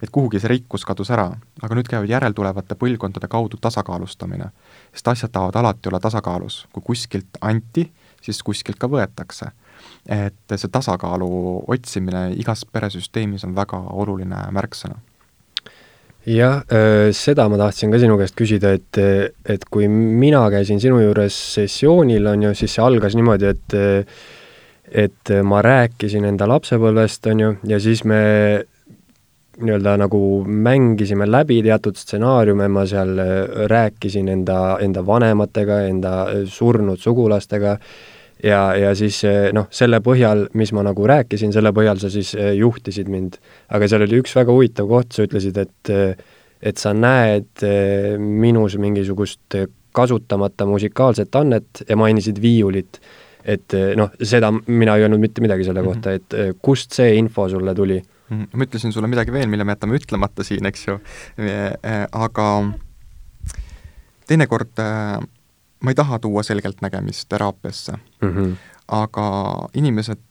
et 0.04 0.12
kuhugi 0.12 0.42
see 0.42 0.52
rikkus 0.52 0.86
kadus 0.88 1.12
ära, 1.14 1.30
aga 1.64 1.78
nüüd 1.78 1.88
käib 1.90 2.08
järeltulevate 2.10 2.78
põlvkondade 2.80 3.30
kaudu 3.32 3.60
tasakaalustamine. 3.62 4.50
Sest 4.96 5.12
asjad 5.12 5.34
tahavad 5.36 5.60
alati 5.60 5.92
olla 5.92 6.00
tasakaalus, 6.00 6.66
kui 6.74 6.84
kuskilt 6.94 7.40
anti, 7.44 7.86
siis 8.24 8.42
kuskilt 8.44 8.80
ka 8.80 8.90
võetakse. 8.92 9.52
et 10.10 10.54
see 10.56 10.70
tasakaalu 10.72 11.28
otsimine 11.68 12.30
igas 12.40 12.64
peresüsteemis 12.66 13.44
on 13.46 13.56
väga 13.56 13.78
oluline 13.92 14.38
märksõna 14.56 14.96
jah, 16.26 16.64
seda 17.14 17.48
ma 17.50 17.60
tahtsin 17.60 17.94
ka 17.94 18.00
sinu 18.02 18.18
käest 18.18 18.36
küsida, 18.38 18.74
et, 18.78 19.00
et 19.46 19.66
kui 19.70 19.88
mina 19.90 20.42
käisin 20.54 20.82
sinu 20.82 21.00
juures 21.04 21.36
sessioonil, 21.56 22.26
on 22.32 22.48
ju, 22.50 22.54
siis 22.58 22.78
see 22.78 22.86
algas 22.86 23.18
niimoodi, 23.18 23.54
et 23.54 23.78
et 24.86 25.32
ma 25.44 25.64
rääkisin 25.66 26.28
enda 26.30 26.48
lapsepõlvest, 26.48 27.26
on 27.32 27.40
ju, 27.42 27.52
ja 27.68 27.80
siis 27.82 28.04
me 28.06 28.22
nii-öelda 29.62 29.96
nagu 30.00 30.20
mängisime 30.48 31.28
läbi 31.30 31.62
teatud 31.64 31.98
stsenaariume, 32.00 32.68
ma 32.72 32.84
seal 32.90 33.16
äh, 33.20 33.32
rääkisin 33.72 34.30
enda, 34.32 34.78
enda 34.84 35.06
vanematega, 35.06 35.82
enda 35.90 36.14
äh, 36.30 36.44
surnud 36.52 37.00
sugulastega 37.00 37.78
ja, 38.44 38.62
ja 38.76 38.94
siis 38.96 39.22
äh, 39.28 39.50
noh, 39.56 39.70
selle 39.74 40.02
põhjal, 40.04 40.48
mis 40.60 40.74
ma 40.76 40.84
nagu 40.86 41.08
rääkisin, 41.08 41.54
selle 41.56 41.72
põhjal 41.76 42.02
sa 42.02 42.12
siis 42.14 42.34
juhtisid 42.36 43.12
mind. 43.12 43.40
aga 43.70 43.88
seal 43.88 44.08
oli 44.08 44.22
üks 44.24 44.36
väga 44.36 44.56
huvitav 44.56 44.90
koht, 44.92 45.14
sa 45.16 45.28
ütlesid, 45.28 45.62
et 45.62 45.94
et 46.66 46.80
sa 46.82 46.96
näed 46.96 47.62
minus 48.18 48.78
mingisugust 48.82 49.58
kasutamata 49.96 50.66
musikaalset 50.66 51.36
annet 51.36 51.84
ja 51.88 51.98
mainisid 52.00 52.40
viiulit 52.42 53.00
et 53.46 53.76
noh, 54.00 54.10
seda 54.26 54.50
mina 54.52 54.96
ei 54.98 55.06
öelnud 55.06 55.22
mitte 55.22 55.44
midagi 55.44 55.68
selle 55.68 55.84
mm 55.84 55.88
-hmm. 55.88 55.94
kohta, 55.94 56.12
et 56.12 56.58
kust 56.62 56.96
see 56.98 57.16
info 57.16 57.50
sulle 57.50 57.76
tuli. 57.76 58.02
Ma 58.30 58.66
ütlesin 58.66 58.94
sulle 58.94 59.08
midagi 59.08 59.34
veel, 59.34 59.50
mille 59.52 59.64
me 59.64 59.76
jätame 59.76 60.00
ütlemata 60.00 60.44
siin, 60.44 60.66
eks 60.66 60.88
ju, 60.88 61.00
aga 62.12 62.48
teinekord 64.28 64.82
ma 65.86 65.94
ei 65.94 65.96
taha 65.96 66.20
tuua 66.20 66.44
selgeltnägemist 66.44 67.30
teraapiasse 67.30 67.94
mm, 67.94 68.30
-hmm. 68.30 68.56
aga 68.88 69.28
inimesed, 69.74 70.24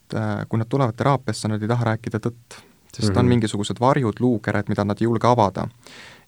kui 0.49 0.59
nad 0.59 0.67
tulevad 0.69 0.95
teraapiasse, 0.95 1.47
nad 1.47 1.61
ei 1.61 1.71
taha 1.71 1.91
rääkida 1.91 2.19
tõtt, 2.19 2.59
sest 2.91 3.09
mm 3.09 3.15
-hmm. 3.15 3.19
on 3.19 3.25
mingisugused 3.25 3.79
varjud, 3.79 4.19
luukered, 4.19 4.67
mida 4.67 4.83
nad 4.83 5.01
ei 5.01 5.05
julge 5.05 5.27
avada 5.27 5.67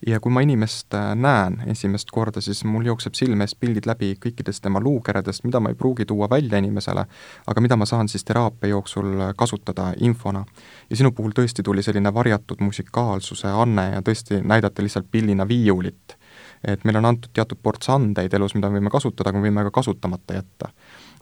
ja 0.06 0.20
kui 0.20 0.32
ma 0.32 0.42
inimest 0.46 0.94
äh, 0.94 1.14
näen 1.16 1.62
esimest 1.72 2.12
korda, 2.14 2.42
siis 2.42 2.64
mul 2.68 2.86
jookseb 2.86 3.16
silme 3.18 3.48
eest 3.48 3.58
pildid 3.60 3.88
läbi 3.90 4.14
kõikidest 4.22 4.62
tema 4.64 4.82
luukeredest, 4.84 5.46
mida 5.48 5.60
ma 5.64 5.72
ei 5.74 5.80
pruugi 5.80 6.06
tuua 6.06 6.30
välja 6.30 6.62
inimesele, 6.62 7.06
aga 7.48 7.64
mida 7.64 7.78
ma 7.80 7.88
saan 7.90 8.10
siis 8.12 8.26
teraapia 8.28 8.70
jooksul 8.76 9.10
äh, 9.16 9.34
kasutada 9.38 9.94
infona. 9.98 10.46
ja 10.90 10.96
sinu 10.96 11.12
puhul 11.12 11.34
tõesti 11.38 11.64
tuli 11.64 11.84
selline 11.84 12.14
varjatud 12.14 12.62
musikaalsuse 12.62 13.48
anne 13.48 13.90
ja 13.96 14.02
tõesti 14.02 14.42
näidati 14.44 14.86
lihtsalt 14.86 15.12
pillina 15.12 15.48
viiulit. 15.48 16.18
et 16.64 16.84
meile 16.86 17.00
on 17.00 17.06
antud 17.06 17.30
teatud 17.34 17.58
ports 17.64 17.90
andeid 17.90 18.34
elus, 18.34 18.56
mida 18.56 18.70
me 18.70 18.80
võime 18.80 18.92
kasutada, 18.92 19.30
aga 19.30 19.40
me 19.40 19.50
võime 19.50 19.64
ka 19.64 19.72
kasutamata 19.82 20.34
jätta 20.34 20.72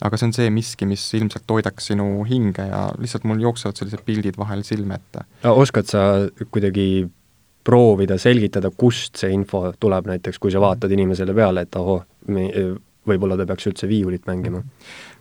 aga 0.02 0.18
see 0.18 0.28
on 0.28 0.34
see 0.34 0.50
miski, 0.52 0.86
mis 0.86 1.04
ilmselt 1.16 1.46
toidaks 1.48 1.92
sinu 1.92 2.24
hinge 2.28 2.66
ja 2.68 2.90
lihtsalt 3.00 3.24
mul 3.24 3.40
jooksevad 3.40 3.78
sellised 3.80 4.04
pildid 4.06 4.36
vahel 4.38 4.64
silme 4.68 5.00
ette. 5.00 5.24
oskad 5.44 5.88
sa 5.88 6.02
kuidagi 6.52 7.08
proovida 7.66 8.18
selgitada, 8.22 8.70
kust 8.78 9.18
see 9.18 9.34
info 9.34 9.72
tuleb 9.80 10.10
näiteks, 10.12 10.40
kui 10.40 10.54
sa 10.54 10.62
vaatad 10.62 10.92
inimesele 10.94 11.34
peale, 11.34 11.66
et 11.66 11.78
ahoh, 11.80 12.04
võib-olla 13.10 13.38
ta 13.38 13.48
peaks 13.50 13.70
üldse 13.72 13.90
viiulit 13.90 14.28
mängima. 14.30 14.62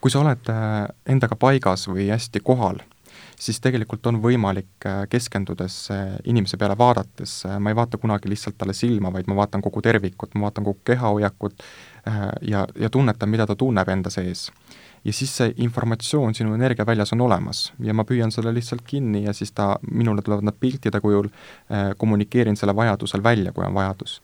kui 0.00 0.12
sa 0.12 0.20
oled 0.20 0.50
äh, 0.52 0.84
endaga 1.08 1.36
paigas 1.40 1.88
või 1.88 2.10
hästi 2.12 2.42
kohal, 2.44 2.82
siis 3.40 3.60
tegelikult 3.60 4.06
on 4.06 4.20
võimalik 4.22 4.86
äh, 4.86 5.04
keskendudes 5.10 5.78
äh, 5.94 6.14
inimese 6.30 6.58
peale 6.60 6.76
vaadates, 6.78 7.42
ma 7.58 7.72
ei 7.72 7.76
vaata 7.76 7.98
kunagi 8.00 8.30
lihtsalt 8.30 8.58
talle 8.58 8.74
silma, 8.76 9.12
vaid 9.12 9.28
ma 9.30 9.38
vaatan 9.42 9.62
kogu 9.64 9.82
tervikut, 9.84 10.34
ma 10.34 10.48
vaatan 10.48 10.64
kogu 10.64 10.80
kehahoiakut 10.84 11.62
ja, 12.44 12.66
ja 12.76 12.90
tunnetan, 12.92 13.30
mida 13.32 13.46
ta 13.48 13.56
tunneb 13.56 13.88
enda 13.88 14.10
sees 14.12 14.50
ja 15.04 15.12
siis 15.12 15.30
see 15.36 15.54
informatsioon 15.64 16.34
sinu 16.36 16.52
energiaväljas 16.54 17.14
on 17.16 17.22
olemas 17.24 17.66
ja 17.80 17.94
ma 17.96 18.04
püüan 18.04 18.32
selle 18.32 18.52
lihtsalt 18.52 18.84
kinni 18.86 19.22
ja 19.24 19.32
siis 19.32 19.52
ta, 19.56 19.78
minule 19.90 20.22
tulevad 20.22 20.44
nad 20.44 20.58
piltide 20.60 21.00
kujul 21.00 21.30
kommunikeerin 21.96 22.60
selle 22.60 22.76
vajadusel 22.76 23.24
välja, 23.24 23.52
kui 23.56 23.64
on 23.64 23.74
vajadus. 23.74 24.20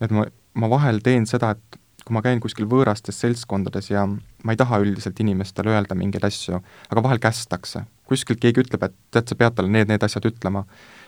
et 0.00 0.14
ma, 0.14 0.26
ma 0.54 0.70
vahel 0.70 1.02
teen 1.02 1.26
seda, 1.26 1.50
et 1.58 1.78
kui 2.08 2.16
ma 2.16 2.24
käin 2.24 2.40
kuskil 2.40 2.64
võõrastes 2.68 3.20
seltskondades 3.20 3.90
ja 3.92 4.06
ma 4.08 4.54
ei 4.54 4.58
taha 4.58 4.80
üldiselt 4.80 5.18
inimestele 5.20 5.74
öelda 5.74 5.96
mingeid 5.98 6.24
asju, 6.24 6.62
aga 6.88 7.04
vahel 7.04 7.20
kästakse. 7.20 7.84
Kuskilt 8.08 8.40
keegi 8.42 8.64
ütleb, 8.64 8.88
et 8.88 8.94
tead, 9.14 9.28
sa 9.28 9.36
pead 9.38 9.56
talle 9.56 9.72
need, 9.72 9.88
need 9.90 10.04
asjad 10.04 10.26
ütlema. 10.28 10.64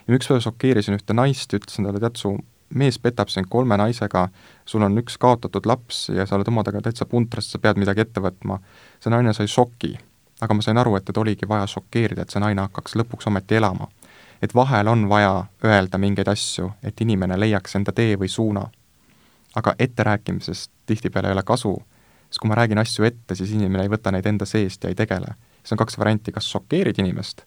ja 0.06 0.16
üks 0.16 0.28
päev 0.30 0.42
šokeerisin 0.44 0.98
ühte 0.98 1.16
naist, 1.16 1.52
ütlesin 1.56 1.88
talle, 1.88 2.02
tead, 2.02 2.20
su 2.20 2.36
mees 2.74 2.98
petab 2.98 3.28
sind 3.28 3.48
kolme 3.50 3.76
naisega, 3.76 4.28
sul 4.66 4.82
on 4.86 4.98
üks 5.02 5.18
kaotatud 5.18 5.66
laps 5.66 6.08
ja 6.14 6.26
sa 6.26 6.36
oled 6.38 6.48
omadega 6.48 6.82
täitsa 6.84 7.06
puntras, 7.06 7.50
sa 7.50 7.58
pead 7.58 7.80
midagi 7.82 8.04
ette 8.04 8.22
võtma. 8.22 8.60
see 9.00 9.10
naine 9.10 9.34
sai 9.34 9.48
šoki, 9.50 9.96
aga 10.40 10.54
ma 10.54 10.62
sain 10.62 10.78
aru, 10.78 10.96
et 10.96 11.04
teda 11.04 11.20
oligi 11.20 11.48
vaja 11.48 11.66
šokeerida, 11.66 12.22
et 12.22 12.30
see 12.30 12.40
naine 12.40 12.62
hakkaks 12.62 12.96
lõpuks 12.96 13.26
ometi 13.26 13.58
elama. 13.58 13.88
et 14.42 14.54
vahel 14.54 14.88
on 14.88 15.08
vaja 15.08 15.46
öelda 15.64 15.98
mingeid 15.98 16.28
asju, 16.28 16.72
et 16.82 17.00
inimene 17.00 17.40
leiaks 17.40 17.76
enda 17.76 17.92
tee 17.92 18.16
või 18.16 18.28
suuna. 18.28 18.70
aga 19.56 19.74
etterääkimisest 19.78 20.70
tihtipeale 20.86 21.28
ei 21.28 21.32
ole 21.32 21.42
kasu, 21.42 21.76
sest 22.30 22.38
kui 22.38 22.48
ma 22.48 22.54
räägin 22.54 22.78
asju 22.78 23.04
ette, 23.04 23.34
siis 23.34 23.50
inimene 23.50 23.82
ei 23.82 23.90
võta 23.90 24.12
neid 24.12 24.26
enda 24.26 24.46
seest 24.46 24.84
ja 24.84 24.88
ei 24.88 24.94
tegele. 24.94 25.34
Siis 25.62 25.76
on 25.76 25.80
kaks 25.84 25.98
varianti, 25.98 26.32
kas 26.32 26.48
šokeerid 26.50 26.98
inimest 26.98 27.44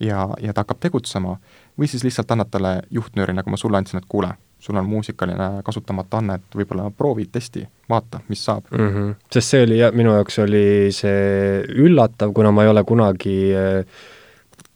ja, 0.00 0.28
ja 0.40 0.52
ta 0.52 0.64
hakkab 0.64 0.80
tegutsema, 0.80 1.36
või 1.78 1.88
siis 1.90 2.04
lihtsalt 2.04 2.30
annad 2.32 2.50
talle 2.52 2.76
juhtnööri, 2.90 3.34
nagu 3.36 3.52
ma 3.52 3.58
sulle 3.60 3.80
andsin, 3.80 4.00
et 4.00 4.08
kuule, 4.08 4.32
sul 4.60 4.76
on 4.76 4.88
muusikaline 4.88 5.48
kasutamata 5.64 6.20
anne, 6.20 6.38
et 6.40 6.56
võib-olla 6.56 6.90
proovi, 6.96 7.26
testi, 7.32 7.64
vaata, 7.88 8.22
mis 8.28 8.44
saab 8.44 8.70
mm. 8.72 8.88
-hmm. 8.94 9.18
sest 9.32 9.54
see 9.54 9.66
oli 9.66 9.80
jah, 9.80 9.92
minu 9.96 10.14
jaoks 10.16 10.38
oli 10.44 10.64
see 10.94 11.60
üllatav, 11.84 12.32
kuna 12.36 12.52
ma 12.52 12.64
ei 12.64 12.72
ole 12.72 12.84
kunagi 12.84 13.36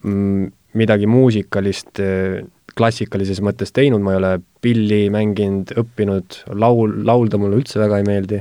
mm, 0.02 0.52
midagi 0.74 1.07
muusikalist 1.07 2.00
klassikalises 2.76 3.40
mõttes 3.40 3.72
teinud, 3.72 4.02
ma 4.02 4.12
ei 4.12 4.18
ole 4.18 4.38
pilli 4.61 5.09
mänginud, 5.11 5.76
õppinud, 5.78 6.40
laul, 6.59 6.96
laulda 7.07 7.38
mulle 7.38 7.61
üldse 7.61 7.78
väga 7.78 8.00
ei 8.00 8.09
meeldi 8.09 8.40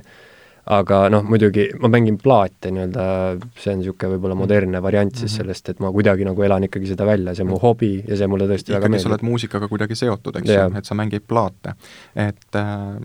aga 0.71 0.99
noh, 1.11 1.23
muidugi 1.27 1.65
ma 1.81 1.89
mängin 1.91 2.17
plaate 2.21 2.71
nii-öelda, 2.71 3.05
see 3.59 3.73
on 3.73 3.81
niisugune 3.81 4.13
võib-olla 4.15 4.37
modernne 4.39 4.79
variant 4.83 5.11
siis 5.15 5.31
-hmm. 5.31 5.41
sellest, 5.41 5.73
et 5.73 5.81
ma 5.83 5.91
kuidagi 5.91 6.27
nagu 6.27 6.43
elan 6.43 6.69
ikkagi 6.69 6.93
seda 6.93 7.07
välja, 7.07 7.33
see 7.35 7.43
on 7.43 7.51
mu 7.51 7.59
hobi 7.59 7.97
ja 8.07 8.17
see 8.19 8.29
mulle 8.31 8.47
tõesti 8.47 8.71
ikkagi 8.71 8.79
väga 8.79 8.93
meeldib. 8.93 9.03
sa 9.03 9.11
oled 9.11 9.25
muusikaga 9.27 9.67
kuidagi 9.67 9.95
seotud, 9.99 10.39
eks 10.39 10.53
ju, 10.53 10.69
et 10.79 10.85
sa 10.85 10.95
mängid 10.95 11.27
plaate. 11.27 11.75
et 12.15 12.55
äh, 12.55 12.95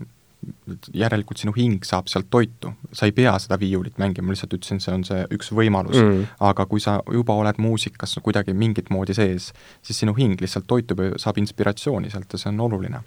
järelikult 0.93 1.37
sinu 1.37 1.51
hing 1.51 1.83
saab 1.83 2.07
sealt 2.07 2.29
toitu, 2.31 2.71
sa 2.93 3.05
ei 3.05 3.11
pea 3.11 3.33
seda 3.39 3.57
viiulit 3.59 3.97
mängima, 3.99 4.29
ma 4.29 4.31
lihtsalt 4.31 4.53
ütlesin, 4.55 4.79
see 4.79 4.93
on 4.93 5.03
see 5.03 5.25
üks 5.35 5.51
võimalus 5.51 5.99
mm., 5.99 6.21
aga 6.39 6.65
kui 6.65 6.79
sa 6.79 7.01
juba 7.11 7.35
oled 7.35 7.59
muusikas 7.59 8.15
kuidagi 8.23 8.53
mingit 8.53 8.89
moodi 8.89 9.13
sees, 9.13 9.51
siis 9.81 9.99
sinu 9.99 10.15
hing 10.15 10.39
lihtsalt 10.39 10.67
toitub 10.67 11.03
ja 11.03 11.19
saab 11.19 11.37
inspiratsiooni 11.43 12.09
sealt 12.09 12.31
ja 12.31 12.39
see 12.39 12.53
on 12.53 12.63
oluline. 12.69 13.03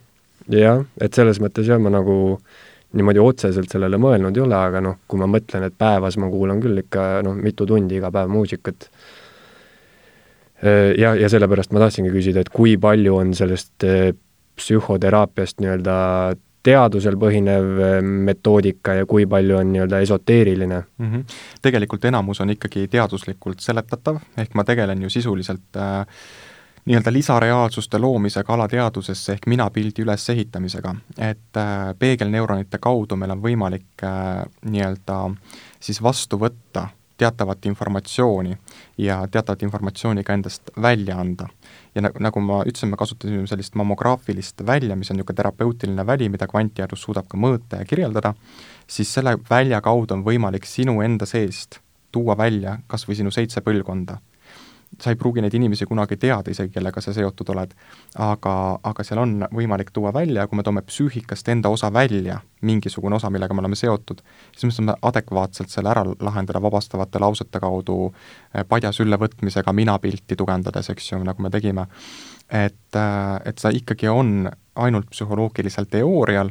jah, 0.49 0.85
et 1.01 1.15
selles 1.15 1.41
mõttes 1.41 1.65
jah, 1.73 1.81
ma 1.81 1.89
nagu 1.89 2.19
äh, 2.37 2.72
niimoodi 2.93 3.23
otseselt 3.23 3.73
sellele 3.73 3.99
mõelnud 4.01 4.37
ei 4.37 4.45
ole, 4.45 4.57
aga 4.57 4.81
noh, 4.85 5.01
kui 5.09 5.21
ma 5.21 5.29
mõtlen, 5.31 5.67
et 5.67 5.77
päevas 5.79 6.19
ma 6.21 6.31
kuulan 6.31 6.61
küll 6.63 6.85
ikka 6.85 7.23
noh, 7.27 7.35
mitu 7.39 7.67
tundi 7.67 7.97
iga 8.01 8.11
päev 8.15 8.31
muusikat, 8.33 8.89
ja, 10.99 11.15
ja 11.19 11.29
sellepärast 11.29 11.73
ma 11.75 11.83
tahtsingi 11.83 12.13
küsida, 12.15 12.45
et 12.45 12.53
kui 12.53 12.77
palju 12.81 13.17
on 13.19 13.35
sellest 13.35 13.87
eh, 13.89 14.13
psühhoteraapiast 14.59 15.63
nii-öelda 15.63 15.97
teadusel 16.63 17.19
põhinev 17.19 17.83
eh, 17.83 17.99
metoodika 18.03 18.95
ja 19.01 19.09
kui 19.11 19.27
palju 19.31 19.59
on 19.59 19.73
nii-öelda 19.73 20.03
esoteeriline 20.07 20.79
mm? 20.79 21.11
-hmm. 21.11 21.37
tegelikult 21.63 22.05
enamus 22.05 22.41
on 22.41 22.55
ikkagi 22.55 22.87
teaduslikult 22.89 23.61
seletatav, 23.61 24.21
ehk 24.39 24.55
ma 24.55 24.65
tegelen 24.65 25.03
ju 25.03 25.11
sisuliselt 25.11 25.77
äh, 25.77 26.07
nii-öelda 26.85 27.13
lisareaalsuste 27.13 27.99
loomisega 27.99 28.55
alateadvusesse 28.55 29.33
ehk 29.33 29.47
minapildi 29.47 30.03
ülesehitamisega. 30.03 30.95
et 31.19 31.57
äh, 31.57 31.95
peegelneuronite 31.99 32.79
kaudu 32.79 33.17
meil 33.17 33.31
on 33.31 33.43
võimalik 33.43 34.03
äh, 34.05 34.43
nii-öelda 34.65 35.19
siis 35.81 36.03
vastu 36.03 36.39
võtta 36.39 36.89
teatavat 37.17 37.67
informatsiooni 37.67 38.57
ja 38.99 39.29
teatavat 39.31 39.63
informatsiooni 39.63 40.25
ka 40.25 40.33
endast 40.33 40.71
välja 40.83 41.19
anda. 41.19 41.49
ja 41.95 42.03
nagu, 42.03 42.19
nagu 42.19 42.41
ma 42.41 42.63
ütlesin, 42.67 42.91
me 42.91 42.97
kasutasime 42.97 43.47
sellist 43.47 43.75
mammograafilist 43.75 44.67
välja, 44.67 44.97
mis 44.97 45.11
on 45.11 45.17
niisugune 45.17 45.37
terapeutiline 45.37 46.07
väli, 46.07 46.29
mida 46.29 46.47
kvantiteadus 46.51 47.03
suudab 47.03 47.29
ka 47.29 47.39
mõõta 47.39 47.79
ja 47.79 47.85
kirjeldada, 47.85 48.35
siis 48.87 49.15
selle 49.15 49.37
välja 49.51 49.81
kaudu 49.81 50.19
on 50.19 50.27
võimalik 50.27 50.67
sinu 50.67 51.01
enda 51.01 51.27
seest 51.27 51.79
tuua 52.13 52.37
välja 52.37 52.79
kas 52.87 53.07
või 53.09 53.21
sinu 53.23 53.31
seitse 53.31 53.61
põlvkonda 53.61 54.19
sa 55.01 55.11
ei 55.11 55.17
pruugi 55.17 55.43
neid 55.43 55.55
inimesi 55.55 55.87
kunagi 55.89 56.17
teada 56.21 56.51
isegi, 56.51 56.73
kellega 56.75 57.01
sa 57.01 57.15
seotud 57.17 57.49
oled, 57.55 57.73
aga, 58.21 58.55
aga 58.85 59.05
seal 59.07 59.23
on 59.23 59.35
võimalik 59.55 59.93
tuua 59.95 60.13
välja, 60.15 60.47
kui 60.49 60.59
me 60.59 60.65
toome 60.67 60.83
psüühikast 60.87 61.49
enda 61.53 61.73
osa 61.73 61.93
välja, 61.93 62.41
mingisugune 62.63 63.17
osa, 63.17 63.31
millega 63.33 63.55
me 63.55 63.65
oleme 63.65 63.79
seotud, 63.79 64.23
siis 64.53 64.69
me 64.69 64.77
saame 64.77 64.97
adekvaatselt 65.03 65.73
selle 65.73 65.93
ära 65.93 66.05
lahendada 66.21 66.63
vabastavate 66.63 67.23
lausete 67.23 67.61
kaudu, 67.63 68.13
eh, 68.55 68.65
padja 68.69 68.93
sülle 68.93 69.19
võtmisega, 69.21 69.73
minapilti 69.73 70.37
tugevdades, 70.39 70.91
eks 70.93 71.13
ju, 71.13 71.23
nagu 71.25 71.43
me 71.43 71.51
tegime. 71.51 71.87
et, 72.53 72.95
eh, 72.95 73.41
et 73.49 73.59
see 73.59 73.79
ikkagi 73.79 74.09
on 74.09 74.51
ainult 74.77 75.07
psühholoogilisel 75.11 75.87
teoorial 75.89 76.51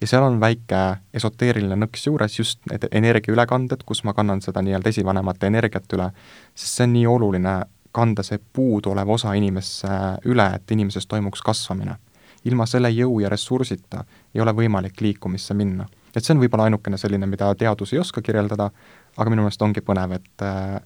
ja 0.00 0.06
seal 0.06 0.22
on 0.22 0.38
väike 0.40 0.80
esoteeriline 1.14 1.78
nõks 1.78 2.06
juures, 2.06 2.38
just 2.38 2.60
need 2.70 2.86
energiaülekanded, 2.92 3.82
kus 3.86 4.04
ma 4.04 4.14
kannan 4.14 4.42
seda 4.44 4.62
nii-öelda 4.62 4.92
esivanemate 4.92 5.50
energiat 5.50 5.90
üle, 5.96 6.10
sest 6.54 6.78
see 6.78 6.86
on 6.86 6.94
nii 6.94 7.06
oluline 7.10 7.54
kanda 7.92 8.22
see 8.22 8.38
puuduolev 8.52 9.08
osa 9.08 9.32
inimesse 9.38 9.88
üle, 10.28 10.46
et 10.54 10.70
inimeses 10.70 11.06
toimuks 11.06 11.42
kasvamine. 11.42 11.96
ilma 12.44 12.66
selle 12.66 12.88
jõu 12.94 13.18
ja 13.20 13.28
ressursita 13.28 14.04
ei 14.34 14.40
ole 14.40 14.52
võimalik 14.54 15.00
liikumisse 15.00 15.54
minna. 15.54 15.86
et 16.16 16.24
see 16.24 16.34
on 16.34 16.40
võib-olla 16.40 16.64
ainukene 16.64 16.96
selline, 16.96 17.26
mida 17.26 17.54
teadus 17.54 17.92
ei 17.92 17.98
oska 17.98 18.22
kirjeldada, 18.22 18.70
aga 19.16 19.30
minu 19.30 19.42
meelest 19.42 19.62
ongi 19.62 19.80
põnev, 19.80 20.12
et, 20.12 20.44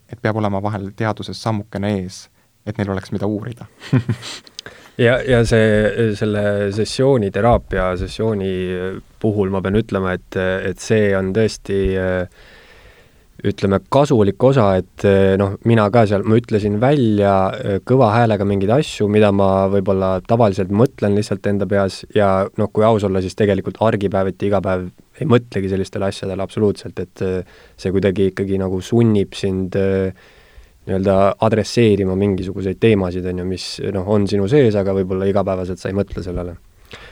et 0.08 0.20
peab 0.20 0.36
olema 0.36 0.62
vahel 0.62 0.90
teaduses 0.96 1.42
sammukene 1.42 1.96
ees, 1.98 2.28
et 2.66 2.78
neil 2.78 2.90
oleks, 2.90 3.12
mida 3.12 3.26
uurida 3.26 3.66
ja, 5.06 5.18
ja 5.22 5.44
see, 5.44 6.14
selle 6.16 6.72
sessiooni, 6.72 7.30
teraapia 7.30 7.92
sessiooni 7.96 8.52
puhul 9.20 9.50
ma 9.50 9.62
pean 9.62 9.78
ütlema, 9.78 10.12
et, 10.18 10.36
et 10.68 10.78
see 10.78 11.12
on 11.16 11.32
tõesti 11.36 11.80
äh, 11.98 12.50
ütleme, 13.46 13.80
kasulik 13.92 14.42
osa, 14.46 14.68
et 14.78 15.04
eh, 15.08 15.34
noh, 15.40 15.56
mina 15.66 15.88
ka 15.92 16.04
seal, 16.06 16.22
ma 16.28 16.38
ütlesin 16.38 16.78
välja 16.82 17.34
eh, 17.58 17.78
kõva 17.86 18.12
häälega 18.14 18.46
mingeid 18.46 18.70
asju, 18.76 19.08
mida 19.10 19.32
ma 19.34 19.66
võib-olla 19.72 20.14
tavaliselt 20.26 20.70
mõtlen 20.70 21.16
lihtsalt 21.18 21.46
enda 21.50 21.66
peas 21.70 22.02
ja 22.14 22.46
noh, 22.58 22.70
kui 22.70 22.86
aus 22.86 23.06
olla, 23.08 23.22
siis 23.24 23.36
tegelikult 23.38 23.80
argipäeviti 23.82 24.46
iga 24.50 24.62
päev 24.62 24.86
ei 25.20 25.28
mõtlegi 25.28 25.72
sellistele 25.72 26.08
asjadele 26.08 26.46
absoluutselt, 26.46 27.02
et 27.02 27.26
eh, 27.26 27.58
see 27.76 27.94
kuidagi 27.94 28.30
ikkagi 28.30 28.62
nagu 28.62 28.78
sunnib 28.82 29.34
sind 29.38 29.74
nii-öelda 29.76 31.16
adresseerima 31.46 32.14
mingisuguseid 32.18 32.78
teemasid, 32.82 33.26
on 33.30 33.42
ju, 33.42 33.46
mis 33.46 33.66
noh, 33.94 34.06
on 34.06 34.26
sinu 34.30 34.46
sees, 34.50 34.78
aga 34.78 34.94
võib-olla 34.96 35.26
igapäevaselt 35.30 35.82
sa 35.82 35.90
ei 35.90 35.98
mõtle 35.98 36.22
sellele 36.22 36.58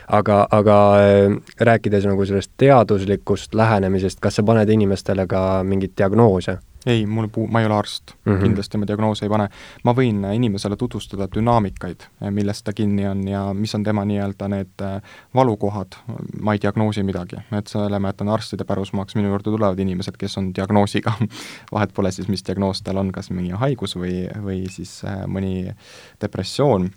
aga, 0.09 0.47
aga 0.51 0.79
äh, 1.01 1.37
rääkides 1.61 2.09
nagu 2.09 2.27
sellest 2.27 2.53
teaduslikust 2.57 3.55
lähenemisest, 3.55 4.21
kas 4.21 4.41
sa 4.41 4.43
paned 4.43 4.69
inimestele 4.69 5.27
ka 5.27 5.63
mingeid 5.65 5.97
diagnoose? 5.99 6.59
ei, 6.87 7.07
mul 7.07 7.29
puu-, 7.29 7.47
ma 7.51 7.61
ei 7.61 7.67
ole 7.67 7.75
arst 7.75 8.15
mm, 8.25 8.33
-hmm. 8.33 8.43
kindlasti 8.43 8.79
ma 8.79 8.87
diagnoose 8.87 9.25
ei 9.25 9.29
pane. 9.29 9.49
ma 9.85 9.93
võin 9.93 10.25
inimesele 10.35 10.77
tutvustada 10.77 11.29
dünaamikaid, 11.35 12.07
millest 12.31 12.65
ta 12.65 12.73
kinni 12.73 13.09
on 13.09 13.29
ja 13.29 13.43
mis 13.55 13.75
on 13.75 13.83
tema 13.85 14.05
nii-öelda 14.05 14.49
need 14.49 14.83
äh, 14.83 15.03
valukohad, 15.35 15.99
ma 16.41 16.53
ei 16.53 16.63
diagnoosi 16.63 17.03
midagi, 17.03 17.37
et 17.53 17.67
selle 17.67 17.99
ma 17.99 18.09
jätan 18.09 18.29
arstide 18.29 18.65
pärusmaaks, 18.65 19.15
minu 19.15 19.29
juurde 19.29 19.51
tulevad 19.51 19.79
inimesed, 19.79 20.17
kes 20.19 20.39
on 20.39 20.55
diagnoosiga 20.55 21.13
vahet 21.75 21.93
pole 21.95 22.13
siis, 22.13 22.29
mis 22.29 22.47
diagnoos 22.47 22.83
tal 22.83 22.97
on, 22.97 23.13
kas 23.13 23.31
mingi 23.31 23.51
haigus 23.51 23.97
või, 23.97 24.29
või 24.43 24.65
siis 24.69 25.05
äh, 25.05 25.27
mõni 25.27 25.75
depressioon 26.21 26.91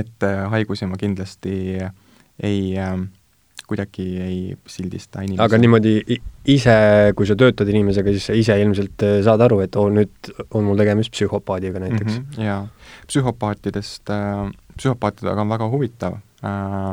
et 0.00 0.26
äh, 0.26 0.44
haigusi 0.52 0.86
ma 0.86 0.98
kindlasti 1.00 1.56
ei 2.42 2.62
äh, 2.78 2.96
kuidagi 3.72 4.06
ei 4.20 4.56
sildista 4.66 5.22
inimesi. 5.22 5.42
aga 5.44 5.60
niimoodi 5.60 5.92
ise, 6.52 6.74
kui 7.16 7.28
sa 7.28 7.36
töötad 7.38 7.70
inimesega, 7.72 8.12
siis 8.14 8.26
sa 8.30 8.36
ise 8.36 8.58
ilmselt 8.62 9.04
äh, 9.06 9.20
saad 9.24 9.44
aru, 9.46 9.62
et 9.64 9.78
oo, 9.80 9.88
nüüd 9.92 10.32
on 10.50 10.66
mul 10.66 10.80
tegemist 10.80 11.14
psühhopaadiga 11.14 11.82
näiteks 11.82 12.18
mm. 12.18 12.26
-hmm, 12.26 12.44
jaa, 12.48 12.66
psühhopaatidest 13.08 14.12
äh,, 14.12 14.50
psühhopaatidega 14.76 15.46
on 15.46 15.54
väga 15.54 15.70
huvitav 15.72 16.18
äh, 16.44 16.92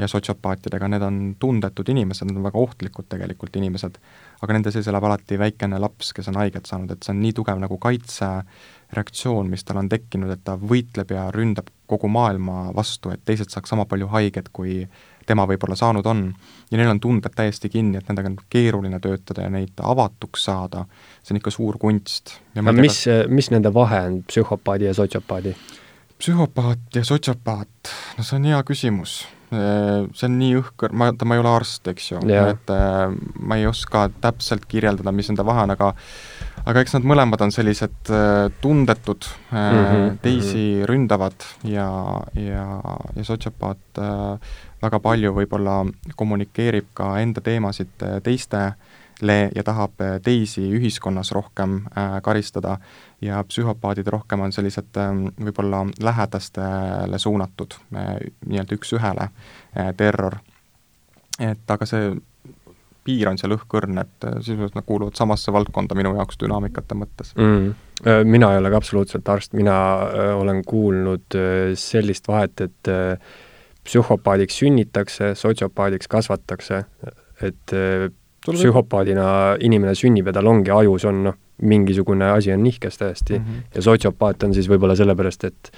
ja 0.00 0.08
sotsiopaatidega, 0.08 0.88
need 0.88 1.02
on 1.04 1.18
tundetud 1.38 1.88
inimesed, 1.92 2.30
nad 2.30 2.38
on 2.40 2.46
väga 2.48 2.58
ohtlikud 2.58 3.06
tegelikult 3.08 3.56
inimesed, 3.60 3.98
aga 4.42 4.56
nende 4.56 4.72
sees 4.72 4.88
elab 4.88 5.04
alati 5.04 5.38
väikene 5.38 5.78
laps, 5.78 6.14
kes 6.16 6.32
on 6.32 6.40
haiget 6.40 6.70
saanud, 6.70 6.94
et 6.94 7.04
see 7.04 7.12
on 7.12 7.20
nii 7.20 7.34
tugev 7.36 7.60
nagu 7.60 7.78
kaitse 7.78 8.24
äh, 8.24 8.72
reaktsioon, 8.96 9.50
mis 9.50 9.64
tal 9.64 9.80
on 9.82 9.88
tekkinud, 9.90 10.30
et 10.32 10.44
ta 10.44 10.56
võitleb 10.60 11.10
ja 11.14 11.26
ründab 11.34 11.70
kogu 11.90 12.08
maailma 12.08 12.70
vastu, 12.76 13.12
et 13.12 13.22
teised 13.24 13.52
saaks 13.52 13.72
sama 13.72 13.84
palju 13.88 14.08
haiget, 14.12 14.48
kui 14.52 14.84
tema 15.26 15.46
võib-olla 15.48 15.76
saanud 15.76 16.06
on. 16.06 16.24
ja 16.70 16.78
neil 16.78 16.90
on 16.90 17.00
tunded 17.00 17.32
täiesti 17.36 17.68
kinni, 17.72 17.98
et 17.98 18.08
nendega 18.08 18.32
on 18.32 18.38
keeruline 18.50 19.00
töötada 19.00 19.46
ja 19.46 19.52
neid 19.52 19.80
avatuks 19.80 20.44
saada, 20.48 20.84
see 21.22 21.34
on 21.34 21.40
ikka 21.40 21.52
suur 21.54 21.78
kunst. 21.80 22.38
aga 22.56 22.76
mis, 22.76 23.04
mis 23.28 23.50
nende 23.54 23.72
vahe 23.74 24.02
on, 24.08 24.20
psühhopaadi 24.28 24.90
ja 24.90 24.94
sotsiopaadi? 24.94 25.54
psühhopaat 26.18 26.94
ja 26.94 27.04
sotsiopaat, 27.04 27.94
no 28.18 28.24
see 28.24 28.36
on 28.38 28.52
hea 28.52 28.60
küsimus 28.64 29.24
see 29.54 30.28
on 30.28 30.38
nii 30.40 30.54
õhkõr, 30.58 30.94
ma, 30.96 31.10
ma 31.12 31.36
ei 31.36 31.42
ole 31.42 31.50
arst, 31.52 31.86
eks 31.90 32.10
ju, 32.12 32.22
et 32.26 32.72
äh, 32.72 33.12
ma 33.40 33.58
ei 33.60 33.66
oska 33.68 34.08
täpselt 34.22 34.66
kirjeldada, 34.70 35.12
mis 35.14 35.30
nende 35.30 35.46
vahe 35.46 35.66
on, 35.66 35.74
aga 35.74 35.92
aga 36.64 36.80
eks 36.80 36.96
nad 36.96 37.06
mõlemad 37.06 37.42
on 37.44 37.52
sellised 37.52 38.10
äh, 38.12 38.48
tundetud 38.64 39.26
mm, 39.50 39.58
-hmm, 39.58 40.18
teisi 40.24 40.66
ründavad 40.88 41.46
ja, 41.68 41.88
ja, 42.34 42.66
ja 43.16 43.24
sotsiopaat 43.24 44.00
äh, 44.00 44.56
väga 44.82 45.00
palju 45.00 45.32
võib-olla 45.36 45.82
kommunikeerib 46.16 46.90
ka 46.96 47.14
enda 47.20 47.40
teemasid 47.44 48.04
teistele 48.24 49.38
ja 49.54 49.64
tahab 49.64 50.00
teisi 50.24 50.64
ühiskonnas 50.76 51.32
rohkem 51.32 51.84
karistada 52.22 52.78
ja 53.20 53.44
psühhopaadid 53.48 54.08
rohkem 54.12 54.40
on 54.40 54.52
sellised 54.52 54.96
äh, 54.96 55.12
võib-olla 55.44 55.84
lähedastele 56.00 57.18
suunatud 57.18 57.76
nii-öelda 57.92 58.80
üks-ühele 58.80 59.28
terror. 59.96 60.40
et 61.40 61.70
aga 61.70 61.86
see 61.86 62.14
piir 63.04 63.28
on 63.30 63.38
seal 63.40 63.54
õhkõrn, 63.56 64.00
et 64.02 64.26
äh, 64.28 64.38
sisuliselt 64.40 64.78
nad 64.78 64.86
kuuluvad 64.86 65.18
samasse 65.18 65.52
valdkonda 65.54 65.96
minu 65.98 66.14
jaoks 66.18 66.40
dünaamikate 66.40 66.98
mõttes. 66.98 67.34
Mm.. 67.38 67.74
Mina 68.26 68.50
ei 68.52 68.58
ole 68.58 68.72
ka 68.72 68.80
absoluutselt 68.80 69.28
arst, 69.30 69.52
mina 69.54 69.76
äh, 70.02 70.32
olen 70.36 70.64
kuulnud 70.66 71.36
sellist 71.78 72.28
vahet, 72.28 72.64
et 72.66 72.92
psühhopaadiks 73.84 74.58
sünnitakse, 74.62 75.34
sotsiopaadiks 75.38 76.08
kasvatakse, 76.10 76.84
et 77.44 77.74
psühhopaadina 78.44 79.26
inimene 79.64 79.94
sünnib 79.96 80.28
ja 80.28 80.36
tal 80.36 80.48
ongi 80.48 80.72
ajus 80.72 81.04
on 81.08 81.22
noh, 81.28 81.36
mingisugune 81.62 82.32
asi 82.34 82.52
on 82.52 82.64
nihkes 82.64 82.98
täiesti. 82.98 83.38
Mm 83.38 83.44
-hmm. 83.44 83.68
ja 83.74 83.82
sotsiopaat 83.82 84.42
on 84.42 84.54
siis 84.54 84.68
võib-olla 84.68 84.96
sellepärast, 84.96 85.44
et 85.44 85.70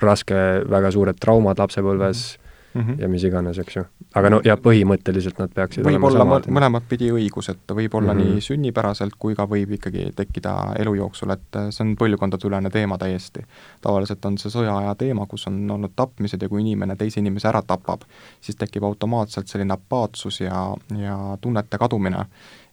raske, 0.00 0.34
väga 0.70 0.90
suured 0.90 1.16
traumad 1.20 1.58
lapsepõlves 1.58 2.39
mm, 2.74 2.80
-hmm 2.80 2.90
mm 2.90 2.94
-hmm. 2.94 3.02
ja 3.02 3.08
mis 3.08 3.24
iganes, 3.24 3.58
eks 3.58 3.76
ju. 3.76 3.84
aga 4.14 4.30
no 4.30 4.40
ja 4.44 4.56
põhimõtteliselt 4.56 5.38
nad 5.38 5.52
peaksid 5.54 5.84
võib 5.84 6.04
olla 6.04 6.24
mõlemat 6.40 6.82
pidi 6.88 7.10
õigus, 7.12 7.50
et 7.50 7.74
võib 7.74 7.94
olla 7.94 8.14
mm 8.14 8.20
-hmm. 8.20 8.34
nii 8.34 8.40
sünnipäraselt 8.40 9.14
kui 9.18 9.34
ka 9.34 9.44
võib 9.44 9.72
ikkagi 9.72 10.12
tekkida 10.16 10.74
elu 10.78 10.94
jooksul, 10.94 11.30
et 11.30 11.60
see 11.70 11.84
on 11.84 11.96
põlvkondadeülene 11.96 12.70
teema 12.70 12.98
täiesti. 12.98 13.44
tavaliselt 13.80 14.24
on 14.24 14.38
see 14.38 14.50
sõjaaja 14.50 14.94
teema, 14.94 15.26
kus 15.26 15.46
on 15.46 15.70
olnud 15.70 15.92
tapmised 15.96 16.42
ja 16.42 16.48
kui 16.48 16.60
inimene 16.60 16.96
teise 16.96 17.20
inimese 17.20 17.48
ära 17.48 17.62
tapab, 17.62 18.00
siis 18.40 18.56
tekib 18.56 18.82
automaatselt 18.84 19.48
selline 19.48 19.72
apaatsus 19.72 20.40
ja, 20.40 20.76
ja 20.98 21.38
tunnete 21.40 21.78
kadumine 21.78 22.26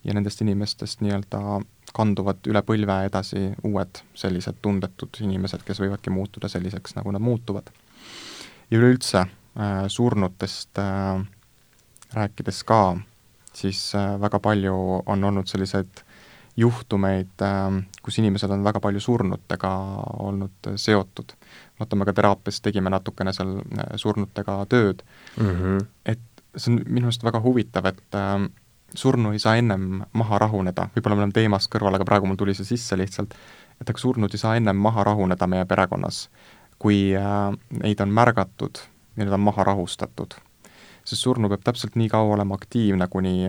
ja 0.03 0.13
nendest 0.13 0.41
inimestest 0.41 1.01
nii-öelda 1.01 1.61
kanduvad 1.93 2.37
üle 2.47 2.61
põlve 2.61 3.05
edasi 3.05 3.51
uued 3.63 3.99
sellised 4.13 4.55
tundetud 4.61 5.09
inimesed, 5.21 5.63
kes 5.65 5.79
võivadki 5.79 6.09
muutuda 6.09 6.47
selliseks, 6.47 6.95
nagu 6.95 7.11
nad 7.11 7.21
muutuvad. 7.21 7.63
ja 8.71 8.77
üleüldse, 8.77 9.17
Äh, 9.17 9.36
surnutest 9.87 10.77
äh, 10.77 11.27
rääkides 12.13 12.63
ka, 12.63 12.97
siis 13.53 13.95
äh, 13.95 14.21
väga 14.21 14.39
palju 14.39 15.03
on 15.05 15.23
olnud 15.23 15.47
selliseid 15.47 16.03
juhtumeid, 16.57 17.43
kus 18.01 18.15
inimesed 18.17 18.49
on 18.49 18.63
väga 18.65 18.79
palju 18.81 18.99
surnutega 18.99 19.71
olnud 20.25 20.69
seotud. 20.75 21.35
vaata, 21.79 21.95
me 21.95 22.05
ka 22.05 22.13
teraapias 22.17 22.61
tegime 22.65 22.89
natukene 22.89 23.33
seal 23.33 23.59
surnutega 23.95 24.65
tööd 24.65 25.03
mm, 25.37 25.51
-hmm. 25.51 25.85
et 26.05 26.41
see 26.55 26.73
on 26.73 26.81
minu 26.87 27.11
arust 27.11 27.23
väga 27.23 27.41
huvitav, 27.45 27.85
et 27.85 28.17
surnu 28.95 29.31
ei 29.31 29.39
saa 29.39 29.55
ennem 29.55 30.01
maha 30.13 30.39
rahuneda, 30.39 30.89
võib-olla 30.95 31.15
me 31.15 31.21
oleme 31.21 31.37
teemast 31.37 31.69
kõrval, 31.69 31.95
aga 31.95 32.05
praegu 32.05 32.25
mul 32.25 32.41
tuli 32.41 32.57
see 32.57 32.65
sisse 32.65 32.97
lihtsalt, 32.97 33.37
et 33.81 33.89
aga 33.89 33.99
surnud 33.99 34.33
ei 34.33 34.41
saa 34.41 34.55
ennem 34.57 34.81
maha 34.81 35.03
rahuneda 35.03 35.47
meie 35.47 35.65
perekonnas, 35.65 36.29
kui 36.79 37.13
neid 37.83 38.01
on 38.01 38.09
märgatud 38.09 38.81
ja 39.17 39.25
need 39.25 39.33
on 39.33 39.39
maha 39.39 39.63
rahustatud. 39.63 40.33
sest 41.03 41.21
surnu 41.21 41.49
peab 41.49 41.63
täpselt 41.63 41.95
nii 41.95 42.09
kaua 42.09 42.35
olema 42.35 42.55
aktiivne, 42.55 43.07
kuni, 43.07 43.47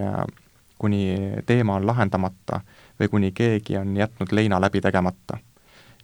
kuni 0.78 1.02
teema 1.46 1.74
on 1.74 1.86
lahendamata 1.86 2.60
või 3.00 3.08
kuni 3.08 3.32
keegi 3.32 3.76
on 3.78 3.96
jätnud 3.96 4.32
leina 4.32 4.60
läbi 4.60 4.80
tegemata. 4.80 5.38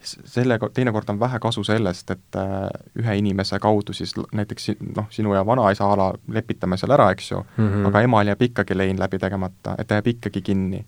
sellega, 0.05 0.69
teinekord 0.69 1.09
on 1.09 1.21
vähe 1.21 1.39
kasu 1.41 1.65
sellest, 1.65 2.11
et 2.11 2.37
äh, 2.37 2.69
ühe 2.99 3.17
inimese 3.17 3.59
kaudu 3.59 3.93
siis 3.93 4.13
näiteks 4.33 4.67
noh, 4.97 5.07
sinu 5.11 5.35
ja 5.35 5.47
vanaisa 5.47 5.93
a 5.93 5.97
la 5.97 6.13
lepitame 6.29 6.77
seal 6.77 6.93
ära, 6.93 7.11
eks 7.11 7.31
ju 7.31 7.39
mm, 7.39 7.69
-hmm. 7.69 7.87
aga 7.89 8.01
emal 8.01 8.27
jääb 8.27 8.43
ikkagi 8.43 8.77
lein 8.77 8.99
läbi 8.99 9.19
tegemata, 9.19 9.75
et 9.79 9.87
ta 9.87 9.95
jääb 9.95 10.07
ikkagi 10.07 10.43
kinni. 10.43 10.85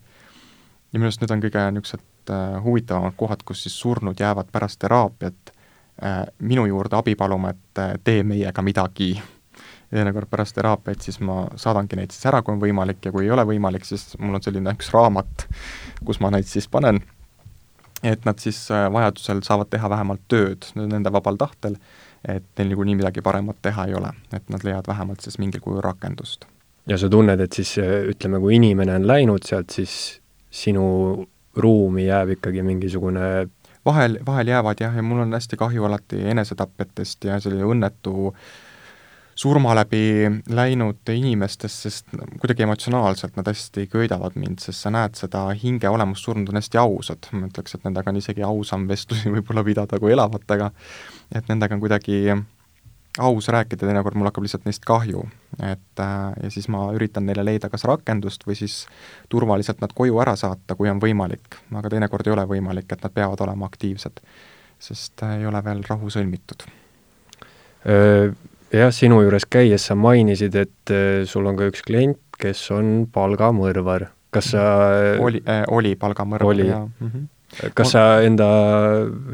ja 0.93 0.99
minu 0.99 1.05
arust 1.05 1.21
need 1.21 1.31
on 1.31 1.41
kõige 1.41 1.71
niisugused 1.71 2.31
äh, 2.31 2.65
huvitavamad 2.65 3.13
kohad, 3.17 3.43
kus 3.45 3.63
siis 3.63 3.81
surnud 3.81 4.21
jäävad 4.21 4.53
pärast 4.53 4.79
teraapiat 4.79 5.46
minu 6.43 6.67
juurde 6.67 6.97
abi 6.97 7.15
paluma, 7.17 7.51
et 7.51 7.79
äh, 7.79 7.95
tee 8.05 8.23
meiega 8.23 8.63
midagi. 8.63 9.23
ja 9.87 10.01
teinekord 10.01 10.27
pärast 10.27 10.55
teraapiat 10.55 11.01
siis 11.01 11.21
ma 11.23 11.45
saadangi 11.57 11.97
neid 11.97 12.11
siis 12.11 12.27
ära, 12.27 12.41
kui 12.43 12.57
on 12.57 12.61
võimalik, 12.61 12.99
ja 13.07 13.13
kui 13.15 13.25
ei 13.25 13.31
ole 13.31 13.45
võimalik, 13.47 13.85
siis 13.87 14.17
mul 14.19 14.35
on 14.35 14.43
selline 14.43 14.73
üks 14.75 14.91
raamat, 14.91 15.47
kus 16.05 16.19
ma 16.21 16.33
neid 16.35 16.49
siis 16.51 16.67
panen, 16.69 16.99
et 18.03 18.27
nad 18.27 18.43
siis 18.43 18.59
äh, 18.75 18.89
vajadusel 18.93 19.45
saavad 19.47 19.71
teha 19.71 19.91
vähemalt 19.91 20.27
tööd 20.29 20.67
nende 20.75 21.13
vabal 21.15 21.39
tahtel, 21.39 21.79
et 22.27 22.45
neil 22.59 22.73
niikuinii 22.73 22.99
midagi 22.99 23.23
paremat 23.23 23.63
teha 23.63 23.87
ei 23.87 23.95
ole, 23.95 24.11
et 24.35 24.51
nad 24.51 24.67
leiavad 24.67 24.91
vähemalt 24.91 25.23
siis 25.23 25.39
mingil 25.39 25.63
kujul 25.63 25.81
rakendust. 25.87 26.45
ja 26.87 26.99
sa 26.99 27.09
tunned, 27.09 27.41
et 27.41 27.53
siis 27.53 27.79
ütleme, 28.11 28.43
kui 28.43 28.59
inimene 28.59 28.99
on 28.99 29.07
läinud 29.07 29.47
sealt, 29.47 29.71
siis 29.71 30.21
sinu 30.51 31.27
ruumi 31.57 32.07
jääb 32.07 32.35
ikkagi 32.37 32.63
mingisugune 32.63 33.49
vahel, 33.87 34.19
vahel 34.27 34.53
jäävad 34.53 34.81
jah, 34.81 34.97
ja 34.97 35.03
mul 35.03 35.25
on 35.25 35.37
hästi 35.37 35.57
kahju 35.57 35.85
alati 35.89 36.23
enesetapjatest 36.33 37.29
ja 37.29 37.41
selline 37.41 37.67
õnnetu 37.67 38.33
surma 39.37 39.75
läbi 39.77 40.25
läinud 40.49 41.11
inimestest, 41.13 41.83
sest 41.87 42.15
kuidagi 42.41 42.65
emotsionaalselt 42.65 43.37
nad 43.37 43.49
hästi 43.51 43.85
köidavad 43.93 44.39
mind, 44.41 44.63
sest 44.65 44.87
sa 44.87 44.93
näed 44.95 45.19
seda 45.19 45.45
hinge 45.61 45.91
olemust, 45.93 46.25
surnud 46.25 46.49
on 46.53 46.61
hästi 46.61 46.81
ausad, 46.81 47.29
ma 47.37 47.51
ütleks, 47.51 47.77
et 47.77 47.85
nendega 47.85 48.13
on 48.13 48.21
isegi 48.23 48.47
ausam 48.47 48.89
vestlusi 48.89 49.33
võib-olla 49.37 49.65
pidada 49.67 50.01
kui 50.01 50.15
elavatega, 50.17 50.71
et 51.37 51.53
nendega 51.53 51.77
on 51.77 51.85
kuidagi 51.85 52.23
aus 53.19 53.49
rääkida, 53.49 53.87
teinekord 53.87 54.17
mul 54.19 54.29
hakkab 54.29 54.45
lihtsalt 54.45 54.67
neist 54.67 54.85
kahju. 54.87 55.25
et 55.63 56.01
äh, 56.01 56.33
ja 56.43 56.51
siis 56.51 56.69
ma 56.69 56.91
üritan 56.93 57.27
neile 57.27 57.45
leida 57.45 57.71
kas 57.73 57.87
rakendust 57.89 58.45
või 58.47 58.57
siis 58.59 58.87
turvaliselt 59.33 59.81
nad 59.81 59.95
koju 59.95 60.19
ära 60.21 60.37
saata, 60.37 60.75
kui 60.75 60.91
on 60.91 61.01
võimalik. 61.01 61.61
aga 61.75 61.93
teinekord 61.93 62.27
ei 62.27 62.35
ole 62.35 62.47
võimalik, 62.51 62.91
et 62.93 63.03
nad 63.03 63.15
peavad 63.15 63.41
olema 63.47 63.67
aktiivsed, 63.71 64.21
sest 64.79 65.23
äh, 65.23 65.39
ei 65.41 65.47
ole 65.47 65.65
veel 65.65 65.85
rahu 65.89 66.11
sõlmitud. 66.13 66.69
Jah, 68.75 68.91
sinu 68.91 69.21
juures 69.23 69.45
käies 69.47 69.85
sa 69.87 69.95
mainisid, 69.95 70.57
et 70.59 70.93
sul 71.31 71.47
on 71.47 71.55
ka 71.55 71.69
üks 71.71 71.85
klient, 71.87 72.19
kes 72.35 72.65
on 72.75 73.07
palgamõrvar. 73.13 74.09
kas 74.35 74.51
sa 74.53 74.63
oli 75.23 75.39
äh,, 75.47 75.63
oli 75.71 75.95
palgamõrvar, 75.97 76.59
jaa 76.59 76.83
mm. 76.85 77.07
-hmm 77.07 77.36
kas 77.75 77.95
sa 77.95 78.05
enda 78.25 78.47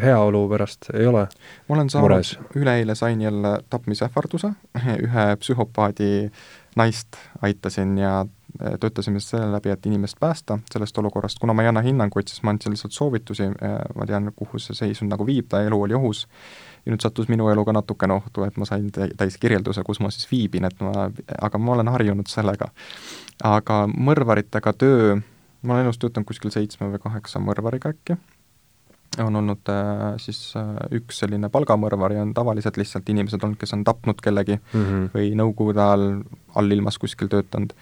heaolu 0.03 0.45
pärast 0.51 0.93
ei 0.95 1.07
ole 1.07 1.27
ma 1.69 1.75
olen 1.75 1.91
saanud, 1.91 2.35
üleeile 2.57 2.95
sain 2.95 3.21
jälle 3.21 3.61
tapmisähvarduse, 3.71 4.53
ühe 5.07 5.37
psühhopaadi 5.41 6.31
naist 6.77 7.17
aitasin 7.43 7.99
ja 7.99 8.21
äh, 8.21 8.75
töötasime 8.81 9.21
selle 9.21 9.53
läbi, 9.53 9.71
et 9.71 9.87
inimest 9.87 10.21
päästa 10.21 10.59
sellest 10.73 10.99
olukorrast, 10.99 11.39
kuna 11.41 11.55
ma 11.55 11.63
ei 11.63 11.71
anna 11.73 11.81
hinnanguid, 11.85 12.29
siis 12.29 12.43
ma 12.43 12.53
andsin 12.53 12.73
lihtsalt 12.73 12.93
soovitusi, 12.93 13.49
äh, 13.49 13.79
ma 13.97 14.07
tean, 14.07 14.33
kuhu 14.37 14.61
see 14.61 14.77
seisund 14.77 15.13
nagu 15.13 15.27
viib, 15.27 15.49
ta 15.49 15.63
elu 15.65 15.81
oli 15.87 15.97
ohus, 15.97 16.27
ja 16.87 16.93
nüüd 16.93 17.05
sattus 17.05 17.29
minu 17.33 17.49
elu 17.53 17.65
ka 17.65 17.77
natukene 17.77 18.17
ohtu, 18.17 18.47
et 18.49 18.57
ma 18.61 18.69
sain 18.69 18.89
täis 18.93 19.39
kirjelduse, 19.41 19.85
kus 19.87 20.01
ma 20.01 20.11
siis 20.11 20.29
viibin, 20.31 20.69
et 20.69 20.81
ma, 20.85 21.11
aga 21.41 21.59
ma 21.59 21.77
olen 21.77 21.93
harjunud 21.93 22.29
sellega. 22.29 22.73
aga 23.43 23.85
mõrvaritega 23.89 24.73
töö 24.79 25.21
ma 25.63 25.75
olen 25.75 25.87
elus 25.87 25.99
töötanud 26.03 26.27
kuskil 26.29 26.53
seitsme 26.55 26.91
või 26.93 27.03
kaheksa 27.03 27.43
mõrvariga 27.43 27.93
äkki, 27.95 28.17
on 29.21 29.37
olnud 29.37 29.69
äh, 29.69 30.05
siis 30.23 30.41
äh, 30.57 30.71
üks 30.99 31.21
selline 31.23 31.51
palgamõrvar 31.53 32.15
ja 32.17 32.23
on 32.25 32.33
tavaliselt 32.35 32.79
lihtsalt 32.81 33.09
inimesed 33.13 33.43
olnud, 33.45 33.61
kes 33.61 33.75
on 33.77 33.85
tapnud 33.85 34.23
kellegi 34.25 34.57
mm 34.57 34.85
-hmm. 34.85 35.11
või 35.15 35.35
Nõukogude 35.37 35.83
ajal 35.85 36.07
allilmas 36.55 36.99
kuskil 36.99 37.29
töötanud. 37.29 37.75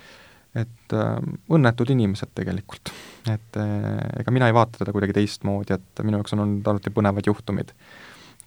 et 0.54 0.92
äh, 0.92 1.18
õnnetud 1.50 1.90
inimesed 1.90 2.28
tegelikult. 2.34 2.90
et 3.30 3.56
äh, 3.56 4.20
ega 4.20 4.30
mina 4.30 4.46
ei 4.46 4.54
vaata 4.54 4.78
teda 4.78 4.92
kuidagi 4.92 5.12
teistmoodi, 5.12 5.74
et 5.74 6.02
minu 6.02 6.18
jaoks 6.18 6.32
on 6.32 6.40
olnud 6.40 6.66
alati 6.66 6.90
põnevad 6.90 7.26
juhtumid, 7.26 7.70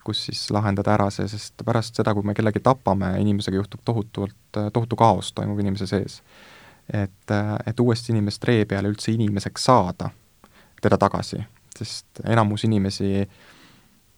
kus 0.03 0.25
siis 0.25 0.51
lahendada 0.51 0.93
ära 0.93 1.09
see, 1.09 1.27
sest 1.27 1.53
pärast 1.65 1.95
seda, 1.95 2.13
kui 2.13 2.23
me 2.23 2.33
kellegi 2.33 2.59
tapame, 2.59 3.15
inimesega 3.19 3.55
juhtub 3.55 3.79
tohutult, 3.85 4.35
tohutu 4.73 4.95
kaos 4.95 5.31
toimub 5.33 5.59
inimese 5.59 5.87
sees 5.87 6.21
et, 6.93 7.33
et 7.67 7.79
uuesti 7.79 8.11
inimest 8.13 8.43
ree 8.43 8.65
peale 8.65 8.91
üldse 8.91 9.11
inimeseks 9.13 9.65
saada, 9.69 10.09
teda 10.81 10.97
tagasi, 10.99 11.39
sest 11.77 12.23
enamus 12.27 12.65
inimesi, 12.67 13.27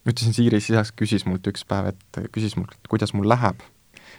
ütlesin 0.05 0.33
Siiri 0.33 0.61
sisaks, 0.61 0.93
küsis 0.97 1.25
mult 1.29 1.47
üks 1.47 1.65
päev, 1.67 1.93
et 1.93 2.21
küsis 2.33 2.57
mult, 2.57 2.75
kuidas 2.89 3.13
mul 3.13 3.29
läheb. 3.29 3.61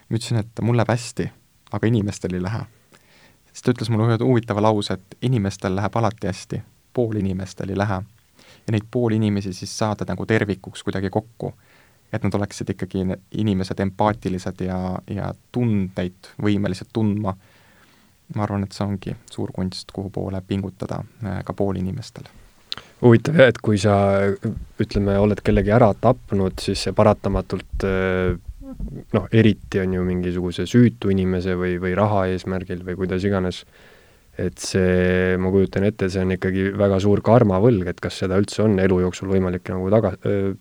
ma 0.09 0.19
ütlesin, 0.19 0.39
et 0.39 0.63
mul 0.63 0.77
läheb 0.79 0.91
hästi, 0.91 1.31
aga 1.73 1.87
inimestel 1.87 2.35
ei 2.35 2.43
lähe. 2.43 2.65
siis 3.51 3.63
ta 3.63 3.75
ütles 3.75 3.91
mulle 3.91 4.11
ühe 4.11 4.19
huvitava 4.23 4.63
lause, 4.63 4.95
et 4.95 5.19
inimestel 5.23 5.77
läheb 5.77 5.97
alati 5.97 6.27
hästi, 6.27 6.63
pool 6.95 7.17
inimestel 7.17 7.71
ei 7.71 7.79
lähe. 7.79 8.03
ja 8.67 8.73
neid 8.73 8.87
pool 8.91 9.13
inimesi 9.19 9.53
siis 9.53 9.79
saada 9.79 10.05
nagu 10.09 10.27
tervikuks 10.27 10.83
kuidagi 10.83 11.11
kokku 11.11 11.55
et 12.13 12.23
nad 12.23 12.35
oleksid 12.35 12.71
ikkagi 12.71 13.03
inimesed 13.35 13.81
empaatilised 13.83 14.61
ja, 14.65 14.79
ja 15.11 15.33
tundeid 15.53 16.31
võimelised 16.43 16.93
tundma 16.93 17.35
ma 18.35 18.43
arvan, 18.47 18.67
et 18.67 18.75
see 18.75 18.87
ongi 18.87 19.15
suur 19.31 19.53
kunst, 19.55 19.93
kuhu 19.95 20.11
poole 20.11 20.43
pingutada 20.47 21.03
äh, 21.23 21.41
ka 21.47 21.55
poolinimestel. 21.57 22.27
huvitav 23.03 23.39
jah, 23.39 23.53
et 23.53 23.61
kui 23.63 23.79
sa 23.79 23.97
ütleme, 24.83 25.19
oled 25.21 25.41
kellegi 25.45 25.73
ära 25.73 25.93
tapnud, 26.01 26.59
siis 26.61 26.83
see 26.87 26.97
paratamatult 26.97 27.87
äh, 27.87 28.37
noh, 29.15 29.29
eriti 29.33 29.81
on 29.81 29.95
ju 29.95 30.07
mingisuguse 30.07 30.67
süütu 30.69 31.13
inimese 31.15 31.55
või, 31.59 31.77
või 31.83 31.95
raha 31.97 32.27
eesmärgil 32.33 32.83
või 32.87 32.99
kuidas 32.99 33.25
iganes 33.25 33.63
et 34.41 34.61
see, 34.61 35.37
ma 35.41 35.51
kujutan 35.53 35.87
ette, 35.89 36.09
see 36.13 36.21
on 36.21 36.35
ikkagi 36.35 36.69
väga 36.77 36.99
suur 37.01 37.23
karmavõlg, 37.25 37.89
et 37.89 38.01
kas 38.05 38.19
seda 38.21 38.37
üldse 38.41 38.63
on 38.67 38.77
elu 38.83 38.99
jooksul 39.07 39.31
võimalik 39.31 39.71
nagu 39.73 39.89
taga, 39.93 40.13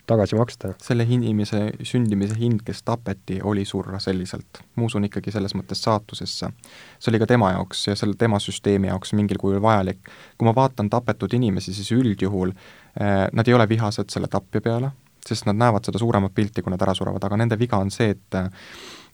tagasi 0.07 0.39
maksta? 0.39 0.71
selle 0.84 1.03
inimese 1.17 1.61
sündimise 1.84 2.38
hind, 2.39 2.63
kes 2.65 2.86
tapeti, 2.88 3.41
oli 3.43 3.65
surra 3.67 3.99
selliselt. 4.03 4.61
ma 4.80 4.88
usun 4.88 5.09
ikkagi 5.09 5.34
selles 5.36 5.55
mõttes 5.59 5.84
saatusesse. 5.84 6.51
see 6.99 7.11
oli 7.11 7.21
ka 7.21 7.30
tema 7.34 7.51
jaoks 7.57 7.88
ja 7.89 7.97
selle 7.99 8.15
tema 8.19 8.39
süsteemi 8.39 8.91
jaoks 8.91 9.13
mingil 9.17 9.41
kujul 9.41 9.61
vajalik. 9.63 9.99
kui 10.38 10.47
ma 10.47 10.55
vaatan 10.55 10.89
tapetud 10.89 11.34
inimesi, 11.36 11.73
siis 11.76 11.91
üldjuhul 11.95 12.55
eh, 12.55 13.26
nad 13.32 13.47
ei 13.47 13.57
ole 13.57 13.67
vihased 13.69 14.09
selle 14.13 14.32
tapja 14.32 14.63
peale, 14.63 14.93
sest 15.26 15.49
nad 15.49 15.59
näevad 15.59 15.84
seda 15.84 15.99
suuremat 15.99 16.32
pilti, 16.36 16.63
kui 16.63 16.71
nad 16.71 16.82
ära 16.82 16.95
surevad, 16.95 17.23
aga 17.28 17.43
nende 17.43 17.59
viga 17.59 17.82
on 17.82 17.91
see, 17.91 18.15
et 18.15 18.39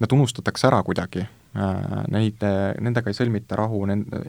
nad 0.02 0.18
unustatakse 0.18 0.68
ära 0.68 0.82
kuidagi 0.84 1.28
Äh, 1.52 2.04
neid, 2.08 2.39
nendega 2.80 3.12
ei 3.12 3.16
sõlmita 3.18 3.58
rahu, 3.60 3.82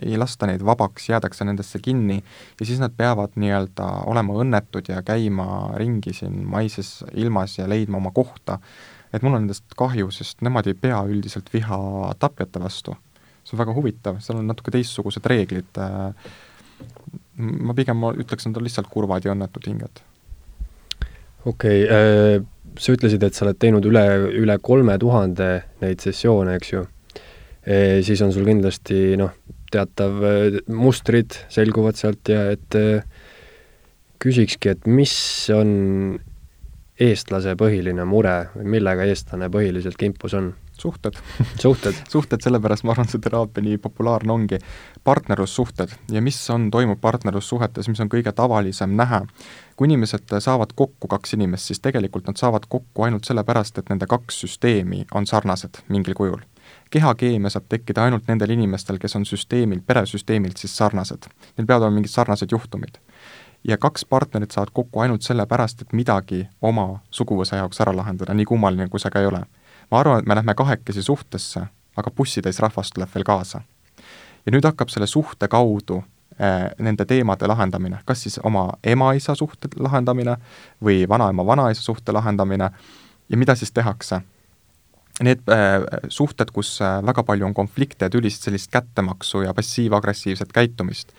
ei 0.03 0.17
lasta 0.19 0.49
neid 0.51 0.65
vabaks, 0.67 1.05
jäädakse 1.07 1.47
nendesse 1.47 1.79
kinni 1.79 2.17
ja 2.19 2.67
siis 2.67 2.81
nad 2.83 2.97
peavad 2.99 3.37
nii-öelda 3.39 3.87
olema 4.11 4.35
õnnetud 4.43 4.91
ja 4.91 5.05
käima 5.07 5.45
ringi 5.79 6.17
siin 6.19 6.41
maises 6.51 7.05
ilmas 7.15 7.55
ja 7.61 7.69
leidma 7.71 8.01
oma 8.01 8.11
kohta. 8.11 8.59
et 9.13 9.23
mul 9.23 9.37
on 9.37 9.45
nendest 9.45 9.77
kahju, 9.79 10.11
sest 10.11 10.43
nemad 10.43 10.67
ei 10.67 10.75
pea 10.75 10.99
üldiselt 11.07 11.53
viha 11.55 11.79
tapjate 12.19 12.59
vastu. 12.59 12.97
see 13.45 13.55
on 13.55 13.63
väga 13.63 13.75
huvitav, 13.79 14.19
seal 14.19 14.41
on 14.41 14.51
natuke 14.51 14.75
teistsugused 14.75 15.23
reeglid, 15.23 15.79
äh, 15.79 16.35
ma 17.39 17.75
pigem 17.75 18.03
ma 18.03 18.11
ütleks, 18.19 18.49
nad 18.51 18.59
on 18.59 18.67
lihtsalt 18.67 18.91
kurvad 18.91 19.23
ja 19.23 19.37
õnnetud 19.37 19.71
hinged. 19.71 20.03
okei 21.47 21.85
okay, 21.87 21.87
äh,, 21.87 22.52
sa 22.79 22.95
ütlesid, 22.95 23.23
et 23.23 23.37
sa 23.37 23.47
oled 23.47 23.59
teinud 23.61 23.87
üle, 23.89 24.05
üle 24.39 24.59
kolme 24.63 24.97
tuhande 25.01 25.53
neid 25.83 26.03
sessioone, 26.05 26.57
eks 26.59 26.73
ju 26.73 26.87
siis 28.03 28.19
on 28.25 28.33
sul 28.35 28.43
kindlasti 28.43 29.15
noh, 29.21 29.31
teatav 29.71 30.17
mustrid 30.75 31.37
selguvad 31.53 31.95
sealt 31.95 32.27
ja 32.33 32.49
et 32.57 32.77
küsikski, 34.23 34.73
et 34.75 34.89
mis 34.91 35.15
on 35.55 35.71
eestlase 37.03 37.55
põhiline 37.59 38.05
mure 38.09 38.37
või 38.55 38.77
millega 38.77 39.07
eestlane 39.09 39.49
põhiliselt 39.53 39.99
kimpus 40.01 40.37
on? 40.39 40.53
Suhted 40.83 41.19
suhted 41.61 41.99
suhted, 42.13 42.43
sellepärast 42.45 42.87
ma 42.87 42.95
arvan, 42.97 43.11
see 43.11 43.23
teraapia 43.23 43.65
nii 43.65 43.81
populaarne 43.83 44.33
ongi. 44.35 44.59
partnerlussuhted 45.05 45.97
ja 46.13 46.23
mis 46.23 46.39
on, 46.51 46.71
toimub 46.71 47.01
partnerlussuhetes, 47.01 47.89
mis 47.89 48.01
on 48.05 48.11
kõige 48.13 48.33
tavalisem 48.37 48.97
näha. 48.99 49.25
kui 49.77 49.89
inimesed 49.91 50.39
saavad 50.39 50.75
kokku, 50.77 51.09
kaks 51.09 51.39
inimest, 51.39 51.71
siis 51.71 51.81
tegelikult 51.81 52.27
nad 52.27 52.37
saavad 52.37 52.69
kokku 52.69 53.09
ainult 53.09 53.25
sellepärast, 53.25 53.79
et 53.79 53.91
nende 53.91 54.07
kaks 54.07 54.45
süsteemi 54.45 55.07
on 55.15 55.27
sarnased 55.27 55.85
mingil 55.89 56.15
kujul 56.15 56.43
kehakeemia 56.93 57.51
saab 57.51 57.69
tekkida 57.69 58.05
ainult 58.05 58.29
nendel 58.29 58.53
inimestel, 58.53 58.99
kes 59.01 59.17
on 59.17 59.25
süsteemilt, 59.27 59.87
peresüsteemilt 59.87 60.61
siis 60.61 60.77
sarnased. 60.77 61.29
Neil 61.57 61.67
peavad 61.67 61.87
olema 61.87 62.01
mingid 62.01 62.13
sarnased 62.13 62.53
juhtumid. 62.53 63.01
ja 63.69 63.77
kaks 63.79 64.05
partnerit 64.05 64.51
saavad 64.51 64.71
kokku 64.75 65.01
ainult 65.01 65.23
sellepärast, 65.23 65.83
et 65.83 65.93
midagi 65.93 66.49
oma 66.63 66.87
suguvõsa 67.11 67.61
jaoks 67.61 67.81
ära 67.81 67.93
lahendada, 67.97 68.35
nii 68.35 68.45
kummaline 68.45 68.89
kui 68.91 69.01
see 69.01 69.11
ka 69.15 69.21
ei 69.23 69.29
ole. 69.31 69.45
Ma 69.93 70.01
arvan, 70.01 70.23
et 70.23 70.27
me 70.27 70.35
lähme 70.35 70.55
kahekesi 70.57 71.03
suhtesse, 71.03 71.67
aga 71.97 72.11
bussitäis 72.17 72.59
rahvast 72.65 72.95
tuleb 72.97 73.11
veel 73.15 73.25
kaasa. 73.29 73.61
ja 74.47 74.53
nüüd 74.53 74.65
hakkab 74.65 74.91
selle 74.91 75.07
suhte 75.07 75.47
kaudu 75.49 76.01
äh, 76.41 76.73
nende 76.83 77.05
teemade 77.07 77.47
lahendamine, 77.47 78.01
kas 78.05 78.25
siis 78.25 78.41
oma 78.43 78.73
ema-isa 78.83 79.37
suhte 79.39 79.69
lahendamine 79.79 80.37
või 80.83 81.05
vanaema-vanaisa 81.09 81.83
suhte 81.83 82.13
lahendamine. 82.13 82.71
Ja 83.29 83.39
mida 83.39 83.55
siis 83.55 83.73
tehakse? 83.73 84.21
Need 85.23 85.47
äh, 85.53 85.85
suhted, 86.09 86.51
kus 86.51 86.81
äh, 86.83 86.99
väga 87.07 87.23
palju 87.23 87.47
on 87.47 87.55
konflikte 87.55 88.09
ja 88.09 88.11
tülisid, 88.11 88.49
sellist 88.49 88.73
kättemaksu 88.73 89.45
ja 89.45 89.55
passiiv-agressiivset 89.55 90.53
käitumist, 90.53 91.13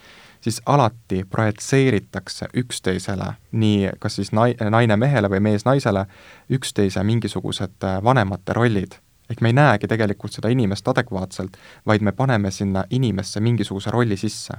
siis 0.44 0.62
alati 0.66 1.24
projitseeritakse 1.30 2.46
üksteisele, 2.54 3.34
nii 3.52 3.90
kas 4.00 4.16
siis 4.20 4.32
nai-, 4.36 4.56
naine 4.70 4.98
mehele 5.00 5.30
või 5.32 5.40
mees 5.40 5.64
naisele, 5.66 6.06
üksteise 6.52 7.04
mingisugused 7.04 7.88
äh, 7.88 8.04
vanemate 8.04 8.54
rollid. 8.54 9.00
ehk 9.30 9.42
me 9.42 9.50
ei 9.50 9.54
näegi 9.54 9.88
tegelikult 9.88 10.34
seda 10.36 10.50
inimest 10.52 10.88
adekvaatselt, 10.88 11.56
vaid 11.88 12.02
me 12.02 12.12
paneme 12.12 12.52
sinna 12.52 12.84
inimesse 12.90 13.40
mingisuguse 13.40 13.92
rolli 13.92 14.18
sisse. 14.18 14.54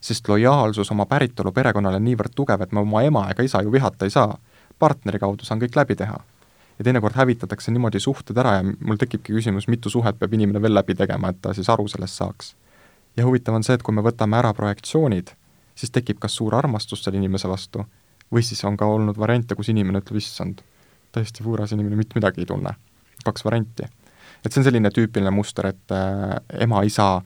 sest 0.00 0.28
lojaalsus 0.28 0.90
oma 0.90 1.06
päritolu 1.06 1.52
perekonnale 1.52 1.96
on 1.96 2.04
niivõrd 2.04 2.32
tugev, 2.34 2.62
et 2.62 2.72
ma 2.72 2.80
oma 2.80 3.02
ema 3.02 3.28
ega 3.30 3.42
isa 3.42 3.62
ju 3.62 3.72
vihata 3.72 4.04
ei 4.04 4.10
saa. 4.10 4.38
partneri 4.78 5.18
kaudu 5.18 5.44
saan 5.44 5.60
kõik 5.60 5.76
läbi 5.76 5.96
teha 5.96 6.18
ja 6.78 6.84
teinekord 6.84 7.14
hävitatakse 7.14 7.70
niimoodi 7.70 8.00
suhted 8.00 8.36
ära 8.36 8.54
ja 8.54 8.62
mul 8.64 8.96
tekibki 8.96 9.32
küsimus, 9.32 9.68
mitu 9.68 9.90
suhet 9.90 10.18
peab 10.18 10.32
inimene 10.32 10.62
veel 10.62 10.74
läbi 10.74 10.94
tegema, 10.94 11.28
et 11.28 11.42
ta 11.42 11.52
siis 11.54 11.68
aru 11.68 11.88
sellest 11.88 12.14
saaks. 12.14 12.54
Ja 13.18 13.26
huvitav 13.26 13.58
on 13.58 13.66
see, 13.66 13.74
et 13.74 13.82
kui 13.82 13.94
me 13.94 14.04
võtame 14.06 14.38
ära 14.38 14.52
projektsioonid, 14.54 15.34
siis 15.78 15.92
tekib 15.94 16.20
kas 16.22 16.38
suur 16.38 16.54
armastus 16.58 17.02
selle 17.04 17.18
inimese 17.20 17.50
vastu 17.50 17.84
või 18.34 18.44
siis 18.44 18.60
on 18.68 18.76
ka 18.76 18.86
olnud 18.86 19.18
variante, 19.18 19.56
kus 19.56 19.70
inimene 19.72 20.02
ütleb, 20.02 20.20
issand, 20.20 20.60
täiesti 21.14 21.44
võõras 21.44 21.72
inimene, 21.74 21.96
mitte 21.96 22.18
midagi 22.18 22.44
ei 22.44 22.48
tunne. 22.48 22.74
kaks 23.24 23.44
varianti. 23.44 23.88
et 24.44 24.52
see 24.52 24.60
on 24.60 24.64
selline 24.64 24.90
tüüpiline 24.94 25.30
muster, 25.34 25.66
et 25.66 25.92
äh, 25.92 26.36
ema-isa 26.60 27.16
äh, 27.16 27.24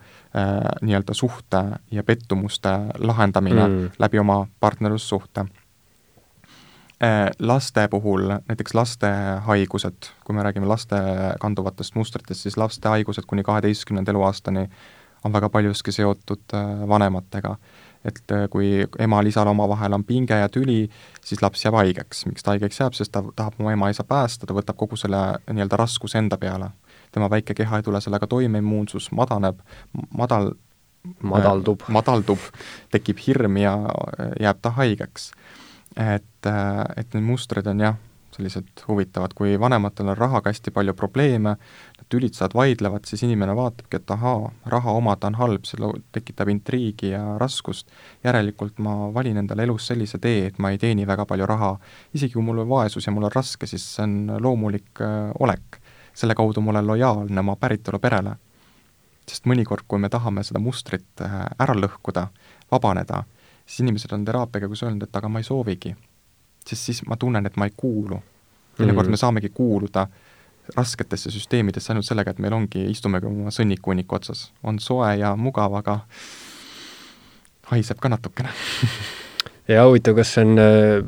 nii-öelda 0.82 1.14
suhte 1.14 1.62
ja 1.90 2.03
pettumuste 2.03 2.70
lahendamine 2.99 3.66
mm. 3.66 3.90
läbi 3.99 4.18
oma 4.18 4.47
partnerlussuhte 4.61 5.47
laste 7.38 7.88
puhul, 7.90 8.28
näiteks 8.49 8.74
laste 8.78 9.09
haigused, 9.43 10.07
kui 10.24 10.36
me 10.36 10.43
räägime 10.47 10.68
laste 10.70 10.97
kanduvatest 11.40 11.97
mustritest, 11.99 12.45
siis 12.47 12.57
laste 12.57 12.88
haigused 12.88 13.26
kuni 13.26 13.43
kaheteistkümnenda 13.43 14.14
eluaastani 14.14 14.68
on 15.24 15.32
väga 15.32 15.48
paljuski 15.48 15.92
seotud 15.92 16.54
vanematega 16.88 17.56
et 18.04 18.34
äh, 18.34 18.46
kui 18.50 18.82
emal-isal 18.98 19.48
omavahel 19.52 19.94
on 19.96 20.04
pinge 20.04 20.36
ja 20.38 20.48
tüli, 20.52 20.86
siis 21.24 21.42
laps 21.42 21.64
jääb 21.64 21.76
haigeks. 21.78 22.26
miks 22.26 22.42
ta 22.42 22.54
haigeks 22.54 22.80
jääb, 22.80 22.96
sest 22.98 23.12
ta 23.14 23.22
tahab 23.36 23.60
oma 23.60 23.74
ema-isa 23.76 24.04
päästa, 24.04 24.46
ta 24.46 24.56
võtab 24.56 24.78
kogu 24.78 24.98
selle 24.98 25.22
nii-öelda 25.50 25.78
raskuse 25.78 26.18
enda 26.18 26.38
peale. 26.38 26.72
tema 27.12 27.30
väike 27.30 27.54
keha 27.54 27.76
ei 27.76 27.82
tule 27.82 28.00
sellega 28.00 28.26
toime, 28.26 28.58
immuunsus 28.58 29.10
madaneb, 29.12 29.60
madal 30.16 30.54
madaldub 31.22 31.82
äh,, 31.82 31.90
madaldub, 31.90 32.38
tekib 32.90 33.18
hirm 33.26 33.56
ja 33.56 33.74
äh, 33.74 34.32
jääb 34.40 34.62
ta 34.62 34.70
haigeks. 34.70 35.32
et 35.96 36.46
äh,, 36.46 36.84
et 36.96 37.14
need 37.14 37.24
mustrid 37.24 37.66
on 37.66 37.80
jah, 37.80 37.96
sellised 38.37 38.85
huvitavad, 38.89 39.35
kui 39.37 39.59
vanematel 39.61 40.12
on 40.12 40.16
rahaga 40.16 40.51
hästi 40.51 40.72
palju 40.74 40.95
probleeme, 40.97 41.57
tülitsejad 42.12 42.55
vaidlevad, 42.55 43.07
siis 43.09 43.22
inimene 43.24 43.55
vaatabki, 43.57 43.97
et 43.97 44.11
ahaa, 44.11 44.51
raha 44.74 44.93
omada 44.99 45.30
on 45.30 45.39
halb, 45.41 45.64
see 45.68 45.91
tekitab 46.12 46.51
intriigi 46.53 47.12
ja 47.12 47.22
raskust, 47.41 47.89
järelikult 48.24 48.80
ma 48.85 49.12
valin 49.14 49.41
endale 49.41 49.66
elus 49.68 49.89
sellise 49.91 50.20
tee, 50.22 50.47
et 50.51 50.61
ma 50.62 50.72
ei 50.72 50.80
teeni 50.83 51.07
väga 51.09 51.26
palju 51.28 51.49
raha. 51.49 51.72
isegi 52.14 52.37
kui 52.37 52.45
mul 52.45 52.64
on 52.64 52.68
vaesus 52.68 53.07
ja 53.07 53.12
mul 53.12 53.28
on 53.28 53.35
raske, 53.35 53.66
siis 53.66 53.85
see 53.97 54.05
on 54.05 54.37
loomulik 54.41 55.01
äh, 55.01 55.33
olek. 55.41 55.80
selle 56.14 56.35
kaudu 56.35 56.61
ma 56.61 56.70
olen 56.70 56.87
lojaalne 56.87 57.41
oma 57.41 57.57
päritolu 57.57 57.99
perele. 57.99 58.37
sest 59.26 59.47
mõnikord, 59.47 59.85
kui 59.89 59.99
me 59.99 60.09
tahame 60.09 60.45
seda 60.45 60.61
mustrit 60.61 61.20
äh, 61.20 61.47
ära 61.59 61.74
lõhkuda, 61.74 62.26
vabaneda, 62.70 63.24
siis 63.66 63.80
inimesed 63.80 64.12
on 64.12 64.24
teraapia 64.24 64.61
käigus 64.61 64.83
öelnud, 64.83 65.03
et 65.03 65.16
aga 65.16 65.28
ma 65.28 65.41
ei 65.41 65.49
soovigi. 65.49 65.97
Sest 66.68 66.90
siis 66.90 67.02
ma 67.08 67.16
tunnen, 67.16 67.46
et 67.46 67.56
ma 67.56 67.68
ei 67.68 67.74
kuulu. 67.76 68.20
teinekord 68.76 69.06
mm 69.06 69.10
me 69.10 69.16
saamegi 69.20 69.48
kuuluda 69.48 70.06
rasketesse 70.76 71.30
süsteemidesse 71.30 71.92
ainult 71.92 72.06
sellega, 72.06 72.30
et 72.30 72.38
meil 72.38 72.54
ongi, 72.54 72.84
istumegi 72.90 73.26
oma 73.26 73.50
sõnnikuhunniku 73.50 74.16
otsas. 74.16 74.52
on 74.62 74.78
soe 74.78 75.16
ja 75.18 75.34
mugav, 75.36 75.74
aga 75.74 76.00
haiseb 77.72 77.98
ka 77.98 78.08
natukene 78.08 78.52
ja 79.72 79.84
huvitav, 79.86 80.16
kas 80.16 80.34
see 80.34 80.46
on 80.46 80.58
äh,, 80.58 81.02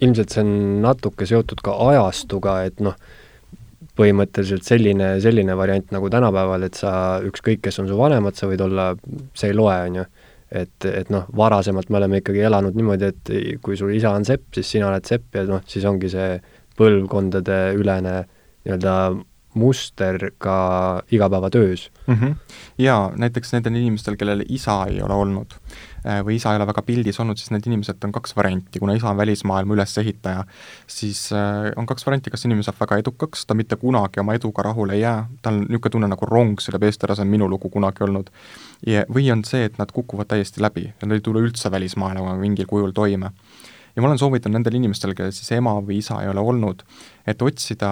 ilmselt 0.00 0.34
see 0.34 0.44
on 0.44 0.52
natuke 0.82 1.26
seotud 1.26 1.62
ka 1.64 1.74
ajastuga, 1.88 2.60
et 2.68 2.82
noh, 2.84 2.96
põhimõtteliselt 3.98 4.66
selline, 4.66 5.16
selline 5.22 5.56
variant 5.58 5.90
nagu 5.94 6.10
tänapäeval, 6.12 6.68
et 6.68 6.78
sa, 6.78 6.92
ükskõik, 7.26 7.62
kes 7.64 7.80
on 7.82 7.88
su 7.90 7.98
vanemad, 7.98 8.36
sa 8.38 8.46
võid 8.50 8.62
olla, 8.62 8.92
see 9.38 9.50
ei 9.50 9.56
loe, 9.58 9.74
on 9.88 10.00
ju. 10.00 10.06
Et, 10.50 10.84
et 10.84 11.10
noh, 11.12 11.26
varasemalt 11.36 11.90
me 11.90 12.00
oleme 12.00 12.22
ikkagi 12.22 12.44
elanud 12.48 12.76
niimoodi, 12.78 13.12
et 13.12 13.32
kui 13.62 13.76
sul 13.76 13.92
isa 13.96 14.14
on 14.16 14.24
sepp, 14.24 14.48
siis 14.54 14.70
sina 14.76 14.88
oled 14.88 15.04
sepp 15.08 15.36
ja 15.36 15.44
noh, 15.48 15.64
siis 15.68 15.84
ongi 15.88 16.10
see 16.12 16.38
põlvkondade 16.78 17.58
ülene 17.78 18.14
nii-öelda 18.64 18.94
muster 19.58 20.30
ka 20.38 21.02
igapäevatöös 21.10 21.90
mm. 22.06 22.14
-hmm. 22.14 22.34
jaa, 22.78 23.12
näiteks 23.16 23.52
nendel 23.52 23.74
inimestel, 23.74 24.16
kellel 24.16 24.44
isa 24.48 24.84
ei 24.90 25.02
ole 25.02 25.14
olnud 25.14 25.54
või 26.24 26.38
isa 26.38 26.52
ei 26.52 26.60
ole 26.60 26.66
väga 26.68 26.82
pildis 26.86 27.20
olnud, 27.20 27.38
siis 27.40 27.52
need 27.54 27.66
inimesed 27.68 28.04
on 28.06 28.12
kaks 28.14 28.34
varianti, 28.36 28.80
kuna 28.82 28.96
isa 28.98 29.10
on 29.10 29.18
välismaailma 29.18 29.76
ülesehitaja, 29.76 30.44
siis 30.90 31.26
äh, 31.36 31.70
on 31.76 31.86
kaks 31.88 32.06
varianti, 32.06 32.32
kas 32.34 32.46
inimene 32.48 32.66
saab 32.66 32.80
väga 32.80 33.00
edukaks, 33.02 33.46
ta 33.48 33.56
mitte 33.58 33.76
kunagi 33.80 34.22
oma 34.22 34.36
eduga 34.38 34.66
rahule 34.70 34.96
ei 34.96 35.04
jää, 35.04 35.18
tal 35.42 35.60
on 35.60 35.66
niisugune 35.66 35.94
tunne 35.96 36.12
nagu 36.14 36.28
rong 36.30 36.62
sõidab 36.64 36.86
eest 36.88 37.04
ära, 37.06 37.18
see 37.18 37.26
on 37.26 37.32
minu 37.32 37.48
lugu 37.50 37.70
kunagi 37.72 38.04
olnud, 38.06 38.30
või 39.14 39.30
on 39.34 39.44
see, 39.48 39.66
et 39.68 39.78
nad 39.80 39.92
kukuvad 39.94 40.30
täiesti 40.30 40.62
läbi 40.64 40.88
nad 41.02 41.16
ei 41.16 41.24
tule 41.24 41.42
üldse 41.44 41.70
välismaailmaga 41.70 42.38
mingil 42.40 42.66
kujul 42.66 42.92
toime. 42.92 43.32
ja 43.96 44.02
ma 44.02 44.08
olen 44.08 44.18
soovitanud 44.18 44.58
nendel 44.58 44.78
inimestel, 44.78 45.14
kellel 45.14 45.32
siis 45.34 45.50
ema 45.56 45.74
või 45.80 45.98
isa 46.02 46.20
ei 46.22 46.28
ole 46.30 46.40
olnud, 46.40 46.84
et 47.26 47.42
otsida 47.42 47.90